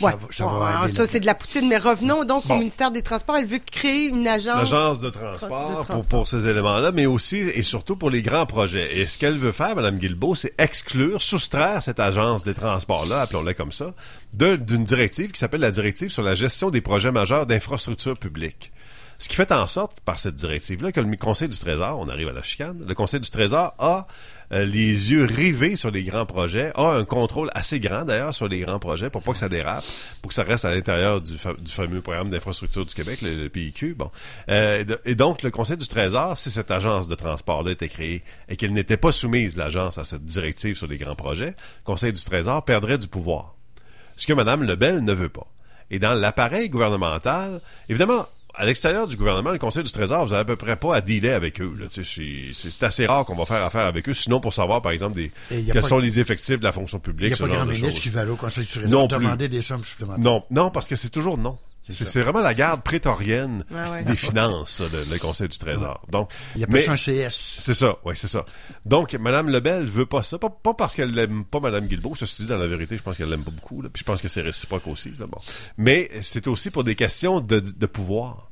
[0.00, 0.10] Ouais.
[0.12, 1.12] ça va, ça Bon, va alors aider ça, là-dedans.
[1.12, 2.54] c'est de la poutine, mais revenons donc Bon.
[2.54, 3.36] au ministère des Transports.
[3.36, 4.56] Elle veut créer une agence.
[4.58, 6.06] L'agence de de transport, pour, transport.
[6.08, 8.98] pour ces éléments-là, mais aussi et surtout pour les grands projets.
[8.98, 13.54] Et ce qu'elle veut faire, Mme Guilbeault, c'est exclure, soustraire cette agence des transports-là, appelons-la
[13.54, 13.94] comme ça,
[14.34, 18.72] d'une directive qui s'appelle la directive sur la gestion des projets majeurs d'infrastructures publiques.
[19.20, 22.28] Ce qui fait en sorte, par cette directive-là, que le Conseil du Trésor, on arrive
[22.28, 24.06] à la chicane, le Conseil du Trésor a
[24.52, 28.48] euh, les yeux rivés sur les grands projets, a un contrôle assez grand d'ailleurs sur
[28.48, 29.84] les grands projets pour pas que ça dérape,
[30.22, 33.48] pour que ça reste à l'intérieur du, fa- du fameux programme d'infrastructure du Québec, le,
[33.48, 33.94] PIQ.
[33.94, 34.10] Bon,
[34.48, 38.56] Euh, et donc le Conseil du Trésor, si cette agence de transport-là était créée et
[38.56, 42.24] qu'elle n'était pas soumise l'agence à cette directive sur les grands projets, le Conseil du
[42.24, 43.54] Trésor perdrait du pouvoir.
[44.16, 45.46] Ce que Mme Lebel ne veut pas.
[45.90, 48.26] Et dans l'appareil gouvernemental, évidemment,
[48.58, 51.00] à l'extérieur du gouvernement, le Conseil du Trésor, vous avez à peu près pas à
[51.00, 51.72] dealer avec eux.
[51.78, 51.86] là.
[51.92, 54.82] Tu sais, C'est c'est assez rare qu'on va faire affaire avec eux, sinon pour savoir,
[54.82, 57.02] par exemple, des, il y a quels pas- sont les effectifs de la fonction Il
[57.02, 59.08] publique, n'y a pas grand de ministre qui va aller au Conseil du Trésor Non
[59.08, 59.18] plus.
[59.18, 60.22] demander des sommes supplémentaires.
[60.22, 61.56] Non, non, parce que c'est toujours non.
[61.90, 64.04] C'est c'est vraiment la garde prétorienne ouais.
[64.04, 66.02] des finances, ça, le, le Conseil du Trésor.
[66.12, 67.62] Donc, Il appelle mais- ça un CS.
[67.64, 68.44] C'est ça, oui, c'est ça.
[68.84, 72.42] Donc, Mme Lebel veut pas ça, pas, pas parce qu'elle l'aime pas Mme Guilbeault, ceci
[72.42, 74.28] dit, dans la vérité, je pense qu'elle l'aime pas beaucoup, là, puis je pense que
[74.28, 75.38] c'est réciproque aussi, là, bon.
[75.78, 78.47] Mais c'est aussi pour des questions de, de pouvoir.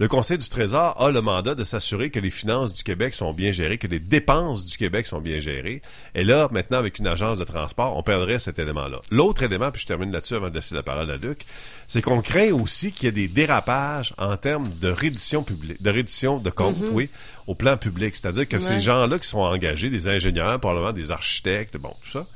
[0.00, 3.32] Le Conseil du Trésor a le mandat de s'assurer que les finances du Québec sont
[3.32, 5.82] bien gérées, que les dépenses du Québec sont bien gérées.
[6.14, 9.00] Et là, maintenant, avec une agence de transport, on perdrait cet élément-là.
[9.10, 11.40] L'autre élément, puis je termine là-dessus avant de laisser la parole à Luc,
[11.88, 15.90] c'est qu'on craint aussi qu'il y ait des dérapages en termes de reddition publique, de
[15.90, 16.90] reddition de comptes, Mhm.
[16.92, 17.10] oui,
[17.48, 18.14] au plan public.
[18.14, 22.26] C'est-à-dire que ces gens-là qui sont engagés, des ingénieurs, probablement des architectes, bon, tout ça,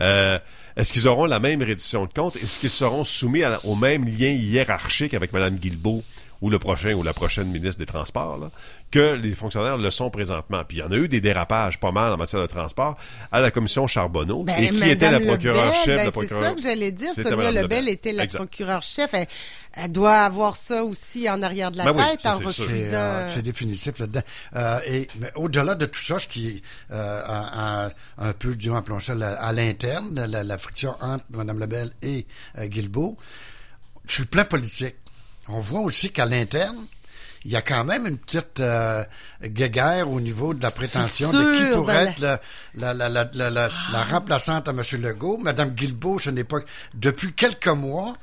[0.00, 0.38] euh,
[0.74, 2.36] est-ce qu'ils auront la même reddition de comptes?
[2.36, 6.02] Est-ce qu'ils seront soumis à- au même lien hiérarchique avec Mme Guilbeault?
[6.40, 8.50] Ou le prochain ou la prochaine ministre des Transports, là,
[8.90, 10.62] que les fonctionnaires le sont présentement.
[10.66, 12.96] Puis il y en a eu des dérapages pas mal en matière de transport
[13.30, 14.44] à la commission Charbonneau.
[14.44, 16.42] Ben, et qui était la Madame procureure Lebel, chef ben, la procureure...
[16.42, 17.08] C'est ça que j'allais dire.
[17.14, 18.38] C'était Sonia Madame Lebel était la Exact.
[18.38, 19.10] procureure chef.
[19.12, 19.26] Elle,
[19.74, 22.64] elle doit avoir ça aussi en arrière de la Ben oui, tête ça, en refusant.
[22.68, 24.22] C'est, euh, c'est définitif là-dedans.
[24.56, 28.74] Euh, et mais au-delà de tout ça, ce qui euh, a, a un peu, disons,
[28.76, 32.26] appelons ça la- à l'interne, la, la friction entre Mme Lebel et
[32.58, 33.16] euh, Guilbeault,
[34.06, 34.96] sur le plan politique,
[35.48, 36.76] on voit aussi qu'à l'interne,
[37.44, 39.02] il y a quand même une petite euh,
[39.42, 42.38] guéguerre au niveau de la prétention de qui pourrait être la,
[42.74, 44.82] la, la, la, la, la- la remplaçante à M.
[45.00, 45.38] Legault.
[45.38, 46.58] Mme Guilbeault, ce n'est pas...
[46.92, 48.14] Depuis quelques mois,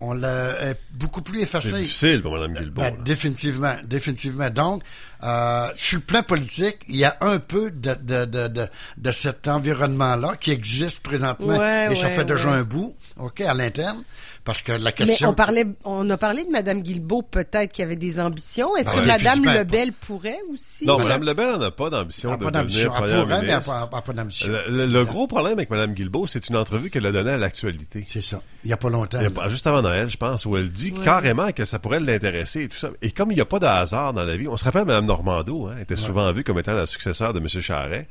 [0.00, 1.70] on l'a beaucoup plus effacée.
[1.70, 2.82] C'est difficile pour Mme Guilbeault.
[2.82, 4.50] Ben, définitivement, définitivement.
[4.50, 4.82] Donc,
[5.22, 8.66] euh, sur le plan politique, il y a un peu de, de, de, de,
[8.98, 12.56] de cet environnement-là qui existe présentement, Ouais, et ça ouais, fait déjà ouais.
[12.56, 14.02] un bout, ok, à l'interne,
[14.46, 17.96] parce que la Mais on parlait, on a parlé de Madame Guilbeault peut-être qui avait
[17.96, 18.74] des ambitions.
[18.76, 20.86] Est-ce Ben, que Madame définitivement Lebel pourrait aussi?
[20.86, 22.82] Non, Mme Lebel n'a pas d'ambition Elle de n'a pas d'ambition.
[22.90, 24.48] devenir Elle première pourrait, mais elle n'a pas- d'ambition.
[24.48, 27.36] Le, le- le gros problème avec Mme Guilbeault, c'est une entrevue qu'elle a donnée à
[27.36, 28.04] l'actualité.
[28.06, 28.40] C'est ça.
[28.64, 29.18] Il n'y a pas longtemps.
[29.18, 31.04] Il y a pas- juste avant Noël, je pense, où elle dit Ouais.
[31.04, 32.90] carrément que ça pourrait l'intéresser et tout ça.
[33.02, 35.06] Et comme il n'y a pas de hasard dans la vie, on se rappelle Mme
[35.06, 37.48] Normando, hein, elle était souvent vue comme étant la successeur de M.
[37.48, 38.06] Charret.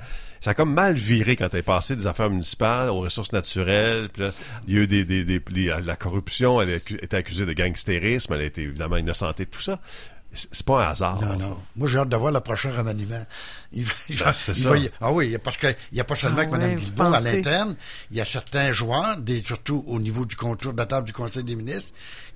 [0.45, 4.09] Ça a comme mal viré quand elle est passée des affaires municipales aux ressources naturelles.
[4.13, 4.31] Puis là,
[4.67, 7.53] il y a eu des, des, des- des- la corruption, elle a été accusée de
[7.53, 9.79] gangstérisme, elle a été évidemment innocentée de tout ça.
[10.31, 11.19] C'est pas un hasard.
[11.19, 11.47] Non, ça.
[11.49, 11.57] non.
[11.75, 13.25] Moi, j'ai hâte de voir le prochain remaniement.
[13.73, 14.69] Il, va- il va- Ben, il ça.
[14.69, 17.19] va y- ah oui, parce qu'il n'y a pas seulement Ah que Mme Guilbeault à
[17.21, 17.75] l'interne,
[18.11, 21.13] il y a certains joueurs, des, surtout au niveau du contour de la table du
[21.13, 21.91] Conseil des ministres,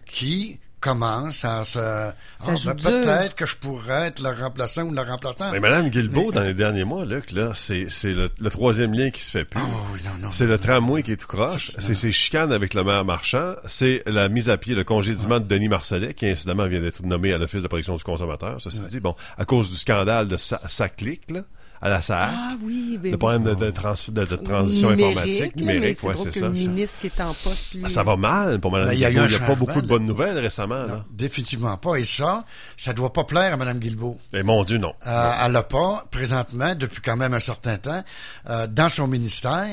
[0.07, 1.80] qui commencent à se...
[1.80, 5.51] Ah, ben, peut-être que je pourrais être le remplaçant ou le remplaçant.
[5.51, 9.10] Mais Mme Guilbeault, dans les derniers mois, Luc, là, c'est, c'est le, le troisième lien
[9.10, 9.61] qui se fait plus.
[9.61, 11.72] Ah c'est le tramway qui est tout croche.
[11.80, 13.56] C'est ses chicanes avec le maire marchand.
[13.65, 17.34] C'est la mise à pied, le congédiement de Denis Marcellet, qui incidemment vient d'être nommé
[17.34, 18.60] à l'Office de protection du consommateur.
[18.60, 21.41] Ceci dit, bon, à cause du scandale de sa, sa clique, là,
[21.81, 22.30] à la SAC.
[22.34, 26.03] Ah oui, ben le problème de, de, trans- de- de transition Numérique, informatique, mais numérique,
[26.03, 26.47] ouais, c'est ça.
[26.49, 26.68] Le ça.
[26.69, 27.76] ministre qui est en poste.
[27.76, 27.89] lui.
[27.89, 29.23] Ça va mal pour Mme Ben, Guilbeault.
[29.26, 30.84] Il n'y a pas beaucoup de bonnes nouvelles récemment.
[30.85, 31.06] Là.
[31.11, 31.95] Définitivement pas.
[31.95, 32.43] Et ça,
[32.77, 34.18] ça doit pas plaire à Mme Guilbeault.
[34.34, 34.93] Et mon Dieu, non.
[35.07, 38.03] Euh, elle n'a pas, présentement, depuis quand même un certain temps,
[38.49, 39.68] euh, dans son ministère,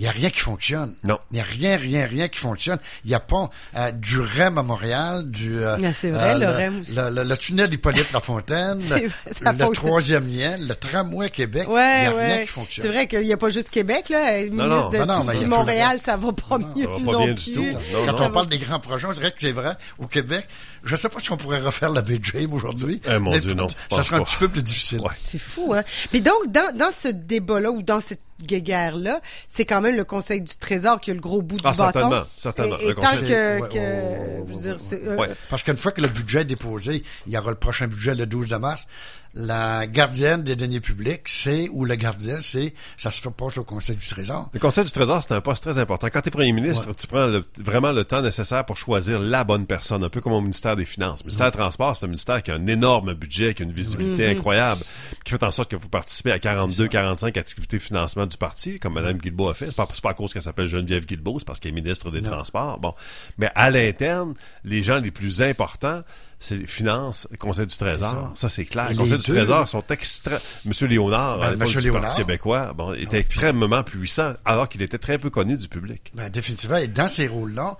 [0.00, 0.94] il n'y a rien qui fonctionne.
[1.04, 1.18] Non.
[1.30, 2.78] Il n'y a rien, rien, rien qui fonctionne.
[3.04, 5.58] Il n'y a pas euh, du REM à Montréal, du...
[5.58, 6.94] euh, Ah, c'est vrai, le REM aussi.
[6.96, 9.72] Le, le- le tunnel d'Hippolyte Lafontaine, C'est le, vrai, ça le fonctionne.
[9.74, 12.26] troisième lien, le tramway Québec, il Ouais, n'y a ouais.
[12.34, 12.82] rien qui fonctionne.
[12.86, 14.40] C'est vrai qu'il n'y a pas juste Québec, là.
[14.50, 16.32] Non, ministre non, de non, non, tout mais il y a tout Montréal, ça va
[16.32, 16.66] pas mieux.
[16.82, 17.62] ça va pas non bien du tout.
[17.62, 18.24] Non, Quand non.
[18.24, 19.74] on parle des grands projets, on dirait que c'est vrai.
[19.98, 20.48] Au Québec,
[20.84, 23.00] je ne sais pas si on pourrait refaire la James aujourd'hui.
[23.06, 24.24] Eh, mon mais Dieu, non, je Ça sera un pas.
[24.24, 25.00] petit peu plus difficile.
[25.24, 25.82] C'est fou, hein?
[26.12, 30.40] Mais donc, dans, dans ce débat-là ou dans cette guéguerre-là, c'est quand même le Conseil
[30.40, 31.84] du Trésor qui a le gros bout du Ah, bâton.
[31.92, 32.76] certainement, certainement.
[32.78, 35.28] Et, tant que, Ouais, que- ouais, ouais, je veux dire, c'est, euh, Ouais.
[35.50, 38.26] Parce qu'une fois que le budget est déposé, il y aura le prochain budget le
[38.26, 38.86] 12 de mars.
[39.34, 43.62] La gardienne des deniers publics, c'est, ou le gardien, c'est, ça se fait pas au
[43.64, 44.50] Conseil du Trésor.
[44.52, 46.08] Le Conseil du Trésor, c'est un poste très important.
[46.12, 49.44] Quand tu es premier ministre, tu prends le- vraiment le temps nécessaire pour choisir la
[49.44, 51.20] bonne personne, un peu comme au ministère des Finances.
[51.20, 53.72] Le ministère des Transports, c'est un ministère qui a un énorme budget, qui a une
[53.72, 54.36] visibilité Mhm.
[54.38, 54.80] incroyable,
[55.24, 58.80] qui fait en sorte que vous participez à 42, 45 activités de financement du parti,
[58.80, 59.66] comme Mme Guilbeault a fait.
[59.66, 62.20] C'est pas, pas à cause qu'elle s'appelle Geneviève Guilbeault, c'est parce qu'elle est ministre des
[62.22, 62.80] Transports.
[62.80, 62.94] Bon.
[63.38, 64.34] Mais à l'interne,
[64.64, 66.02] les gens les plus importants,
[66.40, 68.32] c'est les finances, le Conseil du Trésor.
[68.34, 68.86] Ça, c'est clair.
[68.90, 70.38] Et Le Conseil les du Trésor sont extra...
[70.64, 74.80] Monsieur Léonard, Ben, à l'époque Monsieur du Parti québécois, bon, était extrêmement puissant, alors qu'il
[74.80, 76.10] était très peu connu du public.
[76.14, 76.78] Ben, définitivement.
[76.78, 77.76] Et dans ces rôles-là,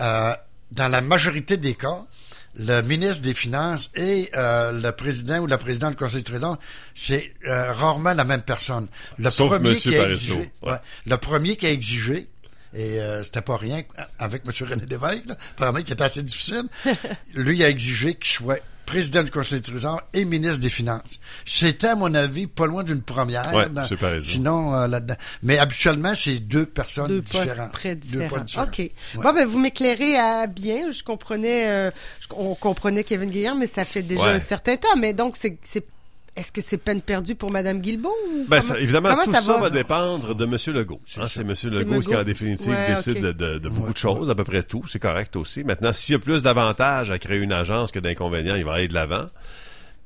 [0.00, 0.34] euh,
[0.72, 2.06] dans la majorité des cas,
[2.54, 6.56] le ministre des Finances et euh, le président ou la présidente du Conseil du Trésor,
[6.94, 8.88] c'est euh, rarement la même personne.
[9.18, 10.70] Le Sauf premier qui a exigé, ouais.
[10.72, 12.28] ouais, le premier qui a exigé,
[12.74, 13.82] et euh, c'était pas rien
[14.18, 14.68] avec M.
[14.68, 16.64] René Lévesque, là, apparemment qui était assez difficile,
[17.34, 21.20] lui il a exigé qu'il soit président du Conseil du Trésor et ministre des Finances.
[21.46, 23.54] C'était, à mon avis, pas loin d'une première.
[23.54, 23.86] Ouais, dans-
[24.20, 25.14] sinon, euh, là-dedans.
[25.42, 27.72] Mais habituellement, c'est deux personnes Deux postes différentes.
[27.72, 28.28] très Deux différents.
[28.30, 28.66] postes différents.
[28.66, 28.78] OK.
[28.78, 28.92] Ouais.
[29.14, 30.90] Bon, ben, vous m'éclairez à bien.
[30.90, 31.90] Je comprenais, euh,
[32.20, 34.32] je- on comprenait Kevin Guillerme, mais ça fait déjà Ouais.
[34.32, 34.96] un certain temps.
[34.98, 35.86] Mais donc, c'est, c'est,
[36.36, 38.08] est-ce que c'est peine perdue pour Madame Guilbeault?
[38.08, 39.70] ou Ben, comment- ça- évidemment, tout ça, va?
[39.70, 40.56] dépendre de M.
[40.74, 41.00] Legault.
[41.18, 41.52] Hein, c'est M.
[41.64, 44.84] Legault qui, en définitive, Ouais, décide de- de beaucoup de choses, à peu près tout.
[44.88, 45.62] C'est correct aussi.
[45.64, 48.88] Maintenant, s'il y a plus d'avantages à créer une agence que d'inconvénients, il va aller
[48.88, 49.26] de l'avant.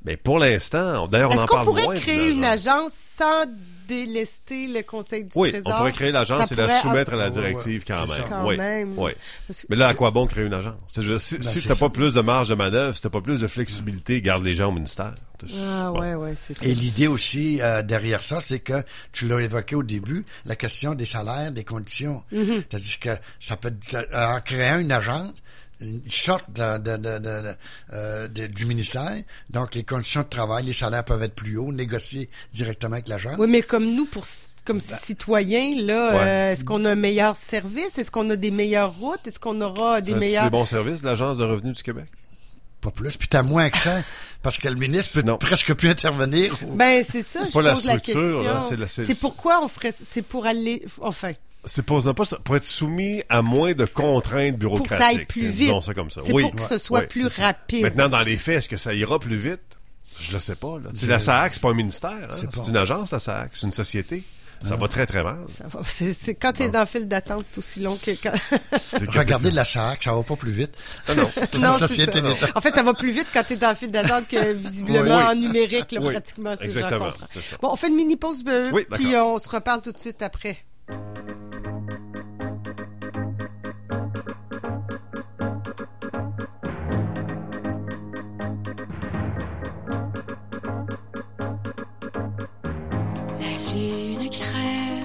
[0.07, 1.83] Mais pour l'instant, d'ailleurs, on Est-ce en qu'on parle moins.
[1.83, 2.93] pourrait d'une créer une agence?
[3.17, 3.45] sans
[3.89, 5.73] délester le Conseil du Oui, Trésor?
[5.75, 8.25] on pourrait créer l'agence et la pourrait- soumettre à la Ah, directive ouais, quand même.
[8.29, 8.95] Quand oui, même.
[8.99, 9.13] oui.
[9.47, 10.75] Parce Mais là, à quoi bon créer une agence?
[11.01, 11.81] Juste, si Ben, si t'as ça.
[11.87, 14.69] pas plus de marge de manœuvre, si t'as pas plus de flexibilité, garde les gens
[14.69, 15.15] au ministère.
[15.59, 16.01] Ah, Bon.
[16.01, 16.65] ouais, ouais, c'est ça.
[16.65, 20.95] Et l'idée aussi euh, derrière ça, c'est que tu l'as évoqué au début, la question
[20.95, 22.23] des salaires, des conditions.
[22.33, 22.63] Mhm.
[22.71, 25.35] C'est-à-dire que ça peut, ça- en créant une agence,
[25.81, 27.55] une sorte de, de- de- de-
[27.93, 29.15] euh, de- du ministère,
[29.51, 33.35] donc les conditions de travail, les salaires peuvent être plus hauts, négociés directement avec l'agence.
[33.39, 34.25] Oui, mais comme nous, pour
[34.65, 36.21] comme citoyens, là, Ouais.
[36.23, 37.99] euh, est-ce qu'on a un meilleur service?
[37.99, 39.25] Est-ce qu'on a des meilleures routes?
[39.27, 40.43] Est-ce qu'on aura des meilleurs...
[40.45, 42.07] des bons services, l'Agence de revenus du Québec?
[42.81, 44.03] Pas plus, puis t'as moins accès,
[44.43, 45.39] parce que le ministre peut Non.
[45.39, 46.57] presque plus intervenir.
[46.67, 48.69] ou- Ben, c'est ça, je Pas la pose la structure, là, question.
[48.69, 49.93] c'est la- c'est- C'est pourquoi on ferait...
[49.93, 50.85] C'est pour aller...
[51.01, 51.33] Enfin,
[51.67, 52.15] C'est pour, non,
[52.55, 54.89] être soumis à moins de contraintes bureaucratiques.
[54.89, 55.57] Pour que ça aille plus vite.
[55.67, 56.21] Disons ça comme ça.
[56.25, 56.43] C'est oui.
[56.45, 57.43] pour que ce soit Ouais, plus ça.
[57.47, 57.83] rapide.
[57.83, 59.61] Maintenant, dans les faits, est-ce que ça ira plus vite?
[60.21, 60.79] Je le sais pas.
[60.83, 60.91] Là.
[60.99, 62.11] Tu La SAAC, c'est pas un ministère.
[62.11, 62.29] hein.
[62.33, 63.51] C'est une agence, la SAAC.
[63.55, 64.23] C'est une société.
[64.63, 65.41] Ça va très, très mal.
[65.49, 65.81] ça va.
[65.85, 68.33] C'est, c'est- quand t'es dans le fil d'attente, c'est aussi long que quand...
[69.19, 70.71] Regardez la SAC, ça va pas plus vite.
[71.09, 71.29] Ah non.
[71.35, 72.21] C'est Non, société ça.
[72.23, 72.47] d'État.
[72.55, 75.23] En fait, ça va plus vite quand t'es dans le fil d'attente que visiblement Oui,
[75.25, 75.31] oui.
[75.31, 77.57] en numérique, là, Oui, pratiquement, exactement, ça.
[77.61, 79.35] Bon, on fait une mini pause, euh, Oui, puis d'accord.
[79.35, 80.57] on se reparle tout de suite après.
[93.87, 94.96] Lune crème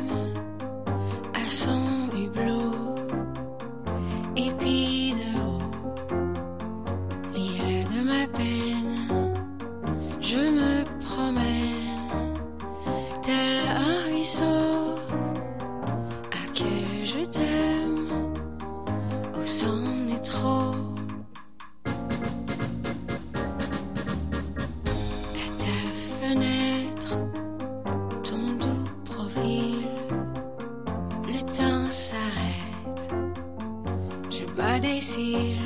[35.01, 35.57] cils,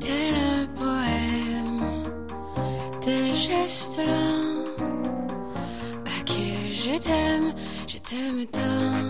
[0.00, 2.02] tel un poème,
[3.00, 4.84] tes gestes lents,
[6.04, 7.54] à que je t'aime,
[7.86, 9.09] je t'aime tant.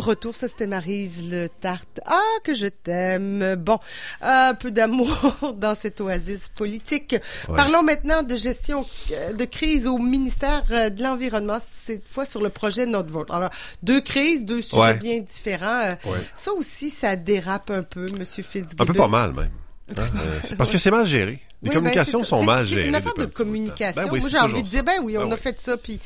[0.00, 0.34] De retour.
[0.34, 2.00] Ça, c'était Marise Le Tarte.
[2.06, 3.54] Ah, que je t'aime.
[3.56, 3.78] Bon,
[4.20, 7.16] un peu d'amour dans cette oasis politique.
[7.48, 7.56] Ouais.
[7.56, 12.42] Parlons maintenant de gestion euh, de crise au ministère euh, de l'Environnement, cette fois sur
[12.42, 13.30] le projet Notre Vote.
[13.30, 13.50] Alors,
[13.82, 14.94] deux crises, deux sujets Ouais.
[14.98, 15.80] bien différents.
[15.82, 16.18] Euh, Ouais.
[16.34, 18.84] Ça aussi, ça dérape un peu, Monsieur Fitzgibbon.
[18.84, 19.50] Un peu pas mal, même.
[19.96, 21.40] Hein, euh, c'est parce que c'est mal géré.
[21.62, 22.36] Les Oui, communications ben, c'est ça.
[22.36, 22.88] sont C'est- mal c'est gérées.
[22.88, 24.02] une affaire de communication.
[24.02, 25.40] Ben oui, Moi, c'est j'ai envie de dire, ben oui, on Ben a oui.
[25.40, 25.98] fait ça, puis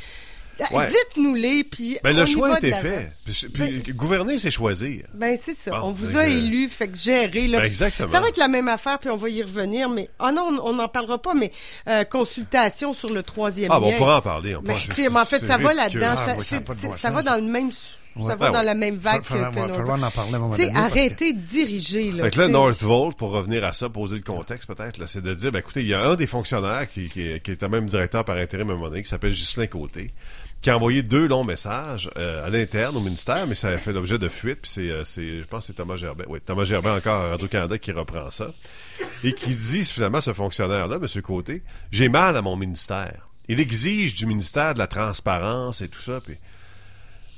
[0.72, 0.86] Ouais.
[0.88, 3.12] dites-nous-les, puis Ben, le choix a été fait.
[3.24, 5.04] Puis, puis gouverner, c'est choisir.
[5.14, 5.70] Ben c'est ça.
[5.70, 7.60] Bon, on vous a que- élu, fait que gérer là.
[7.60, 8.08] Ben, exactement.
[8.08, 9.88] Ça va être la même affaire, puis on va y revenir.
[9.88, 11.34] Mais ah non, on n'en parlera pas.
[11.34, 11.50] Mais
[11.88, 15.20] euh, consultation sur le troisième Ah, bon, on pourra en parler, on Mais, sais, mais
[15.20, 16.14] en fait, ça va là-dedans.
[16.16, 16.34] Ah,
[16.96, 17.70] ça, va dans le même
[18.16, 18.36] Ça Ouais.
[18.36, 20.32] va Ah dans la même vague Fa- que, fa- que va notre- falloir en parler
[20.34, 22.24] à un moment Tu sais, donné, parce arrêtez de diriger, là.
[22.24, 22.48] Fait que là.
[22.48, 25.82] Northvolt, pour revenir à ça, poser le contexte peut-être, là, c'est de dire, ben écoutez,
[25.82, 28.76] il y a un des fonctionnaires qui, qui, est- même directeur par intérim à un
[28.76, 30.10] moment donné, qui s'appelle Ghislain Côté,
[30.60, 33.92] qui a envoyé deux longs messages euh, à l'interne au ministère, mais ça a fait
[33.92, 36.64] l'objet de fuite, puis c'est, euh, c'est, je pense que c'est Thomas Gerbet, oui, Thomas
[36.64, 38.48] Gerbet encore à Radio-Canada qui reprend ça,
[39.24, 41.22] et qui dit finalement, ce fonctionnaire-là, M.
[41.22, 41.62] Côté,
[41.92, 43.28] j'ai mal à mon ministère.
[43.48, 46.36] Il exige du ministère de la transparence et tout ça, puis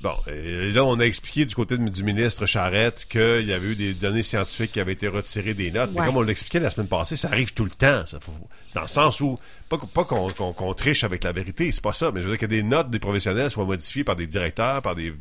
[0.03, 3.69] Bon, et là, on a expliqué du côté de- du ministre Charette qu'il y avait
[3.69, 5.91] eu des données scientifiques qui avaient été retirées des notes.
[5.93, 8.05] Mais comme on l'expliquait la semaine passée, ça arrive tout le temps.
[8.07, 8.19] Ça.
[8.21, 8.33] Faut-
[8.75, 9.39] dans le sens où,
[9.69, 12.47] pas, pas qu'on triche avec la vérité, c'est pas ça, mais je veux dire que
[12.47, 15.13] des notes des professionnels soient modifiées par des directeurs, par des,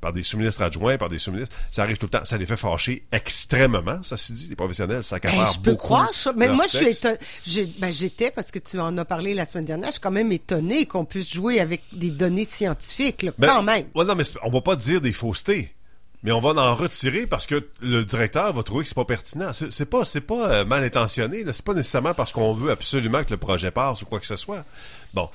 [0.00, 1.54] par des sous-ministres adjoints, par des sous-ministres.
[1.70, 2.24] Ça arrive tout le temps.
[2.24, 4.46] Ça les fait fâcher extrêmement, ça se dit.
[4.48, 6.32] Les professionnels, ça Ben, accapare je peux beaucoup croire ça.
[6.36, 7.16] Mais moi, je suis éton-
[7.78, 10.32] ben, j'étais, parce que tu en as parlé la semaine dernière, je suis quand même
[10.32, 13.86] étonné qu'on puisse jouer avec des données scientifiques, là, Ben, quand même.
[13.94, 15.74] ouais, non, mais on va pas dire des faussetés.
[16.22, 19.52] Mais on va en retirer parce que le directeur va trouver que c'est pas pertinent.
[19.52, 21.44] C'est pas, c'est pas euh, mal intentionné.
[21.52, 24.36] C'est pas nécessairement parce qu'on veut absolument que le projet passe ou quoi que ce
[24.36, 24.64] soit.
[25.14, 25.30] Bon,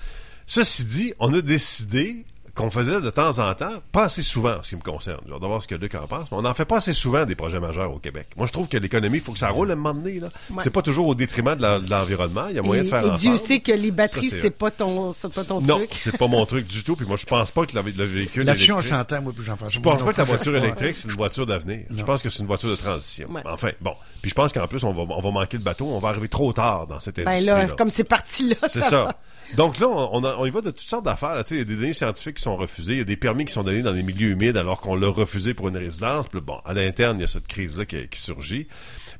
[0.45, 2.25] ceci dit, on a décidé
[2.55, 5.19] qu'on faisait de temps en temps, pas assez souvent en ce qui me concerne.
[5.31, 7.25] Hâte de voir ce que Luc en pense, mais on n'en fait pas assez souvent
[7.25, 8.27] des projets majeurs au Québec.
[8.37, 10.19] Moi, je trouve que l'économie, il faut que ça roule à un moment donné.
[10.21, 10.29] Là.
[10.49, 10.57] Ouais.
[10.63, 12.47] C'est pas toujours au détriment de l'environnement.
[12.49, 14.71] Il y a moyen et, de faire et Dieu sait que les batteries, c'est- pas
[14.71, 15.89] ton, c'est pas ton non, truc.
[15.93, 16.95] c'est pas mon truc du tout.
[16.95, 19.69] Puis moi, je pense pas que le, le véhicule Là-dessus, on s'entend, moi, puis Jean-François.
[19.69, 21.79] Je pense non pas que la je voiture électrique, c'est une voiture d'avenir.
[21.89, 22.03] Je Non.
[22.05, 23.27] pense que c'est une voiture de transition.
[23.31, 23.41] Ouais.
[23.45, 23.93] Enfin, bon.
[24.21, 25.87] Puis je pense qu'en plus, on va, on va manquer le bateau.
[25.87, 27.45] On va arriver trop tard dans cette Ben industrie.
[27.47, 28.89] là, c'est comme c'est parti là, C'est ça.
[28.89, 29.15] ça.
[29.55, 31.43] Donc là, on, on, a- on y va de toutes sortes d'affaires.
[31.51, 32.93] Il y a des données scientifiques qui sont refusées.
[32.93, 35.07] Il y a des permis qui sont donnés dans des milieux humides alors qu'on l'a
[35.07, 36.27] refusé pour une résidence.
[36.27, 38.67] Puis bon, à l'interne, il y a cette crise-là qui, qui surgit.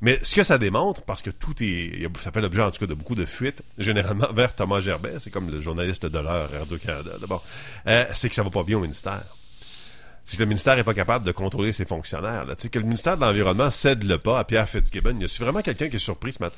[0.01, 1.91] Mais ce que ça démontre, parce que tout est...
[1.99, 5.19] il ça fait l'objet en tout cas de beaucoup de fuites, généralement vers Thomas Gerbet,
[5.19, 7.11] c'est comme le journaliste de l'heure Radio-Canada.
[7.21, 7.45] D'abord,
[7.87, 9.23] euh, c'est que ça va pas bien au ministère
[10.27, 12.45] c'est que le ministère est pas capable de contrôler ses fonctionnaires.
[12.45, 12.55] Là.
[12.55, 15.19] Que le ministère de l'Environnement cède le pas à Pierre Fitzgibbon.
[15.19, 16.57] Y a vraiment quelqu'un qui est surpris ce matin?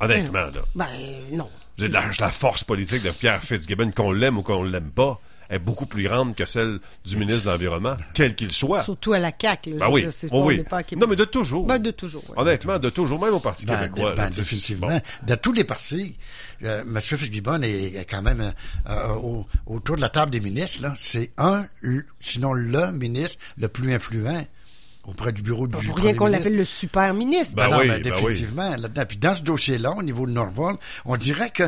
[0.00, 0.50] Honnêtement, là.
[0.74, 0.86] Ben,
[1.30, 1.48] non.
[1.78, 5.20] Vous êtes La, la force politique de Pierre Fitzgibbon, qu'on l'aime ou qu'on l'aime pas,
[5.50, 8.80] est beaucoup plus grande que celle du ministre de l'Environnement, quel qu'il soit.
[8.80, 9.72] Surtout à la CAQ.
[9.72, 10.62] Là, Ben oui, dire, c'est oui.
[10.96, 11.66] Non, mais de toujours.
[11.66, 12.34] Ben, de toujours, oui.
[12.38, 14.12] Honnêtement, de toujours, même au Parti Ben, québécois.
[14.12, 14.86] de- là, ben, sais, définitivement.
[14.88, 15.00] bon.
[15.26, 16.16] De tous les partis,
[16.64, 16.98] euh, M.
[17.00, 18.50] Fitzgibbon est, quand même euh,
[18.88, 20.80] euh, au- autour de la table des ministres.
[20.82, 20.94] là.
[20.96, 21.66] C'est un,
[22.20, 24.46] sinon le ministre le plus influent
[25.06, 27.54] auprès du bureau du pour rien qu'on l'appelle le super ministre.
[27.56, 28.76] Ben Non, non, oui, mais ben définitivement.
[28.76, 29.04] là-dedans.
[29.06, 31.64] Puis dans ce dossier-là, au niveau de Norval, on dirait que,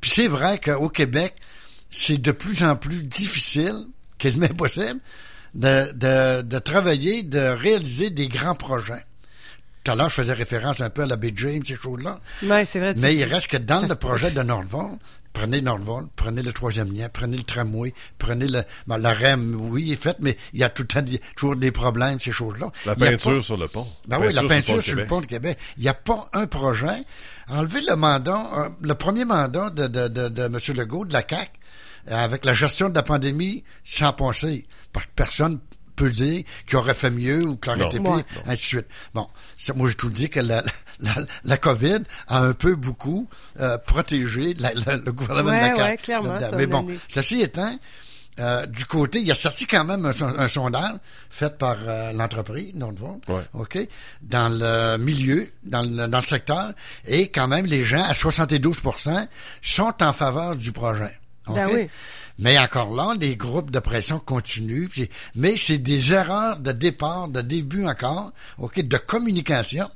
[0.00, 1.34] puis c'est vrai qu'au Québec,
[1.90, 3.86] c'est de plus en plus difficile,
[4.18, 5.00] quasiment impossible,
[5.54, 9.04] de, de, de travailler, de réaliser des grands projets.
[9.84, 12.20] Tout à l'heure, je faisais référence un peu à la baie James, ces choses-là.
[12.42, 12.94] Ouais, c'est vrai.
[12.98, 14.90] Mais il reste que dans le projet de Norval,
[15.38, 19.92] prenez Norval, prenez le troisième lien, prenez le tramway, prenez le, ben, la REM, oui,
[19.92, 22.70] est faite, mais il y a tout le temps des- toujours des problèmes, ces choses-là.
[22.86, 23.86] La peinture pas- sur le pont.
[24.06, 25.56] ben oui, la peinture sur le pont de Québec.
[25.76, 27.04] Il n'y a pas un projet.
[27.48, 30.58] Enlever le mandat, euh, le premier mandat de, de, de, de M.
[30.76, 31.50] Legault, de la CAQ,
[32.08, 34.64] avec la gestion de la pandémie, sans penser.
[34.92, 35.60] Parce que personne
[35.98, 37.88] peut dire qu'il aurait fait mieux ou qu'il aurait Non.
[37.88, 38.22] été Ouais.
[38.22, 38.86] pire, ainsi de suite.
[39.14, 39.26] Bon,
[39.56, 40.62] ça, moi, j'ai tout dit que la,
[41.00, 41.14] la,
[41.44, 41.98] la COVID
[42.28, 43.28] a un peu beaucoup
[43.60, 45.82] euh, protégé la- la- le gouvernement de la CAQ.
[45.82, 47.78] ouais, clairement, ça, Mais on bon, ceci étant,
[48.40, 50.94] euh, du côté, il a sorti quand même un, son- un sondage
[51.28, 53.42] fait par euh, l'entreprise, Nordvolt, Ouais.
[53.54, 53.78] OK,
[54.22, 56.70] dans le milieu, dans le, dans le secteur,
[57.06, 59.26] et quand même, les gens, à 72%
[59.60, 61.18] sont en faveur du projet.
[61.48, 61.54] OK?
[61.56, 61.88] Ben oui.
[62.38, 67.28] Mais encore là, des groupes de pression continuent, puis- mais c'est des erreurs de départ,
[67.28, 69.88] de début encore, OK, de communication.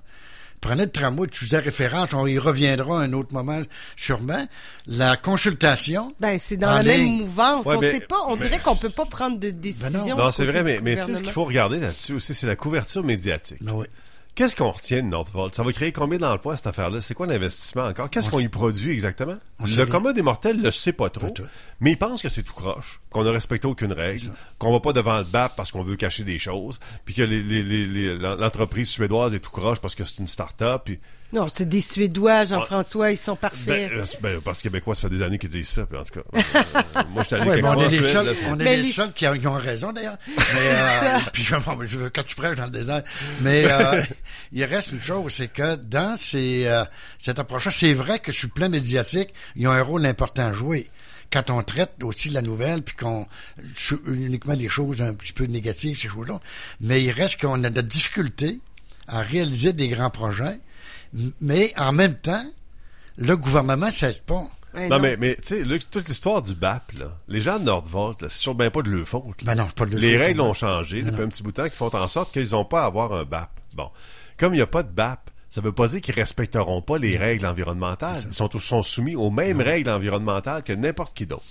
[0.60, 3.60] Prenez le tramway, tu faisais référence, on y reviendra à un autre moment
[3.96, 4.46] sûrement.
[4.86, 6.14] La consultation.
[6.20, 7.18] Ben, c'est dans la même ligne.
[7.22, 7.66] mouvance.
[7.66, 10.16] Ouais, on mais- sait pas, on mais- dirait qu'on peut pas prendre de décision.
[10.16, 12.54] Non, c'est vrai, mais, mais tu sais, ce qu'il faut regarder là-dessus aussi, c'est la
[12.54, 13.58] couverture médiatique.
[13.60, 13.86] Ben oui.
[14.34, 15.54] Qu'est-ce qu'on retient de Northvolt?
[15.54, 17.02] Ça va créer combien d'emplois, cette affaire-là?
[17.02, 18.08] C'est quoi l'investissement encore?
[18.08, 19.36] Qu'est-ce On qu'on y produit exactement?
[19.60, 21.42] Le commun des mortels le sait pas trop, Pas
[21.80, 24.94] mais il pense que c'est tout croche, qu'on ne respecte aucune règle, qu'on va pas
[24.94, 28.16] devant le BAP parce qu'on veut cacher des choses, puis que les- les- les- les-
[28.16, 30.98] l'entreprise suédoise est tout croche parce que c'est une start-up, puis
[31.32, 33.90] Non, c'est des Suédois, Jean-François, ils sont parfaits.
[33.90, 36.04] ben, euh, ben, parce que Québécois, ça fait des années qu'ils disent ça, puis en
[36.04, 36.20] tout cas.
[36.34, 38.32] euh, moi, je suis allé Ouais, quelque ben, on est en les Suède, seuls, là,
[38.48, 40.18] on est les les- seuls qui, ont- qui ont raison d'ailleurs.
[40.28, 43.02] Mais, euh, puis je- bon, je- quand tu prêches dans le désert,
[43.40, 44.02] mais euh,
[44.52, 46.84] il reste une chose, c'est que dans ces, euh,
[47.18, 50.52] cette approche-là, c'est vrai que sur le plan médiatique, ils ont un rôle important à
[50.52, 50.90] jouer.
[51.32, 53.26] Quand on traite aussi la nouvelle, puis qu'on
[54.06, 56.40] uniquement des choses un petit peu négatives, ces choses-là,
[56.80, 58.60] mais il reste qu'on a de la difficulté
[59.08, 60.58] à réaliser des grands projets,
[61.40, 62.44] mais en même temps,
[63.16, 64.44] le gouvernement ne cesse pas.
[64.74, 65.02] Ouais, non, non.
[65.02, 68.28] mais, mais tu sais, Luc, toute l'histoire du BAP, là, les gens de Nordvolt, là,
[68.30, 69.44] c'est toujours bien pas de leur faute.
[69.44, 71.26] Ben non, c'est pas de leur Les règles ont changé Non, depuis non.
[71.26, 73.24] un petit bout de temps qui font en sorte qu'ils n'ont pas à avoir un
[73.24, 73.50] BAP.
[73.74, 73.90] Bon.
[74.38, 77.18] Comme il n'y a pas de BAP, ça veut pas dire qu'ils respecteront pas les
[77.18, 78.16] règles environnementales.
[78.26, 81.42] Ils sont, sont soumis aux mêmes règles environnementales que n'importe qui d'autre.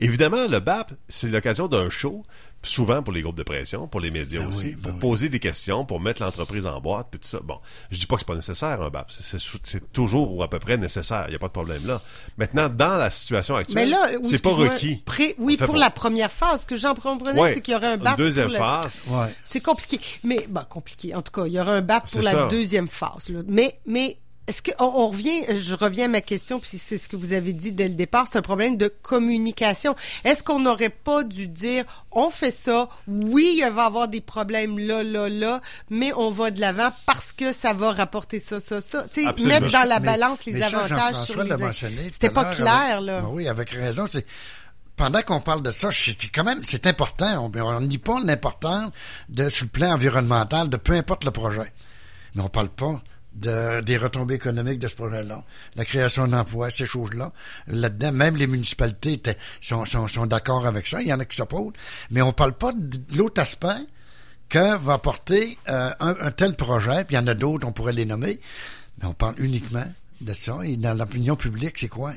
[0.00, 2.24] Évidemment, le BAP, c'est l'occasion d'un show,
[2.62, 4.98] souvent pour les groupes de pression, pour les médias Ben aussi, oui, ben pour oui.
[5.00, 7.38] poser des questions, pour mettre l'entreprise en boîte, puis tout ça.
[7.42, 7.58] Bon,
[7.90, 10.76] je dis pas que c'est pas nécessaire un BAP, c'est- toujours ou à peu près
[10.76, 12.00] nécessaire, il n'y a pas de problème là.
[12.38, 13.94] Maintenant, dans la situation actuelle,
[14.24, 14.96] c'est pas requis.
[15.04, 17.88] pré- oui, pour la première phase, ce que j'en comprenais, Ouais, c'est qu'il y aurait
[17.92, 18.16] un une BAP.
[18.18, 19.00] deuxième pour la- phase.
[19.06, 19.34] Ouais.
[19.44, 20.00] C'est compliqué.
[20.24, 21.14] Mais, bah, compliqué.
[21.14, 22.48] En tout cas, il y aura un BAP pour la ça.
[22.48, 23.28] deuxième phase.
[23.28, 23.40] là.
[23.46, 24.16] Mais, mais,
[24.50, 27.32] est-ce que, on, on revient, je reviens à ma question, puis c'est ce que vous
[27.32, 29.94] avez dit dès le départ, c'est un problème de communication.
[30.24, 34.20] Est-ce qu'on n'aurait pas dû dire, on fait ça, oui, il va y avoir des
[34.20, 38.58] problèmes là, là, là, mais on va de l'avant parce que ça va rapporter ça,
[38.58, 39.06] ça, ça.
[39.12, 42.10] Tu sais, mettre dans la Mais- balance les mais ça, avantages sur les...
[42.10, 43.22] C'était pas clair, avec- là.
[43.30, 44.06] Oui, avec raison.
[44.10, 44.26] C'est
[44.96, 47.48] pendant qu'on parle de ça, c'est quand même c'est important.
[47.54, 48.90] On on nie pas l'importance
[49.28, 51.72] de sur le plan environnemental de peu importe le projet,
[52.34, 53.00] mais on parle pas
[53.34, 55.44] de, des retombées économiques de ce projet-là,
[55.76, 57.32] la création d'emplois, ces choses-là.
[57.66, 59.20] Là-dedans, même les municipalités
[59.60, 61.00] sont, sont, sont d'accord avec ça.
[61.00, 61.72] Il y en a qui s'opposent,
[62.10, 63.86] mais on parle pas de l'autre aspect
[64.48, 67.72] que va apporter euh, un, un tel projet, puis il y en a d'autres, on
[67.72, 68.40] pourrait les nommer,
[69.00, 69.86] mais on parle uniquement
[70.20, 70.58] de ça.
[70.64, 72.12] Et dans l'opinion publique, c'est quoi?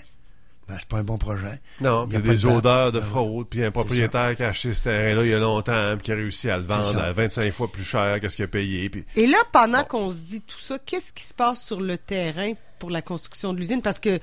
[0.68, 1.60] Ben, c'est pas un bon projet.
[1.81, 4.49] Non, puis il y a des odeurs de Ben fraude, puis un propriétaire qui a
[4.49, 7.11] acheté ce terrain-là il y a longtemps, puis qui a réussi à le vendre à
[7.11, 8.90] 25 fois plus cher que ce qu'il a payé.
[8.90, 9.06] Puis...
[9.15, 12.53] Et là, pendant qu'on se dit tout ça, qu'est-ce qui se passe sur le terrain
[12.84, 13.82] pour la construction de l'usine?
[13.82, 14.20] Parce que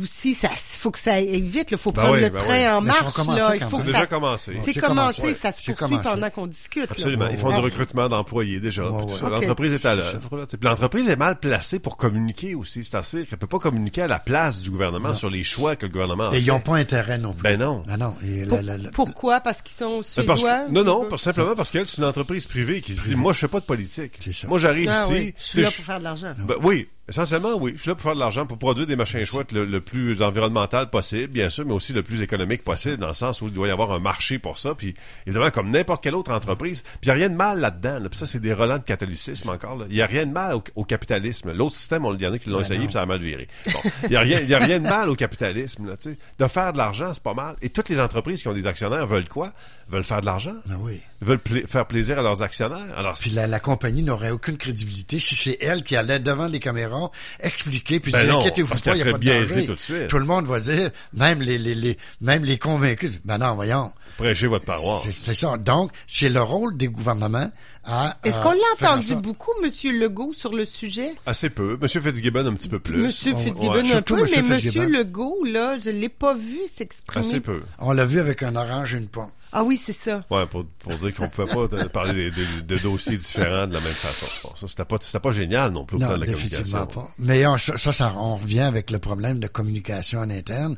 [0.00, 1.72] aussi, ça, faut que ça aille vite.
[1.72, 2.68] Il faut Ben prendre oui, le ben train oui.
[2.68, 3.14] en Mais ça a marche.
[3.14, 3.56] commencé Là.
[3.56, 4.52] Il faut que C'est ça, déjà commencé.
[4.58, 5.34] C'est C'est commencé, commencé.
[5.40, 6.08] ça se C'est poursuit commencé.
[6.08, 6.82] pendant qu'on discute.
[6.82, 6.88] là.
[6.92, 7.28] Absolument.
[7.28, 8.82] Ils font du recrutement d'employés déjà.
[8.82, 10.20] L'entreprise est à C'est.
[10.20, 12.84] Puis L'entreprise est mal placée pour communiquer aussi.
[12.84, 15.92] C'est-à-dire qu'elle peut pas communiquer à la place du gouvernement sur les choix que le
[15.92, 17.42] gouvernement a Et ils n'ont pas intérêt non plus.
[17.42, 17.82] Ben non.
[17.98, 18.14] Non.
[18.24, 19.40] Et Pour- la- la- la- Pourquoi?
[19.40, 20.36] Parce qu'ils sont Ben, suédois?
[20.36, 23.32] que- non, non, parce- simplement parce qu'elle, c'est une entreprise privée qui se dit, moi,
[23.32, 24.12] je fais pas de politique.
[24.20, 24.46] C'est.
[24.46, 25.34] Moi, j'arrive Ah ici.
[25.36, 26.34] je suis là pour faire de l'argent.
[26.38, 27.72] Ben oui, essentiellement, oui.
[27.76, 30.22] Je suis là pour faire de l'argent, pour produire des machins chouettes le, le plus
[30.22, 33.52] environnemental possible, bien sûr, mais aussi le plus économique possible, dans le sens où il
[33.52, 34.74] doit y avoir un marché pour ça.
[34.74, 34.94] Puis,
[35.26, 36.82] évidemment, comme n'importe quelle autre entreprise.
[36.82, 37.98] Puis, il n'y a rien de mal là-dedans.
[37.98, 38.08] là.
[38.08, 39.78] Puis ça, c'est des relents de catholicisme encore.
[39.88, 41.52] Il n'y a rien de mal au, au capitalisme.
[41.52, 42.84] L'autre système, on- il y en a qui l'ont Ben essayé, non.
[42.86, 43.48] puis ça a mal viré.
[43.72, 43.80] Bon.
[44.04, 45.86] Il n'y a, rien- il y a rien de mal au capitalisme.
[45.88, 45.94] Là,
[46.38, 47.56] de faire de l'argent, c'est pas mal.
[47.62, 49.52] Et toutes les entreprises qui ont des actionnaires veulent quoi?
[49.88, 50.54] Veulent faire de l'argent.
[50.66, 51.00] Ben oui.
[51.22, 52.86] Veulent pla- faire plaisir à leurs actionnaires.
[52.96, 56.60] Alors, Puis la, la compagnie n'aurait aucune crédibilité si c'est elle qui allait devant les
[56.60, 57.10] caméras
[57.40, 59.66] expliquer puis Ben dire inquiétez-vous pas, il n'y a pas de danger.
[59.66, 60.06] tout de suite.
[60.08, 63.92] Tout le monde va dire, même les, les, les même les convaincus, ben non, voyons.
[64.20, 65.02] Prêchez votre paroisse.
[65.04, 65.56] C'est c'est ça.
[65.58, 67.50] Donc, c'est le rôle des gouvernements
[67.84, 68.14] à.
[68.24, 69.14] Est-ce à qu'on l'a entendu ça.
[69.16, 71.14] beaucoup, Monsieur Legault, sur le sujet?
[71.26, 71.78] Assez peu.
[71.80, 72.96] Monsieur Fitzgibbon, un petit peu plus.
[73.02, 74.98] Monsieur On- Fitzgibbon ouais, un surtout peu, Monsieur mais Monsieur Fitzgibbon.
[74.98, 77.26] Legault, là, je l'ai pas vu s'exprimer.
[77.26, 77.62] Assez peu.
[77.78, 79.30] On l'a vu avec un orange et une pomme.
[79.52, 80.20] Ah oui, c'est ça.
[80.30, 83.92] Ouais, pour, pour dire qu'on pouvait pas euh, parler de, dossiers différents de la même
[83.92, 84.26] façon.
[84.44, 86.86] Bon, ça, c'était pas, c'était pas génial non plus au plan Non, de la définitivement
[86.86, 87.02] communication.
[87.02, 87.10] pas.
[87.18, 90.76] Mais on- ça, ça, ça, on revient avec le problème de communication en interne.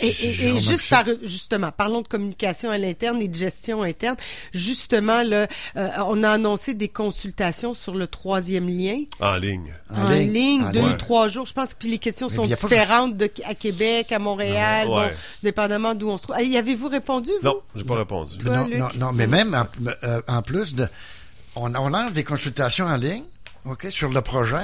[0.00, 4.16] Et, et- et juste par, justement, parlons de communication à l'interne et de gestion interne.
[4.52, 5.46] Justement, là,
[5.76, 9.72] euh, on a annoncé des consultations sur le troisième lien En ligne.
[9.90, 10.88] en, ligne, en deux ligne.
[10.90, 11.46] ou trois jours.
[11.46, 15.08] Je pense que puis les questions Mais sont différentes de, à Québec, à Montréal, Ouais.
[15.08, 16.36] bon, dépendamment d'où on se trouve.
[16.42, 17.48] Y avez-vous répondu, vous?
[17.48, 18.38] Non, j'ai pas répondu.
[18.38, 18.78] Toi, non, Luc?
[18.78, 19.66] non, non, mais même en,
[20.04, 20.86] euh, en plus de,
[21.56, 23.24] on, on lance des consultations en ligne,
[23.64, 24.56] ok, sur le projet.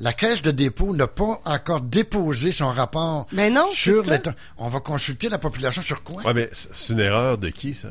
[0.00, 4.34] La caisse de dépôt n'a pas encore déposé son rapport Mais non, sur l'état.
[4.56, 6.22] On va consulter la population sur quoi?
[6.24, 7.88] Ouais, mais c'est une erreur de qui, ça?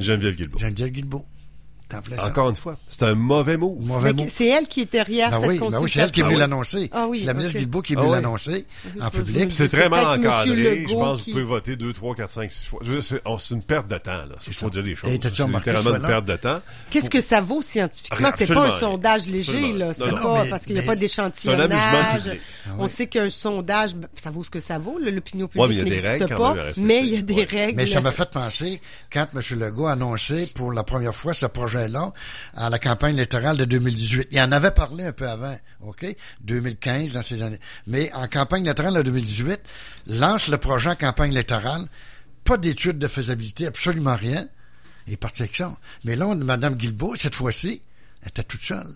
[0.00, 0.58] Geneviève Guilbeault.
[0.58, 1.24] Geneviève Guilbeault.
[2.22, 3.74] Encore une fois, c'est un mauvais mot.
[3.80, 4.26] Mauvais mot.
[4.28, 6.36] c'est elle qui est derrière Ben cette oui, ben oui, c'est elle qui est venue
[6.36, 6.90] l'annoncer.
[6.92, 7.58] Ah oui, c'est la ministre.
[7.58, 8.10] Guilbeault qui est Ah oui.
[8.10, 8.66] l'annoncer
[9.00, 9.50] en public.
[9.52, 10.86] C'est très mal encadré.
[10.88, 12.80] Je pense que vous pouvez voter deux, trois, quatre, cinq, six fois.
[13.00, 14.34] C'est oh, c'est une perte de temps, là.
[14.46, 14.70] Il faut ça.
[14.70, 15.10] dire les choses.
[15.10, 16.60] C'est littéralement une perte de temps.
[16.90, 18.30] Qu'est-ce que ça vaut scientifiquement?
[18.36, 19.92] C'est pas un sondage léger, là.
[19.92, 22.38] C'est pas parce qu'il n'y a pas c'est d'échantillonnage.
[22.66, 24.98] Ah On sait qu'un sondage, ben, ça vaut ce que ça vaut.
[24.98, 26.54] L'opinion publique n'existe pas.
[26.76, 27.76] Mais il y a des règles.
[27.76, 28.80] Mais ça m'a fait penser,
[29.12, 29.58] quand M.
[29.58, 31.46] Legault a annoncé pour la première fois ce
[32.54, 34.28] à la campagne électorale de 2018.
[34.30, 36.04] Il en avait parlé un peu avant, OK?
[36.42, 37.60] 2015, dans ces années.
[37.86, 39.60] Mais en campagne électorale de 2018,
[40.06, 41.86] lance le projet en campagne électorale.
[42.44, 44.48] Pas d'étude de faisabilité, absolument rien.
[45.06, 45.74] Est parti avec ça.
[46.04, 47.82] Mais là, Mme Guilbeault, cette fois-ci,
[48.26, 48.94] était toute seule.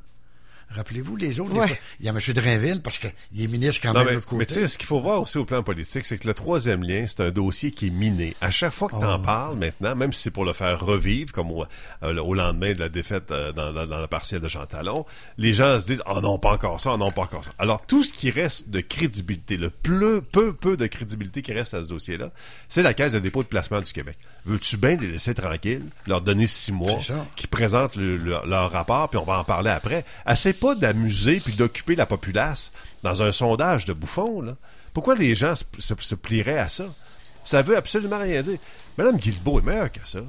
[0.74, 1.66] Rappelez-vous, les autres, Ouais.
[1.68, 2.18] fois, il y a M.
[2.34, 3.10] Drainville, parce qu'il
[3.42, 4.54] est ministre quand Non, même mais, de l'autre mais côté.
[4.54, 7.04] tu sais, ce qu'il faut voir aussi au plan politique, c'est que le troisième lien,
[7.06, 8.34] c'est un dossier qui est miné.
[8.40, 9.22] À chaque fois que tu en Oh.
[9.24, 11.64] parles maintenant, même si c'est pour le faire revivre, comme au,
[12.02, 15.04] euh, au lendemain de la défaite euh, dans, dans, dans la partielle de Jean Talon,
[15.38, 17.52] les gens se disent «Oh non, pas encore ça, oh non, pas encore ça».
[17.58, 21.74] Alors, tout ce qui reste de crédibilité, le peu, peu, peu de crédibilité qui reste
[21.74, 22.30] à ce dossier-là,
[22.68, 24.16] c'est la Caisse de dépôt de placement du Québec.
[24.46, 26.98] Veux-tu bien les laisser tranquilles, leur donner six mois,
[27.36, 30.04] qui présentent le- le- leur rapport, puis on va en parler après?
[30.28, 32.72] Essaye pas d'amuser puis d'occuper la populace
[33.02, 34.40] dans un sondage de bouffons.
[34.40, 34.56] Là.
[34.94, 36.84] Pourquoi les gens se, se- se plieraient à ça?
[37.44, 38.58] Ça veut absolument rien dire.
[38.96, 40.18] Madame Guilbeault est meilleure que ça.
[40.18, 40.24] là.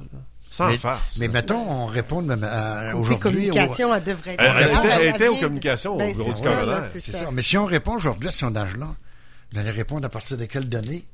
[0.50, 1.16] Sans mais, farce.
[1.18, 3.14] mais mettons, on répond même à- Côté aujourd'hui.
[3.14, 3.18] au-
[3.54, 6.30] communication, elle devrait être Elle- elle était- elle Elle était aux communications, au Ben, bureau
[6.34, 6.66] c'est du coroner.
[6.72, 7.18] là, C'est C'est ça.
[7.20, 7.30] ça.
[7.32, 8.86] Mais si on répond aujourd'hui à ce sondage-là,
[9.52, 11.04] vous allez répondre à partir de quelles données?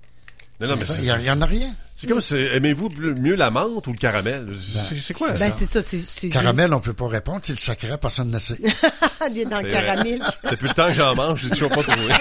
[0.60, 1.74] Non, non, mais Enfin, c'est- il y, en- il y en a rien.
[2.00, 2.88] C'est comme, si- aimez-vous
[3.20, 4.48] mieux la menthe ou le caramel?
[4.58, 5.48] C'est c'est quoi c'est ça?
[5.48, 5.98] Ben, c'est ça, c'est...
[5.98, 7.40] c'est- Caramel, on peut pas répondre.
[7.42, 8.56] C'est le sacré, personne ne sait.
[9.30, 10.22] Il est dans le caramel.
[10.50, 12.08] Depuis le temps que j'en mange, j'ai toujours pas trouvé.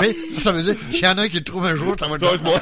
[0.00, 2.06] Mais ça veut dire, s'il y en a un qui le trouve un jour, ça
[2.08, 2.54] va être moi.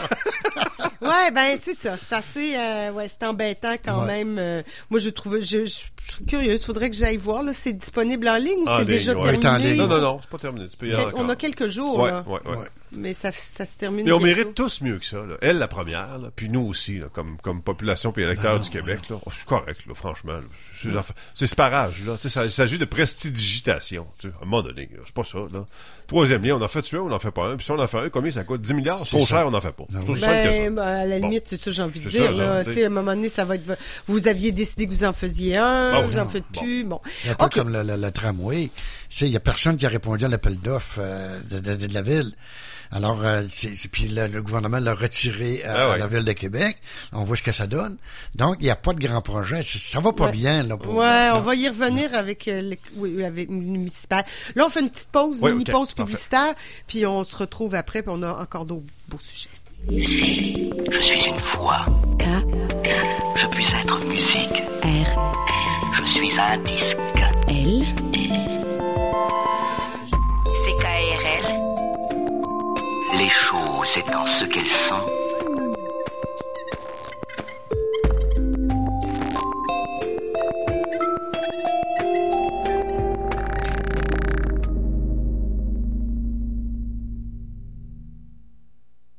[1.02, 1.94] Ouais, ben c'est ça.
[1.96, 4.06] C'est assez, euh, ouais, c'est embêtant quand Ouais.
[4.24, 4.38] même.
[4.38, 6.64] euh, moi, je trouve, je, je, je suis curieuse.
[6.64, 7.42] Faudrait que j'aille voir.
[7.44, 9.36] Là, c'est disponible en ligne ou En c'est ligne, déjà ouais.
[9.38, 9.76] terminé est en ligne.
[9.76, 10.66] Non, non, non, c'est pas terminé.
[10.68, 12.56] Tu peux y aller Quel- On a quelques jours Ouais, là, ouais, ouais.
[12.92, 14.04] Mais ça, ça se termine.
[14.06, 15.18] Mais on mérite tous mieux que ça.
[15.18, 15.36] Là.
[15.40, 18.70] Elle, la première, là, puis nous aussi, là, comme, comme population puis électeurs Non, du
[18.70, 19.00] Québec.
[19.10, 19.16] Là.
[19.24, 20.34] Oh, je suis correct, là, franchement.
[20.34, 20.42] là.
[20.80, 20.88] C'est
[21.34, 22.02] c'est ce parage.
[22.06, 22.14] Là.
[22.16, 24.06] Tu sais, ça- Il s'agit de prestidigitation.
[24.18, 25.38] Tu sais, à un moment donné, c'est pas ça.
[25.52, 25.64] Là.
[26.06, 27.56] Troisième lien, on en fait un, on en fait pas un.
[27.56, 28.60] Puis si on en fait un, combien ça coûte?
[28.60, 28.98] 10 milliards?
[28.98, 29.36] C'est Trop ça.
[29.38, 29.84] cher, on n'en fait pas.
[30.06, 30.16] Oui.
[30.18, 30.26] ça.
[30.28, 31.28] Ben, ben, à la Bon.
[31.28, 32.24] limite, c'est ça, j'ai envie de dire.
[32.26, 32.70] ça, là, tu.
[32.72, 33.64] Tu à un moment donné, ça va être.
[34.06, 36.12] Vous aviez décidé que vous en faisiez un, Ah oui.
[36.12, 36.60] vous en faites Bon.
[36.60, 36.84] plus.
[36.84, 37.00] Bon.
[37.28, 38.70] Un peu comme le, le- le tramway.
[39.08, 41.86] Tu sais, il y a personne qui a répondu à l'appel d'offres euh, de, de-
[41.86, 42.32] de la ville.
[42.90, 45.94] Alors, euh, c'est, puis le, le gouvernement l'a retiré euh, Ah ouais.
[45.94, 46.76] à la ville de Québec.
[47.12, 47.96] On voit ce que ça donne.
[48.34, 49.62] Donc, il n'y a pas de grand projet.
[49.62, 50.32] Ça va pas Ouais.
[50.32, 50.76] bien, là.
[50.76, 51.40] Pour, Ouais, on non.
[51.40, 54.24] va y revenir avec, euh, le, oui, avec le municipal.
[54.54, 56.02] Là, on fait une petite pause, Ouais, mini ok, pause parfait.
[56.04, 56.54] publicitaire,
[56.86, 59.50] puis on se retrouve après, puis on a encore d'autres beaux sujets.
[59.88, 61.84] Je suis une voix.
[62.18, 62.24] K,
[63.36, 64.62] Je puis être musique.
[64.82, 65.34] R,
[66.02, 66.96] Je suis un disque.
[67.48, 68.55] L,
[73.86, 74.94] choses étant ce qu'elles sont,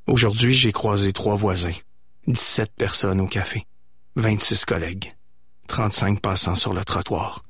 [0.07, 1.69] Aujourd'hui, j'ai croisé trois voisins,
[2.25, 3.65] 17 personnes au café,
[4.15, 5.13] 26 collègues,
[5.67, 7.43] 35 passants sur le trottoir,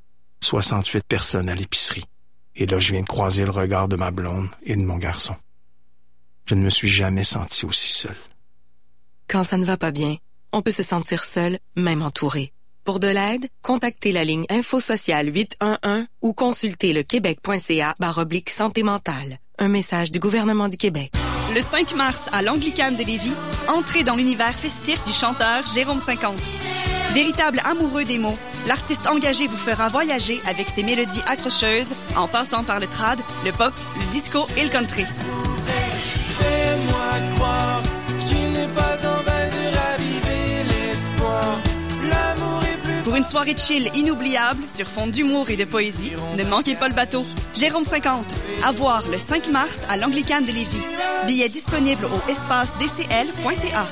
[0.44, 2.04] 68 personnes à l'épicerie.
[2.56, 5.36] Et là, je viens de croiser le regard de ma blonde et de mon garçon.
[6.48, 8.16] Je ne me suis jamais senti aussi seul.
[9.28, 10.16] Quand ça ne va pas bien,
[10.54, 12.54] on peut se sentir seul, même entouré.
[12.86, 18.82] Pour de l'aide, contactez la ligne Info Sociale 811 ou consultez le québec.ca baroblique santé
[18.82, 19.40] mentale.
[19.60, 21.12] Un message du gouvernement du Québec.
[21.54, 23.36] Le 5 mars, à l'Anglicane de Lévis,
[23.68, 26.34] entrez dans l'univers festif du chanteur Jérôme 50.
[27.14, 28.38] Véritable amoureux des mots,
[28.68, 33.52] l'artiste engagé vous fera voyager avec ses mélodies accrocheuses en passant par le trad, le
[33.52, 35.04] pop, le disco et le country.
[36.40, 37.82] Fais-moi croire
[38.20, 41.62] qu'il n'est pas en de raviver l'espoir.
[43.04, 46.90] Pour une soirée de chill inoubliable sur fond d'humour et de poésie, ne manquez pas
[46.90, 47.26] le bateau.
[47.56, 48.26] Jérôme 50,
[48.66, 50.84] à voir le 5 mars à l'Anglicane de Lévis.
[51.26, 53.88] Billets disponibles au espace dcl.ca.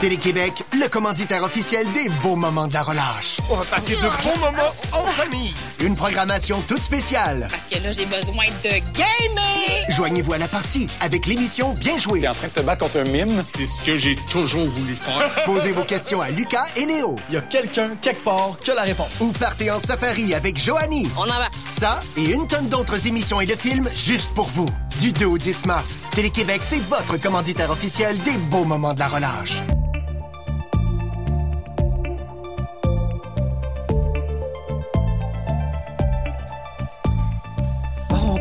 [0.00, 3.38] Télé-Québec, le commanditaire officiel des beaux moments de la relâche.
[3.50, 5.52] On va passer de bons moments en famille.
[5.80, 7.48] Une programmation toute spéciale.
[7.50, 9.84] parce que là, j'ai besoin de gamer.
[9.88, 12.20] Joignez-vous à la partie avec l'émission Bien joué.
[12.20, 13.42] T'es en train de te battre contre un mime?
[13.48, 15.32] C'est ce que j'ai toujours voulu faire.
[15.44, 17.16] Posez vos questions à Lucas et Léo.
[17.28, 19.20] Il y a quelqu'un, quelque part, qui a la réponse.
[19.20, 21.10] Ou partez en safari avec Joanie.
[21.16, 21.48] On en va.
[21.68, 24.68] Ça et une tonne d'autres émissions et de films juste pour vous.
[25.00, 29.08] Du 2 au 10 mars, Télé-Québec, c'est votre commanditaire officiel des beaux moments de la
[29.08, 29.54] relâche.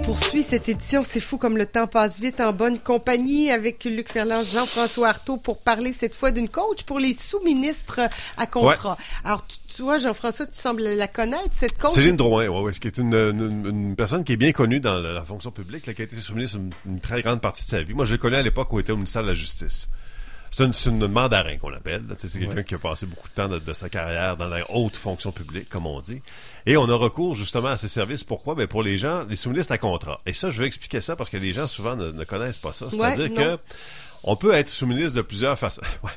[0.07, 1.03] Poursuit cette édition.
[1.03, 5.35] C'est fou comme le temps passe vite en bonne compagnie avec Luc Ferland, Jean-François Artaud
[5.35, 7.99] pour parler cette fois d'une coach pour les sous-ministres
[8.37, 8.97] à contrat.
[9.25, 9.45] Alors,
[9.79, 11.91] vois, Jean-François, tu sembles la connaître, cette coach?
[11.91, 14.95] Céline Drouin, ouais, ouais, qui est une, une, une personne qui est bien connue dans
[14.95, 17.67] la, la fonction publique, là, qui a été soumise une, une très grande partie de
[17.67, 17.93] sa vie.
[17.93, 19.89] Moi, je l'ai connue à l'époque où il était au ministère de la Justice.
[20.51, 22.03] C'est une, une mandarin qu'on appelle.
[22.17, 22.63] C'est quelqu'un Ouais.
[22.63, 25.69] qui a passé beaucoup de temps de, de sa carrière dans la haute fonction publique,
[25.69, 26.21] comme on dit.
[26.65, 28.23] Et on a recours justement à ces services.
[28.23, 28.55] Pourquoi?
[28.55, 30.21] Ben pour les gens, les sous-ministres à contrat.
[30.25, 32.73] Et ça, je vais expliquer ça parce que les gens souvent ne, ne connaissent pas
[32.73, 32.87] ça.
[32.89, 33.57] C'est-à-dire Ouais, que.
[34.29, 35.81] On peut être sous-ministre de plusieurs façons.
[36.03, 36.11] Ouais.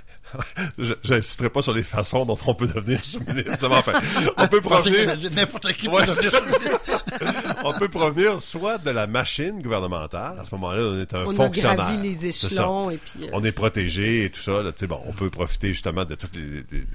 [0.79, 3.69] Je n'insisterai pas sur les façons dont on peut devenir sous-ministre.
[3.69, 3.93] mais enfin,
[4.37, 5.07] on peut provenir...
[5.35, 6.31] n'importe qui peut Ouais, devenir
[7.65, 10.39] on peut provenir soit de la machine gouvernementale.
[10.39, 11.77] À ce moment-là, on est un On a fonctionnaire.
[11.77, 14.63] gravi les échelons et puis, euh, On est protégé et tout ça.
[14.63, 16.87] Là, bon, on peut profiter justement de tous les, les- les-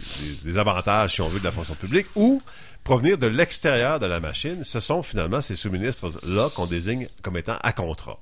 [0.46, 2.08] les avantages, si on veut, de la fonction publique.
[2.16, 2.42] Ou
[2.86, 4.64] provenir de l'extérieur de la machine.
[4.64, 8.18] Ce sont finalement ces sous-ministres-là qu'on désigne comme étant à contrat.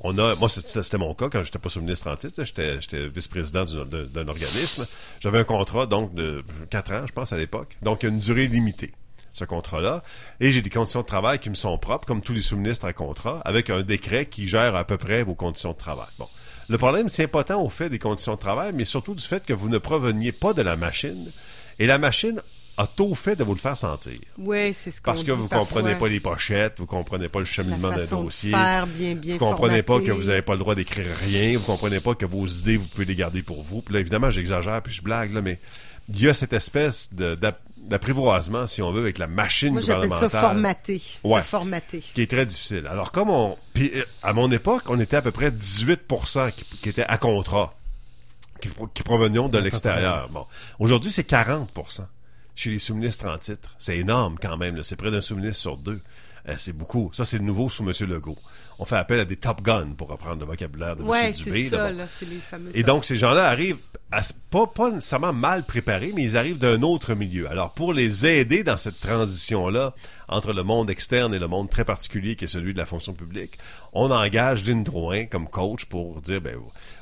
[0.00, 2.44] On a, moi, c'était mon cas quand j'étais pas sous-ministre en titre.
[2.44, 4.86] J'étais vice-président d'un organisme.
[5.20, 7.76] J'avais un contrat, donc, de 4 ans, je pense, à l'époque.
[7.82, 8.92] Donc, une durée limitée,
[9.32, 10.04] ce contrat-là.
[10.38, 12.92] Et j'ai des conditions de travail qui me sont propres, comme tous les sous-ministres à
[12.92, 16.06] contrat, avec un décret qui gère à peu près vos conditions de travail.
[16.18, 16.28] Bon.
[16.68, 19.44] Le problème, c'est pas tant au fait des conditions de travail, mais surtout du fait
[19.44, 21.32] que vous ne proveniez pas de la machine.
[21.80, 22.40] Et la machine
[22.78, 24.18] a tôt fait de vous le faire sentir.
[24.38, 25.80] Oui, c'est ce qu'on Parce que dit vous parfois.
[25.82, 28.52] comprenez pas les pochettes, vous comprenez pas le cheminement d'un dossier.
[28.52, 31.64] faire bien, bien vous comprenez pas que vous avez pas le droit d'écrire rien, vous
[31.66, 33.82] comprenez pas que vos idées, vous pouvez les garder pour vous.
[33.82, 35.58] Puis là, évidemment, j'exagère puis je blague, là, mais
[36.08, 40.30] il y a cette espèce d'apprivoisement, si on veut, avec la machine Moi, j'appelle gouvernementale.
[40.30, 40.98] ça formaté.
[40.98, 41.42] C'est Ouais.
[41.42, 42.00] formaté.
[42.14, 42.86] Qui est très difficile.
[42.86, 43.56] Alors, comme on.
[43.74, 46.00] Puis, euh, à mon époque, on était à peu près 18
[46.56, 47.74] qui, qui étaient à contrat,
[48.60, 50.28] qui, qui provenions de l'extérieur.
[50.30, 50.46] Bon.
[50.78, 51.70] Aujourd'hui, c'est 40
[52.58, 53.74] chez les sous-ministres en titre.
[53.78, 54.82] C'est énorme quand même.
[54.82, 56.00] C'est près d'un sous-ministre sur deux.
[56.48, 57.10] Euh, c'est beaucoup.
[57.12, 57.92] Ça, c'est nouveau sous M.
[58.08, 58.38] Legault.
[58.78, 61.32] On fait appel à des top guns, pour reprendre le vocabulaire de Ouais, M.
[61.32, 61.68] Dubé.
[61.68, 62.70] ça, là, c'est les fameux.
[62.74, 63.76] Et donc, ces gens-là arrivent
[64.12, 67.50] à- pas, pas nécessairement mal préparés, mais ils arrivent d'un autre milieu.
[67.50, 69.94] Alors, pour les aider dans cette transition-là,
[70.28, 73.14] entre le monde externe et le monde très particulier qui est celui de la fonction
[73.14, 73.58] publique,
[73.92, 76.56] on engage Lynn Drouin comme coach pour dire, ben,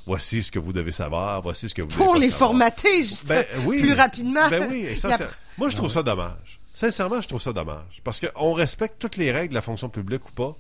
[0.06, 2.50] voici ce que vous devez savoir, voici ce que vous devez Pour pas les savoir.
[2.50, 3.80] formater, juste Ben oui.
[3.82, 4.48] plus rapidement.
[4.48, 5.28] Ben oui, La- essentiel-
[5.58, 6.60] Moi, je trouve ça dommage.
[6.72, 8.00] Sincèrement, je trouve ça dommage.
[8.04, 10.54] Parce qu'on respecte toutes les règles de la fonction publique ou pas.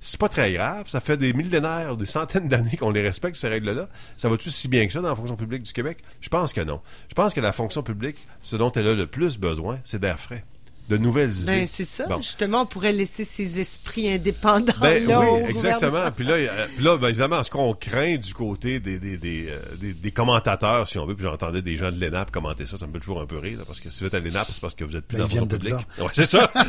[0.00, 0.88] C'est pas très grave.
[0.88, 3.88] Ça fait des millénaires, des centaines d'années qu'on les respecte, ces règles-là.
[4.16, 5.98] Ça va-tu si bien que ça dans la fonction publique du Québec?
[6.20, 6.80] Je pense que non.
[7.08, 10.20] Je pense que la fonction publique, ce dont elle a le plus besoin, c'est d'air
[10.20, 10.44] frais.
[10.88, 11.44] De nouvelles idées.
[11.46, 12.06] Ben, c'est ça.
[12.06, 12.16] Bon.
[12.18, 16.10] Justement, on pourrait laisser ces esprits indépendants Ben là, oui, exactement.
[16.16, 19.48] Puis là, euh, puis là ben, évidemment, ce qu'on craint du côté des, des, des,
[19.50, 22.78] euh, des- des commentateurs, si on veut, puis j'entendais des gens de l'ENAP commenter ça,
[22.78, 24.46] ça me fait toujours un peu rire, là, parce que si vous êtes à l'ENAP,
[24.50, 25.74] c'est parce que vous êtes plus Ben, dans viennent public.
[25.98, 26.50] Ouais, c'est ça.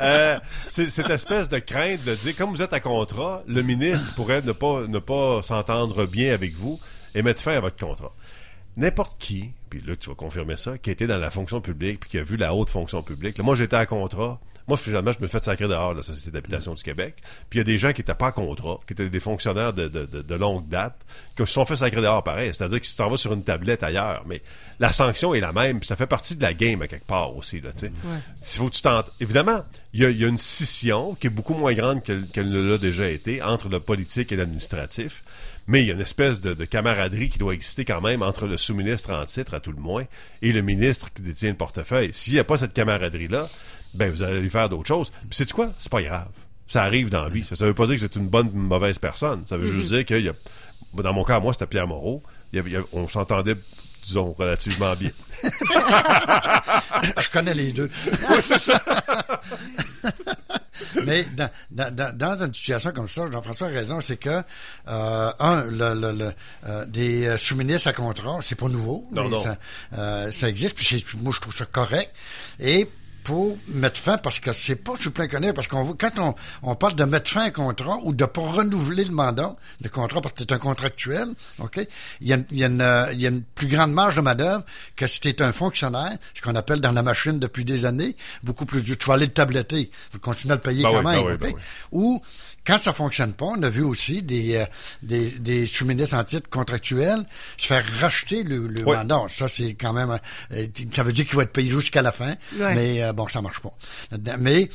[0.00, 0.38] Euh,
[0.68, 4.42] c'est cette espèce de crainte de dire, comme vous êtes à contrat, le ministre pourrait
[4.42, 6.78] ne pas, ne pas s'entendre bien avec vous
[7.14, 8.12] et mettre fin à votre contrat.
[8.76, 12.10] N'importe qui, puis là tu vas confirmer ça, qui était dans la fonction publique puis
[12.10, 13.38] qui a vu la haute fonction publique.
[13.38, 14.40] Là, moi j'étais à contrat.
[14.66, 17.16] Moi, finalement, je me fais sacrer dehors de la Société d'habitation du Québec.
[17.50, 19.74] Puis il y a des gens qui n'étaient pas à contrat, qui étaient des fonctionnaires
[19.74, 20.96] de, de, de, de longue date,
[21.36, 22.50] qui se sont fait sacrer dehors pareil.
[22.54, 24.24] C'est-à-dire qu'ils s'en va sur une tablette ailleurs.
[24.26, 24.40] Mais
[24.80, 27.36] la sanction est la même, puis ça fait partie de la game à quelque part
[27.36, 27.60] aussi.
[27.60, 27.86] Là, tu sais.
[27.88, 28.18] Ouais.
[28.38, 29.10] Il faut que tu tentes.
[29.20, 32.26] Évidemment, il y a, il y a une scission qui est beaucoup moins grande qu'elle
[32.28, 35.24] qu'elle ne l'a déjà été entre le politique et l'administratif.
[35.66, 38.46] Mais il y a une espèce de, de camaraderie qui doit exister quand même entre
[38.46, 40.04] le sous-ministre en titre, à tout le moins,
[40.42, 42.10] et le ministre qui détient le portefeuille.
[42.12, 43.48] S'il n'y a pas cette camaraderie-là,
[43.94, 45.10] ben vous allez faire d'autres choses.
[45.20, 45.70] Puis c'est quoi?
[45.78, 46.28] C'est pas grave.
[46.66, 47.44] Ça arrive dans la vie.
[47.44, 49.42] Ça, ça veut pas dire que c'est une bonne ou une mauvaise personne.
[49.46, 50.32] Ça veut juste dire qu'il y a...
[50.94, 52.22] Dans mon cas, moi, c'était Pierre Moreau.
[52.52, 53.54] Il y avait- il y avait- on s'entendait,
[54.04, 55.10] disons, relativement bien.
[57.20, 57.90] Je connais les deux.
[58.30, 58.80] Oui, c'est ça.
[61.14, 64.42] Mais dans, dans, dans, dans une situation comme ça, Jean-François a raison, c'est que,
[64.88, 66.32] euh, un, le, le, le,
[66.66, 69.06] euh, des euh, sous-ministres à contrat, c'est pas nouveau.
[69.12, 69.42] Non, mais non.
[69.42, 69.56] Ça,
[69.96, 72.10] euh, ça existe, puis moi, je trouve ça correct.
[72.58, 72.90] Et
[73.24, 76.74] pour mettre fin, parce que c'est pas sur plein connaître, parce qu'on quand on, on
[76.76, 80.20] parle de mettre fin à un contrat ou de pas renouveler le mandat, le contrat,
[80.20, 81.28] parce que c'est un contractuel,
[81.58, 81.80] OK?
[82.20, 83.92] Il y a, une- il y a une, euh, il y a une plus grande
[83.92, 84.62] marge de manœuvre
[84.94, 88.66] que si t'es un fonctionnaire, ce qu'on appelle dans la machine depuis des années, beaucoup
[88.66, 88.98] plus dur.
[88.98, 89.90] Tu vas aller le tabletter.
[90.12, 91.40] Tu continuer à le payer Ben quand oui, ben même, oui, OK?
[91.40, 91.62] ben oui.
[91.92, 92.20] Ou,
[92.66, 94.64] quand ça fonctionne pas, on a vu aussi des, euh,
[95.02, 97.24] des, des sous-ministres en titre contractuel
[97.58, 98.96] se faire racheter le, le Oui.
[98.96, 99.22] mandat.
[99.28, 100.18] Ça, c'est quand même...
[100.52, 102.74] euh, ça veut dire qu'il va être payé jusqu'à la fin, Ouais.
[102.74, 103.72] mais euh, bon, ça marche pas.
[104.38, 104.68] Mais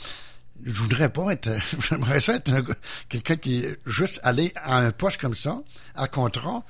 [0.65, 1.49] je voudrais pas être...
[1.89, 2.51] J'aimerais ça être
[3.09, 5.59] quelqu'un qui est juste aller à un poste comme ça,
[5.95, 6.63] à contrat,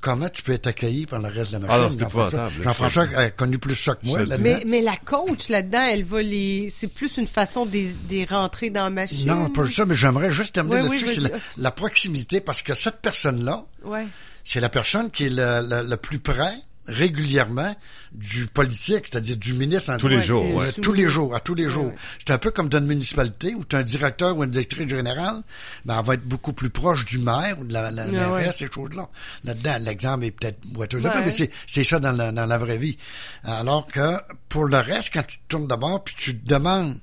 [0.00, 1.76] Comment tu peux être accueilli par le reste de la machine?
[1.76, 3.02] Ah non, c'est Jean-François?
[3.16, 4.20] a connu plus ça que moi.
[4.20, 4.36] Là-dedans.
[4.42, 6.68] Mais, mais la coach là-dedans, elle va les.
[6.70, 9.26] C'est plus une façon des, des rentrer dans la machine.
[9.26, 11.20] Non, pas ça, mais j'aimerais juste terminer Oui, oui, là-dessus.
[11.22, 14.06] c'est la, la proximité, parce que cette personne-là, Ouais.
[14.44, 16.54] c'est la personne qui est le, le- le plus près
[16.88, 17.76] régulièrement
[18.12, 19.92] du politique, c'est-à-dire du ministre.
[19.92, 20.72] en- Tous les jours, ouais.
[20.72, 21.92] Tous les jours, à tous les jours.
[22.18, 24.88] C'est un peu comme dans une municipalité où tu as un directeur ou une directrice
[24.88, 25.42] générale,
[25.84, 28.46] ben, elle va être beaucoup plus proche du maire ou de la, la, Ah mairesse,
[28.46, 28.52] ouais.
[28.52, 29.08] ces choses-là.
[29.44, 31.24] Là-dedans, l'exemple est peut-être boiteux un peu, Ouais.
[31.26, 32.96] mais c'est, c'est ça dans la, dans la vraie vie.
[33.44, 34.16] Alors que
[34.48, 36.98] pour le reste, quand tu te tournes d'abord puis tu te demandes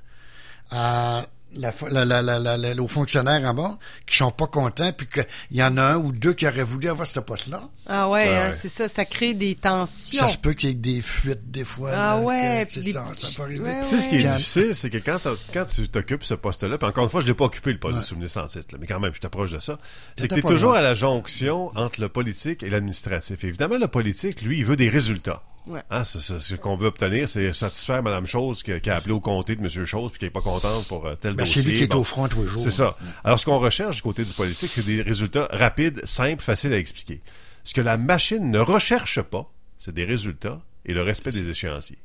[0.71, 1.25] à
[1.55, 5.07] la, la, la, la, la- la- aux fonctionnaires en bas qui sont pas contents, puis
[5.07, 5.25] qu'il
[5.57, 7.61] y en a un ou deux qui auraient voulu avoir ce poste-là.
[7.87, 8.55] Ah ouais, Ah hein, ouais.
[8.59, 10.19] c'est ça, ça crée des tensions.
[10.19, 11.91] Ça se peut qu'il y ait des fuites des fois.
[11.93, 13.63] Ah là, ouais, c'est ça, petits- ça peut arriver.
[13.63, 15.17] ouais, Tu sais, ce qui est difficile, c'est que quand,
[15.53, 17.97] quand tu t'occupes ce poste-là, puis encore une fois, je l'ai pas occupé le poste
[17.97, 19.79] de souvenir sans titre, là, mais quand même, je t'approche de ça,
[20.17, 23.43] c'est que tu es toujours à la jonction entre le politique et l'administratif.
[23.43, 25.43] Évidemment, le politique, lui, il veut des résultats.
[25.67, 25.81] Ouais.
[25.89, 29.55] Hein, ce qu'on veut obtenir, c'est satisfaire Mme Chose qui, qui a appelé au comté
[29.55, 29.85] de M.
[29.85, 31.61] Chose puis qui est pas contente pour euh, tel Ben, dossier.
[31.61, 32.61] c'est lui qui est au front tous les jours.
[32.61, 32.95] C'est ça.
[33.23, 36.77] Alors, ce qu'on recherche du côté du politique, c'est des résultats rapides, simples, faciles à
[36.77, 37.21] expliquer.
[37.63, 41.97] Ce que la machine ne recherche pas, c'est des résultats et le respect des échéanciers.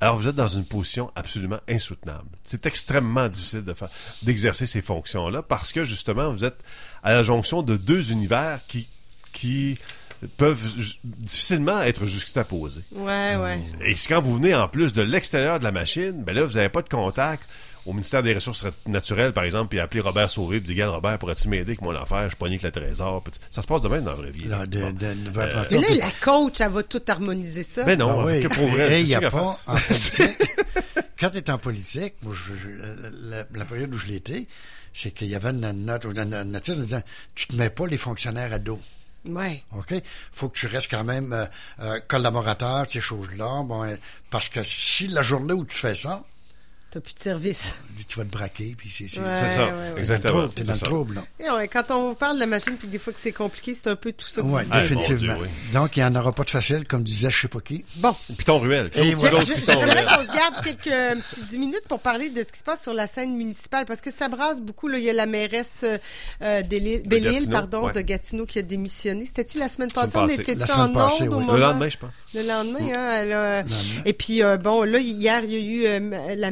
[0.00, 2.28] Alors, vous êtes dans une position absolument insoutenable.
[2.44, 3.88] C'est extrêmement difficile de faire,
[4.22, 6.58] d'exercer ces fonctions-là parce que, justement, vous êtes
[7.02, 8.88] à la jonction de deux univers qui,
[9.32, 9.78] qui
[10.36, 10.60] peuvent
[11.04, 12.82] difficilement être juxtaposés.
[12.92, 13.60] Ouais, ouais.
[13.84, 16.68] Et quand vous venez en plus de l'extérieur de la machine, ben là, vous n'avez
[16.68, 17.48] pas de contact
[17.84, 21.18] au ministère des Ressources naturelles, par exemple, puis appeler Robert Sauvé, puis dire, Regarde, Robert,
[21.20, 22.28] pourrais-tu m'aider avec mon affaire?
[22.28, 23.22] Je avec le trésor.
[23.22, 24.44] Puis Ça se passe de même dans la vraie vie.
[24.48, 24.90] Là, de- Bon.
[24.90, 27.84] de- de- Euh, Mais là, la coach, elle va tout harmoniser ça.
[27.84, 28.42] Ben non, Ah oui.
[28.42, 29.62] que pour vrai, il y a pas fasse?
[29.68, 30.50] en politique.
[31.20, 34.46] Quand tu es en politique, moi, je- je- la, la période où je l'étais,
[34.92, 37.02] c'est qu'il y avait une note, une, une notice disant
[37.36, 38.80] tu te mets pas les fonctionnaires à dos.
[39.28, 39.62] Ouais.
[39.72, 39.94] OK?
[40.32, 41.46] faut que tu restes quand même euh,
[41.80, 43.62] euh, collaborateur, ces choses-là.
[43.64, 43.96] Bon, euh,
[44.30, 46.22] parce que si la journée où tu fais ça,
[46.90, 47.74] T'as plus de service.
[48.08, 49.92] tu vas te braquer, puis c'est c'est- Ouais, c'est ça, ouais, ouais.
[49.94, 51.24] T'es exactement, dans le trouble, T'es c'est dans le trouble, là.
[51.40, 53.74] Et ouais, quand on vous parle de la machine, puis des fois que c'est compliqué,
[53.74, 54.40] c'est un peu tout ça.
[54.42, 54.90] Oui, Ah, dites.
[54.96, 55.34] définitivement.
[55.74, 57.84] Donc, il n'y en aura pas de facile, comme disait je sais pas qui.
[57.96, 58.14] Bon.
[58.38, 58.90] Piton Ruel.
[58.94, 60.04] J'aimerais Ruel.
[60.04, 62.82] qu'on se garde quelques euh, petits 10 minutes pour parler de ce qui se passe
[62.82, 64.88] sur la scène municipale parce que ça brasse beaucoup.
[64.88, 64.98] Là.
[64.98, 65.98] Il y a la mairesse euh,
[66.42, 67.92] euh, Belle-Île, pardon, ouais.
[67.92, 69.26] de Gatineau qui a démissionné.
[69.26, 70.12] C'était-tu la semaine passée?
[70.16, 71.44] On La en semaine passée, onde au oui.
[71.44, 71.52] moment?
[71.54, 72.10] Le lendemain, je pense.
[72.34, 73.64] Le lendemain, hein,
[74.04, 76.50] Et puis, euh, bon, là, hier, il y a eu euh, la,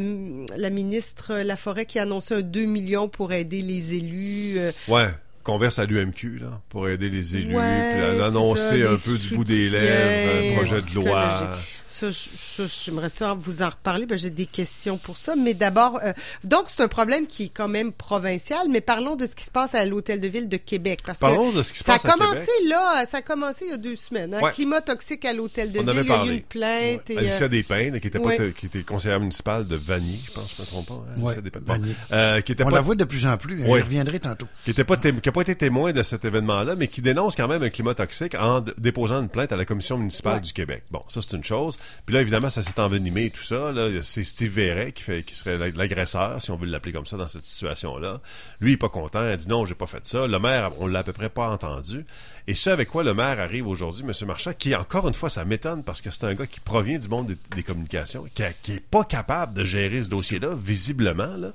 [0.56, 4.54] la ministre euh, Laforêt qui a annoncé un 2 millions pour aider les élus.
[4.58, 5.08] euh, Ouais.
[5.44, 9.18] Converse à l'UMQ, là, pour aider les élus, Ouais, puis c'est annoncer ça, un peu
[9.18, 11.58] du bout des lèvres, un projet de loi.
[11.86, 15.36] Ça, je- j'aimerais ça vous en reparler, que j'ai des questions pour ça.
[15.36, 16.12] Mais d'abord, euh,
[16.42, 19.50] donc c'est un problème qui est quand même provincial, mais parlons de ce qui se
[19.52, 21.00] passe à l'Hôtel de Ville de Québec.
[21.06, 22.70] Parce Parlons que de ce qui se ça passe à a commencé Québec.
[22.70, 24.34] là, ça a commencé il y a deux semaines.
[24.34, 24.40] hein.
[24.42, 24.50] Ouais.
[24.50, 26.32] Climat toxique à l'Hôtel de On Ville, avait il y a eu parlé.
[26.34, 27.10] une plainte.
[27.10, 28.52] et, Alicia euh, Despins, qui était, pas, ouais.
[28.58, 30.94] qui était conseillère municipale de Vanier, je pense, je me trompe pas.
[31.16, 31.60] Hein, Ouais, Alicia.
[31.64, 31.80] Bon.
[32.10, 33.62] Euh, qui était On pas, la voit de plus en plus.
[33.62, 33.78] hein, Ouais.
[33.78, 34.48] Je reviendrai tantôt.
[34.64, 37.62] qui était pas, qui pas été témoin de cet événement-là, mais qui dénonce quand même
[37.62, 40.40] un climat toxique en déposant une plainte à la Commission municipale Ouais.
[40.40, 40.84] du Québec.
[40.90, 41.76] Bon, ça, c'est une chose.
[42.06, 43.72] Puis là, évidemment, ça s'est envenimé et tout ça.
[44.02, 47.16] C'est Steve Verret qui fait, qui serait l'ag- l'agresseur, si on veut l'appeler comme ça,
[47.16, 48.20] dans cette situation-là.
[48.60, 49.28] Lui, il est pas content.
[49.28, 50.26] Il dit non, j'ai pas fait ça.
[50.26, 52.06] Le maire, on l'a à peu près pas entendu.
[52.46, 54.12] Et ce avec quoi le maire arrive aujourd'hui, M.
[54.26, 57.08] Marchand, qui, encore une fois, ça m'étonne parce que c'est un gars qui provient du
[57.08, 61.48] monde des, des communications, qui, qui est pas capable de gérer ce dossier-là, visiblement, là.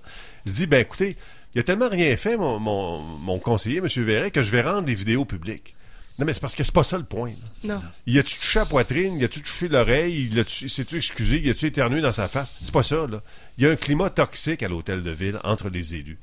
[0.46, 1.16] Il dit, ben, écoutez,
[1.56, 3.88] il a tellement rien fait, mon, mon, mon conseiller, M.
[4.04, 5.76] Verret, que je vais rendre les vidéos publiques.
[6.18, 7.32] Non, mais c'est parce que c'est pas ça le point.
[7.64, 7.76] là.
[7.76, 7.82] Non.
[8.06, 9.16] Il a-tu touché la poitrine?
[9.18, 10.30] Il a-tu touché l'oreille?
[10.32, 11.40] Il s'est-tu excusé?
[11.42, 12.58] Il a-tu éternué dans sa face?
[12.62, 13.22] C'est pas ça, là.
[13.58, 16.20] Il y a un climat toxique à l'hôtel de ville entre les élus.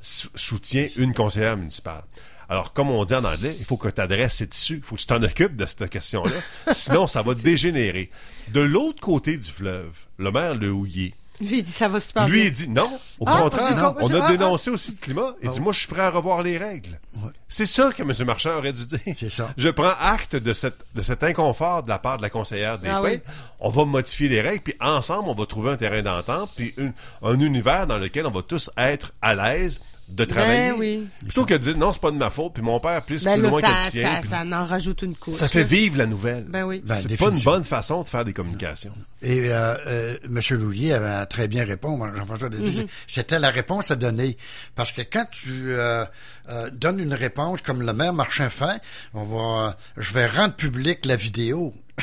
[0.00, 2.04] Sou- soutient une conseillère municipale.
[2.48, 4.76] Alors, comme on dit en anglais, il faut que tu adresses dessus.
[4.76, 6.32] Il faut que tu t'en occupes de cette question-là.
[6.72, 8.10] Sinon, ça va dégénérer.
[8.52, 12.28] De l'autre côté du fleuve, le maire Le Houillet, Lui, il dit ça va super
[12.28, 12.44] lui, bien.
[12.46, 12.90] il dit non.
[13.18, 13.94] Au Ah, contraire, non.
[14.00, 15.34] on a Ah, dénoncé aussi le climat.
[15.42, 17.00] Il dit, moi, je suis prêt à revoir les règles.
[17.48, 18.12] C'est ça que M.
[18.26, 19.00] Marchand aurait dû dire.
[19.14, 19.50] C'est ça.
[19.56, 22.88] Je prends acte de, cette, de cet inconfort de la part de la conseillère des
[22.88, 23.20] Ah oui.
[23.58, 26.92] On va modifier les règles, puis ensemble, on va trouver un terrain d'entente, puis une-
[27.22, 29.80] un univers dans lequel on va tous être à l'aise
[30.12, 30.70] de travailler.
[30.70, 31.08] Ben oui.
[31.20, 33.34] Plutôt que de dire, non, c'est pas de ma faute, puis mon père plus, Ben
[33.34, 34.12] plus là, loin ça, que le tien.
[34.14, 35.34] ça, puis- ça en rajoute une couche.
[35.34, 35.64] ça fait là.
[35.66, 36.44] vivre la nouvelle.
[36.48, 36.82] Ben oui.
[36.84, 38.94] Ben, c'est pas une bonne façon de faire des communications.
[39.22, 40.40] Et euh, euh, M.
[40.58, 42.82] Loulier avait très bien répondu, Jean-François Désir.
[42.84, 42.88] Mhm.
[43.06, 44.36] C'était la réponse à donner.
[44.74, 46.04] Parce que quand tu euh,
[46.50, 48.80] euh, donnes une réponse comme le maire Marchand fait,
[49.14, 51.74] on va, euh, je vais rendre public la vidéo.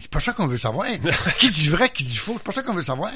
[0.00, 0.86] C'est pas ça qu'on veut savoir.
[1.40, 3.10] qui dit vrai, qui dit faux, c'est pas ça qu'on veut savoir.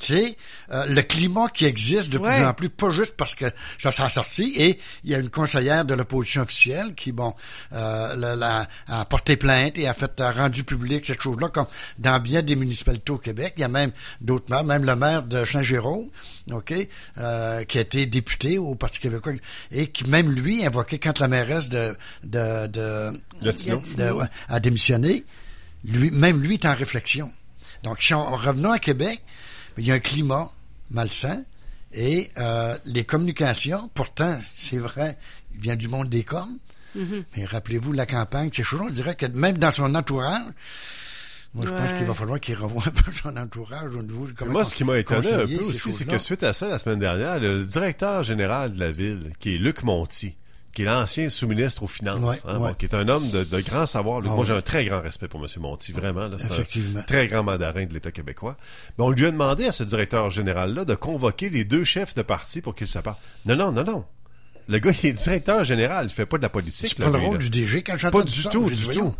[0.00, 0.36] C'est
[0.72, 2.34] euh, le climat qui existe de Ouais.
[2.36, 3.46] plus en plus, pas juste parce que
[3.78, 7.34] ça s'est sorti, et il y a une conseillère de l'opposition officielle qui, bon,
[7.72, 11.66] euh, la- la- a porté plainte et a fait a rendu public cette chose-là, comme
[11.98, 13.54] dans bien des municipalités au Québec.
[13.56, 16.10] Il y a même d'autres maires, même le maire de Saint-Géraud,
[16.52, 16.74] ok,
[17.18, 19.32] euh, qui a été député au Parti québécois,
[19.72, 23.10] et qui même lui invoquait quand la mairesse de de de,
[23.42, 23.80] Gatineau.
[23.96, 25.24] de- ouais, a démissionné,
[25.84, 27.32] lui, même lui est en réflexion.
[27.84, 29.22] Donc, si on revenons à Québec,
[29.78, 30.50] il y a un climat
[30.90, 31.42] malsain
[31.92, 35.16] et euh, les communications, pourtant, c'est vrai,
[35.54, 36.58] il vient du monde des coms,
[36.94, 37.24] Mhm.
[37.36, 40.42] mais rappelez-vous la campagne, ces choses on dirait que même dans son entourage,
[41.54, 44.52] Moi, je pense qu'il va falloir qu'il revoie un peu son entourage au niveau comment
[44.52, 46.98] Moi, ce qui m'a étonné un peu aussi, c'est que suite à ça, la semaine
[46.98, 50.36] dernière, le directeur général de la ville, qui est Luc Monti,
[50.78, 52.68] qui est l'ancien sous-ministre aux Finances, Ouais, hein, ouais.
[52.68, 54.20] bon, qui est un homme de, de grand savoir.
[54.24, 55.48] Ah moi, j'ai un très grand respect pour M.
[55.58, 56.30] Monti, vraiment.
[56.38, 57.00] C'est Effectivement.
[57.00, 58.56] un très grand mandarin de l'État québécois.
[58.96, 62.22] Mais on lui a demandé à ce directeur général-là de convoquer les deux chefs de
[62.22, 63.16] parti pour qu'ils se parlent.
[63.44, 64.04] Non, non, non, non.
[64.68, 66.86] Le gars, il est directeur général, il fait pas de la politique.
[66.96, 69.16] C'est pas le rôle du DG quand j'entends Pas du tout, du tout.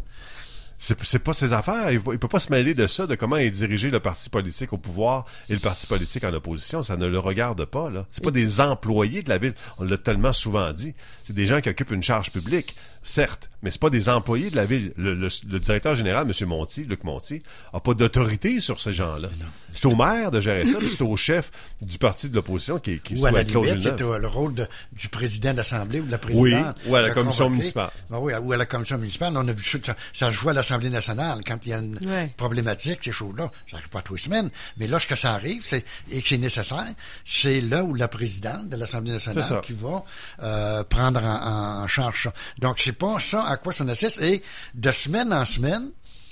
[0.78, 1.90] C'est c'est pas ses affaires.
[1.90, 4.78] Il peut pas se mêler de ça, de comment est dirigé le parti politique au
[4.78, 6.82] pouvoir et le parti politique en opposition.
[6.82, 8.06] Ça ne le regarde pas, là.
[8.10, 9.54] C'est pas des employés de la ville.
[9.78, 10.94] On l'a tellement souvent dit.
[11.24, 14.56] C'est des gens qui occupent une charge publique, certes, mais c'est pas des employés de
[14.56, 14.92] la ville.
[14.96, 16.46] Le, le- le directeur général, M.
[16.48, 17.42] Monti, Luc Monti,
[17.72, 19.28] a pas d'autorité sur ces gens-là.
[19.72, 21.50] C'est au maire de gérer ça, c'est au chef
[21.82, 24.66] du parti de l'opposition qui, qui Ou à la limite, c'est euh, le rôle de-
[24.92, 26.76] du président de l'Assemblée ou de la Oui, présidente.
[26.86, 27.50] ou à la commission convoquer.
[27.50, 27.90] municipale.
[28.10, 29.32] Ben oui, ou à la commission municipale.
[29.36, 32.32] On a vu ça, ça, joue à l'Assemblée nationale quand il y a une Ouais.
[32.36, 33.50] problématique, ces choses-là.
[33.70, 34.50] Ça arrive pas tous les semaines.
[34.78, 36.86] Mais lorsque ça arrive c'est, et que c'est nécessaire,
[37.24, 40.04] c'est là où la présidente de l'Assemblée nationale qui va
[40.42, 42.32] euh, prendre en, en charge ça.
[42.58, 44.22] Donc, c'est pas ça à quoi ça nécessite.
[44.22, 44.42] Et
[44.74, 45.90] de semaine en semaine,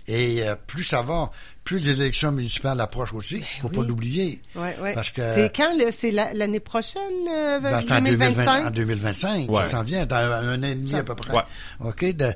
[0.09, 1.31] et euh, plus ça va,
[1.65, 3.43] plus les élections municipales approchent aussi.
[3.61, 4.41] Faut pas l'oublier.
[4.55, 4.95] Ouais, ouais.
[4.95, 5.91] Parce que C'est quand, là?
[5.93, 8.45] C'est la- l'année prochaine, euh, ben, c'est en 2025?
[8.45, 11.33] 2020 en 2025, ça s'en vient, dans un an et demi Ça- à peu près.
[11.35, 11.43] Ouais.
[11.81, 12.05] OK?
[12.17, 12.33] de-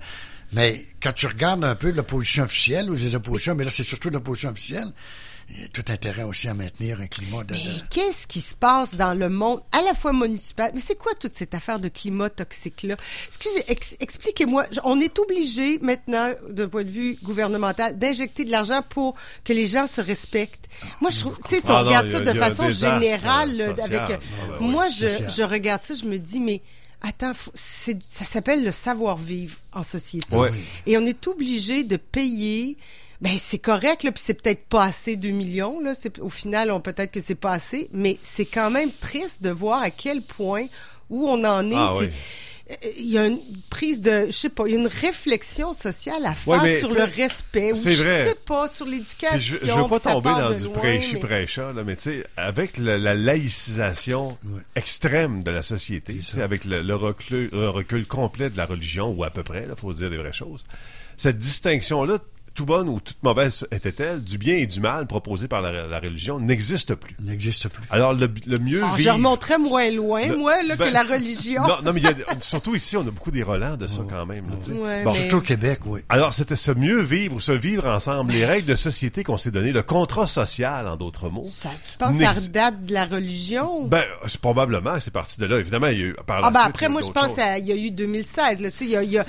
[0.52, 4.10] mais quand tu regardes un peu l'opposition officielle ou les oppositions, mais là, c'est surtout
[4.10, 4.88] l'opposition officielle,
[5.52, 7.54] il y a tout intérêt aussi à maintenir un climat de...
[7.54, 7.60] Mais
[7.90, 11.34] qu'est-ce qui se passe dans le monde, à la fois municipal, mais c'est quoi toute
[11.34, 12.96] cette affaire de climat toxique-là?
[13.26, 14.66] Excusez, ex- expliquez-moi.
[14.84, 19.14] On est obligé maintenant, d'un point de vue gouvernemental, d'injecter de l'argent pour
[19.44, 20.68] que les gens se respectent.
[21.00, 23.70] Moi, je trouve, tu sais, si on Ah regarde ça a- de façon générale, euh,
[23.76, 23.80] social.
[23.94, 25.30] avec, Ah, ben oui, moi, je, social.
[25.36, 26.62] je regarde ça, je me dis, mais
[27.00, 30.36] attends, ça s'appelle le savoir-vivre en société.
[30.36, 30.52] Ouais.
[30.86, 32.76] Et on est obligé de payer.
[33.20, 35.94] Ben c'est correct là, puis c'est peut-être pas assez 2 millions là.
[35.94, 39.50] C'est au final, on peut-être que c'est pas assez, mais c'est quand même triste de
[39.50, 40.66] voir à quel point
[41.10, 41.74] où on en est.
[41.76, 42.10] Ah C'est- oui.
[42.70, 45.74] euh, Il y a une prise de, je sais pas, il y a une réflexion
[45.74, 47.72] sociale à faire Ouais, sur le respect.
[47.72, 48.26] Ou je vrai.
[48.28, 49.38] sais pas sur l'éducation.
[49.38, 52.78] Je, je veux pas tomber dans du prêchi mais- prêcha là, mais tu sais, avec
[52.78, 54.38] la laïcisation
[54.76, 59.24] extrême de la société, avec le, le recul, le recul complet de la religion ou
[59.24, 60.64] à peu près, là, faut se dire les vraies choses.
[61.16, 62.18] Cette distinction là,
[62.54, 65.98] tout bonne ou toute mauvaise était-elle, du bien et du mal proposé par la, la
[66.00, 67.16] religion n'existe plus.
[67.22, 67.82] N'existe plus.
[67.90, 70.92] Alors le, le mieux Ah, je vivre remonterais moins loin, Le- moi, là, ben, que
[70.92, 71.62] la religion.
[71.66, 74.02] Non, non, mais il y a, surtout ici, on a beaucoup des relents de ça
[74.08, 74.48] quand même.
[74.50, 74.72] là, tu sais.
[74.72, 75.12] Ouais, Bon.
[75.12, 76.00] mais- Surtout au Québec, oui.
[76.08, 79.50] Alors, c'était se mieux vivre ou se vivre ensemble, les règles de société qu'on s'est
[79.50, 81.46] données, le contrat social, en d'autres mots.
[81.52, 83.84] Ça, tu penses que ça redate de la religion?
[83.86, 85.58] Ben, c'est probablement c'est parti de là.
[85.58, 87.38] Évidemment, il y a eu par la Ah ben suite, après moi je pense choses.
[87.38, 89.26] à- il y a eu 2016 là tu sais il y a, il y a-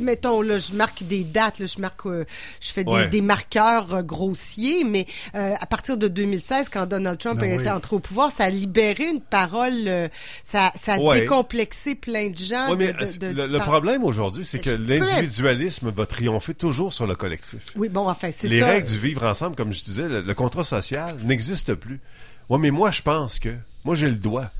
[0.00, 2.24] mettons là je marque des dates là je marque euh,
[2.62, 3.08] je fais des, Ouais.
[3.08, 7.54] des marqueurs euh, grossiers mais euh, à partir de 2016 quand Donald Trump Ben a
[7.54, 7.70] été oui.
[7.70, 10.08] entré au pouvoir ça a libéré une parole euh,
[10.42, 11.20] ça ça a Ouais.
[11.20, 15.90] décomplexé plein de gens Ouais, mais de- de- de- le, problème aujourd'hui, c'est que l'individualisme
[15.90, 17.60] va triompher toujours sur le collectif.
[17.76, 20.34] oui bon enfin c'est Les ça règles du vivre ensemble, comme je disais, le, le
[20.34, 22.00] contrat social n'existe plus.
[22.48, 23.50] Ouais, mais moi, je pense que
[23.84, 24.50] moi, j'ai le doigt.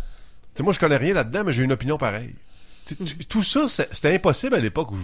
[0.55, 2.35] Tu sais, moi, je connais rien là-dedans, mais j'ai une opinion pareille.
[3.29, 4.99] Tout ça, c'était impossible à l'époque où,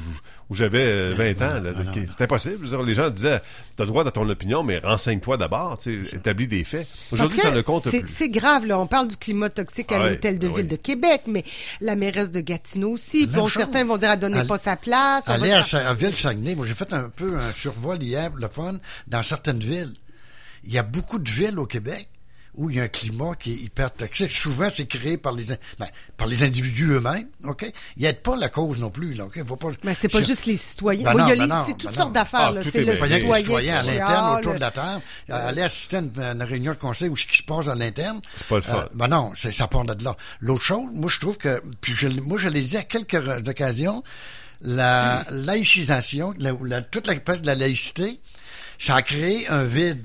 [0.51, 1.61] où j'avais euh, 20 ans.
[1.63, 2.67] là, de- C'était impossible.
[2.85, 3.41] Les gens disaient,
[3.77, 6.89] tu as le droit de ton opinion, mais renseigne-toi d'abord, établis des faits.
[7.13, 8.09] Aujourd'hui, ça ne compte c'est- plus.
[8.13, 8.79] C'est grave, là.
[8.79, 11.45] On parle du climat toxique à Ah ouais, l'hôtel de ah ville de Québec, mais
[11.81, 13.27] la mairesse de Gatineau aussi.
[13.27, 13.63] Bon, chose.
[13.63, 15.29] certains vont dire, elle donnait pas sa place.
[15.29, 18.75] Aller à, à Ville-Saguenay, moi j'ai fait un peu un survol hier, le fun,
[19.07, 19.95] dans certaines villes.
[20.65, 22.09] Il y a beaucoup de villes au Québec
[22.59, 24.33] où il y a un climat qui est hyper toxique.
[24.33, 25.45] Souvent, c'est créé par les,
[25.79, 25.87] ben,
[26.17, 27.65] par les individus eux-mêmes, OK?
[27.97, 29.39] Ils n'aident pas la cause non plus, là, OK?
[29.47, 31.05] Faut pas, Mais c'est pas juste les citoyens.
[31.05, 31.97] Ben Oui, il y a non, les- ben c'est ben toutes non.
[32.03, 32.53] sortes d'affaires.
[32.57, 35.63] Ah, C'est est le les citoyen citoyens à l'interne, autour de la table, euh, aller
[35.63, 38.21] assister à une, une réunion de conseil où ce qui se passe à l'interne.
[38.37, 38.77] C'est pas le fun.
[38.79, 40.17] euh, ben non, c'est, ça part de là.
[40.41, 43.15] L'autre chose, moi, je trouve que, puis je, moi, je l'ai dit à quelques
[43.49, 44.03] occasions,
[44.61, 48.21] la laïcisation, la, la- toute la place de la laïcité,
[48.79, 50.03] ça a créé un vide.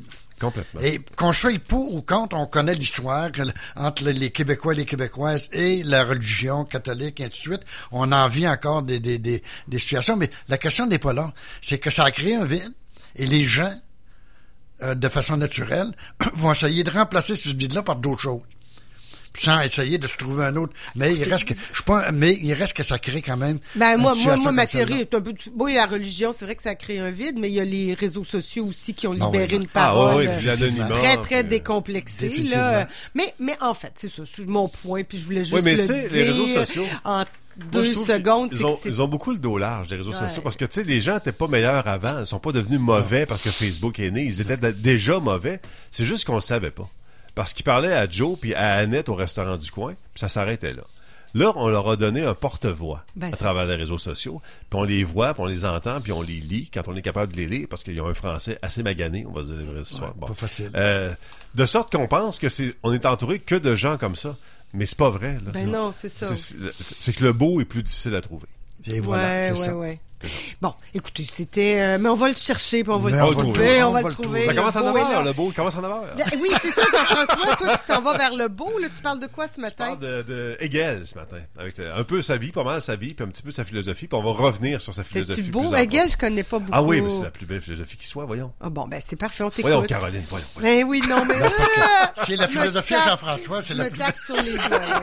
[0.82, 3.30] Et qu'on soit pour ou contre, on connaît l'histoire
[3.76, 7.62] entre les Québécois et les Québécoises et la religion catholique et ainsi de suite.
[7.92, 9.42] On en vit encore des
[9.78, 11.34] situations, mais la question n'est pas là.
[11.62, 12.74] C'est que ça a créé un vide
[13.16, 13.74] et les gens,
[14.82, 15.92] euh, de façon naturelle,
[16.34, 18.42] vont essayer de remplacer ce vide-là par d'autres choses.
[19.36, 20.74] Sans essayer de se trouver un autre.
[20.96, 23.58] Mais il reste que, je suis pas, mais il reste que ça crée quand même.
[23.76, 26.62] Ben, moi, moi, moi, ma théorie est un peu, oui, la religion, c'est vrai que
[26.62, 29.20] ça crée un vide, mais il y a les réseaux sociaux aussi qui ont oui,
[29.20, 32.88] libéré ben- une Ah, parole oui, euh, très, très euh, décomplexée, là.
[33.16, 35.76] Mais, mais en fait, c'est ça, c'est mon point, puis je voulais juste Oui, mais
[35.76, 36.86] le tu sais, dire les réseaux sociaux.
[37.04, 37.24] en
[37.72, 40.18] deux Moi, secondes, Ils ont, ils ont beaucoup le dos large des réseaux Ouais.
[40.18, 42.20] sociaux parce que, tu sais, les gens étaient pas meilleurs avant.
[42.22, 44.24] Ils sont pas devenus mauvais parce que Facebook est né.
[44.24, 45.60] Ils étaient déjà mauvais.
[45.92, 46.90] C'est juste qu'on le savait pas.
[47.36, 50.74] Parce qu'ils parlaient à Joe puis à Annette au restaurant du coin, puis ça s'arrêtait
[50.74, 50.84] là.
[51.36, 53.68] Là, on leur a donné un porte-voix Ben, à travers ça.
[53.68, 54.40] les réseaux sociaux.
[54.70, 57.02] Puis on les voit, puis on les entend, puis on les lit quand on est
[57.02, 59.74] capable de les lire parce qu'ils ont un français assez magané, on va se dire
[59.74, 60.14] les histoires.
[60.14, 60.28] Bon.
[60.28, 60.70] pas facile.
[60.76, 61.12] Euh,
[61.56, 64.36] de sorte qu'on pense que c'est, on est entouré que de gens comme ça.
[64.76, 65.34] Mais c'est pas vrai.
[65.46, 65.52] Là.
[65.54, 66.36] Ben non, c'est ça.
[66.36, 68.48] C'est, c'est que le beau est plus difficile à trouver.
[68.86, 70.13] Et voilà, ouais, c'est ouais, ça.
[70.62, 71.76] Bon, écoutez, c'était...
[71.80, 73.84] euh, mais on va le chercher, puis on va Mais le on va le trouver,
[73.84, 74.46] on, va le trouver.
[74.46, 75.22] Ça commence 9h, là.
[75.24, 76.02] le beau commence à 9h.
[76.18, 77.56] Ben Oui, c'est ça, Jean-François.
[77.58, 78.88] Toi, tu t'en vas vers le beau, là.
[78.96, 79.86] Tu parles de quoi ce matin?
[79.88, 82.96] parle de, de Hegel ce matin, avec euh, un peu sa vie, pas mal sa
[82.96, 85.42] vie, puis un petit peu sa philosophie, puis on va revenir sur sa philosophie.
[85.44, 85.66] Plus beau?
[85.66, 86.72] en Hegel, je connais pas beaucoup.
[86.74, 88.52] Ah oui, mais c'est la plus belle philosophie qui soit, voyons.
[88.62, 89.64] Ah bon, ben c'est parfait, on t'écoute.
[89.72, 90.46] Voyons, Caroline, voyons.
[90.62, 91.36] Ben oui, non, mais...
[92.16, 95.02] C'est la Je philosophie Jean-François, c'est je la plus tape sur les doigts,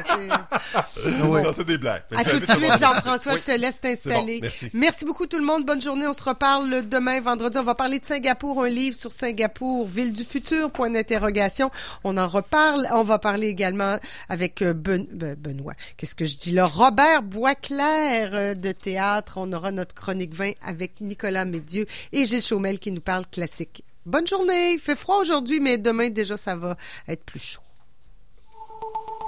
[0.95, 2.03] c'est- Non, c'est des blagues.
[2.15, 4.41] À tout de suite, Jean-François, je te laisse C'est t'installer.
[4.41, 4.71] bon, merci.
[5.11, 5.67] Beaucoup tout le monde.
[5.67, 6.07] Bonne journée.
[6.07, 7.59] On se reparle demain, vendredi.
[7.59, 11.69] On va parler de Singapour, un livre sur Singapour, ville du futur, point d'interrogation.
[12.05, 12.87] On en reparle.
[12.93, 13.97] On va parler également
[14.29, 15.75] avec euh, Ben- Ben- Benoît.
[15.97, 16.65] Qu'est-ce que je dis là?
[16.65, 19.33] Robert Boisclair euh, de théâtre.
[19.39, 23.83] On aura notre chronique 20 avec Nicolas Médieu et Gilles Chaumel qui nous parle classique.
[24.07, 24.75] Bonne journée.
[24.75, 26.77] Il fait froid aujourd'hui, mais demain déjà ça va
[27.09, 27.61] être plus chaud.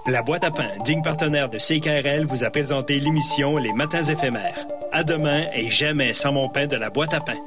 [0.06, 4.66] La boîte à pain, digne partenaire de CKRL, vous a présenté l'émission Les Matins éphémères.
[4.90, 7.38] À demain et jamais sans mon pain de la boîte à pain.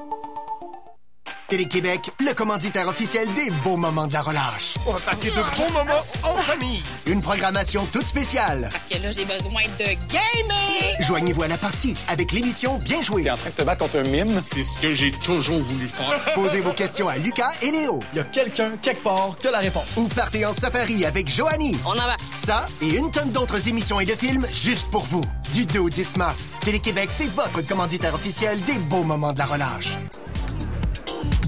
[1.48, 4.74] Télé-Québec, le commanditaire officiel des beaux moments de la relâche.
[4.88, 6.82] On va passer de bons moments en famille.
[7.06, 8.68] Une programmation toute spéciale.
[8.72, 10.96] Parce que là, j'ai besoin de gamer.
[11.02, 13.22] Joignez-vous à la partie avec l'émission Bien joué.
[13.24, 14.42] T'es en train de te battre contre un mime?
[14.44, 16.34] C'est ce que j'ai toujours voulu faire.
[16.34, 18.02] Posez vos questions à Lucas et Léo.
[18.14, 19.98] Il y a quelqu'un, quelque part, qui a la réponse.
[19.98, 21.78] Ou partez en safari avec Joanie.
[21.86, 22.18] On en va.
[22.34, 25.24] Ça et une tonne d'autres émissions et de films juste pour vous.
[25.54, 29.46] Du 2 au 10 mars, Télé-Québec, c'est votre commanditaire officiel des beaux moments de la
[29.46, 29.92] relâche.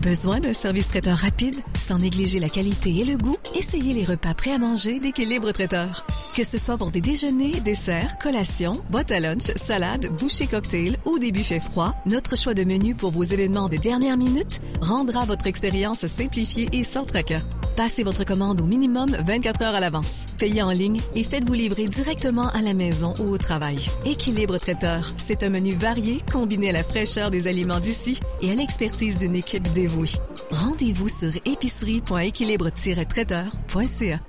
[0.01, 3.37] Besoin d'un service traiteur rapide, sans négliger la qualité et le goût?
[3.55, 6.05] Essayez les repas prêts à manger d'Équilibre Traiteur.
[6.35, 11.19] Que ce soit pour des déjeuners, desserts, collations, boîtes à lunch, salades, bouchées cocktails ou
[11.19, 15.47] des buffets froids, notre choix de menu pour vos événements de dernière minute rendra votre
[15.47, 17.41] expérience simplifiée et sans tracas.
[17.77, 20.25] Passez votre commande au minimum 24 heures à l'avance.
[20.39, 23.77] Payez en ligne et faites-vous livrer directement à la maison ou au travail.
[24.03, 28.55] Équilibre Traiteur, c'est un menu varié combiné à la fraîcheur des aliments d'ici et à
[28.55, 30.09] l'expertise d'une équipe dévouée.
[30.49, 34.21] Rendez-vous sur épicerie.équilibre-traiteur.ca.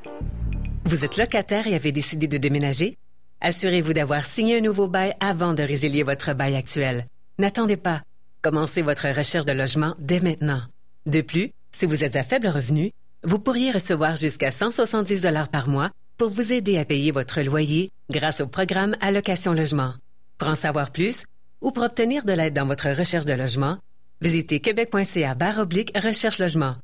[0.85, 2.97] Vous êtes locataire et avez décidé de déménager?
[3.41, 7.07] Assurez-vous d'avoir signé un nouveau bail avant de résilier votre bail actuel.
[7.39, 8.03] N'attendez pas.
[8.43, 10.61] Commencez votre recherche de logement dès maintenant.
[11.07, 12.91] De plus, si vous êtes à faible revenu,
[13.25, 17.91] vous pourriez recevoir jusqu'à 170 dollars par mois pour vous aider à payer votre loyer
[18.11, 19.95] grâce au programme Allocation Logement.
[20.39, 21.25] Pour en savoir plus
[21.61, 23.79] ou pour obtenir de l'aide dans votre recherche de logement,
[24.21, 26.77] visitez québec.ca barre oblique recherche logement.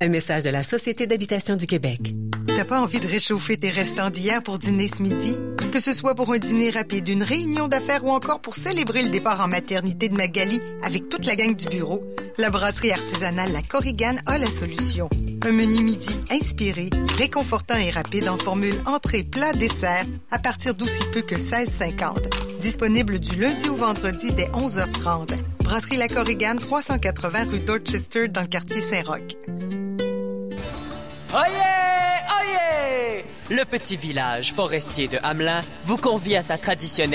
[0.00, 2.14] Un message de la Société d'habitation du Québec.
[2.46, 5.34] T'as pas envie de réchauffer tes restants d'hier pour dîner ce midi?
[5.72, 9.08] Que ce soit pour un dîner rapide, une réunion d'affaires ou encore pour célébrer le
[9.08, 12.00] départ en maternité de Magali avec toute la gang du bureau,
[12.38, 15.10] la brasserie artisanale La Corrigane a la solution.
[15.44, 21.02] Un menu midi inspiré, réconfortant et rapide en formule entrée, plat, dessert à partir d'aussi
[21.12, 22.58] peu que 16,50.
[22.60, 25.34] Disponible du lundi au vendredi dès 11h30.
[25.68, 29.36] Brasserie La Corrigane, 380 rue Dorchester dans le quartier Saint-Roch.
[31.34, 31.58] Oyez!
[32.40, 33.24] Oyez!
[33.50, 37.06] Le petit village forestier de Hamelin vous convie à sa traditionnelle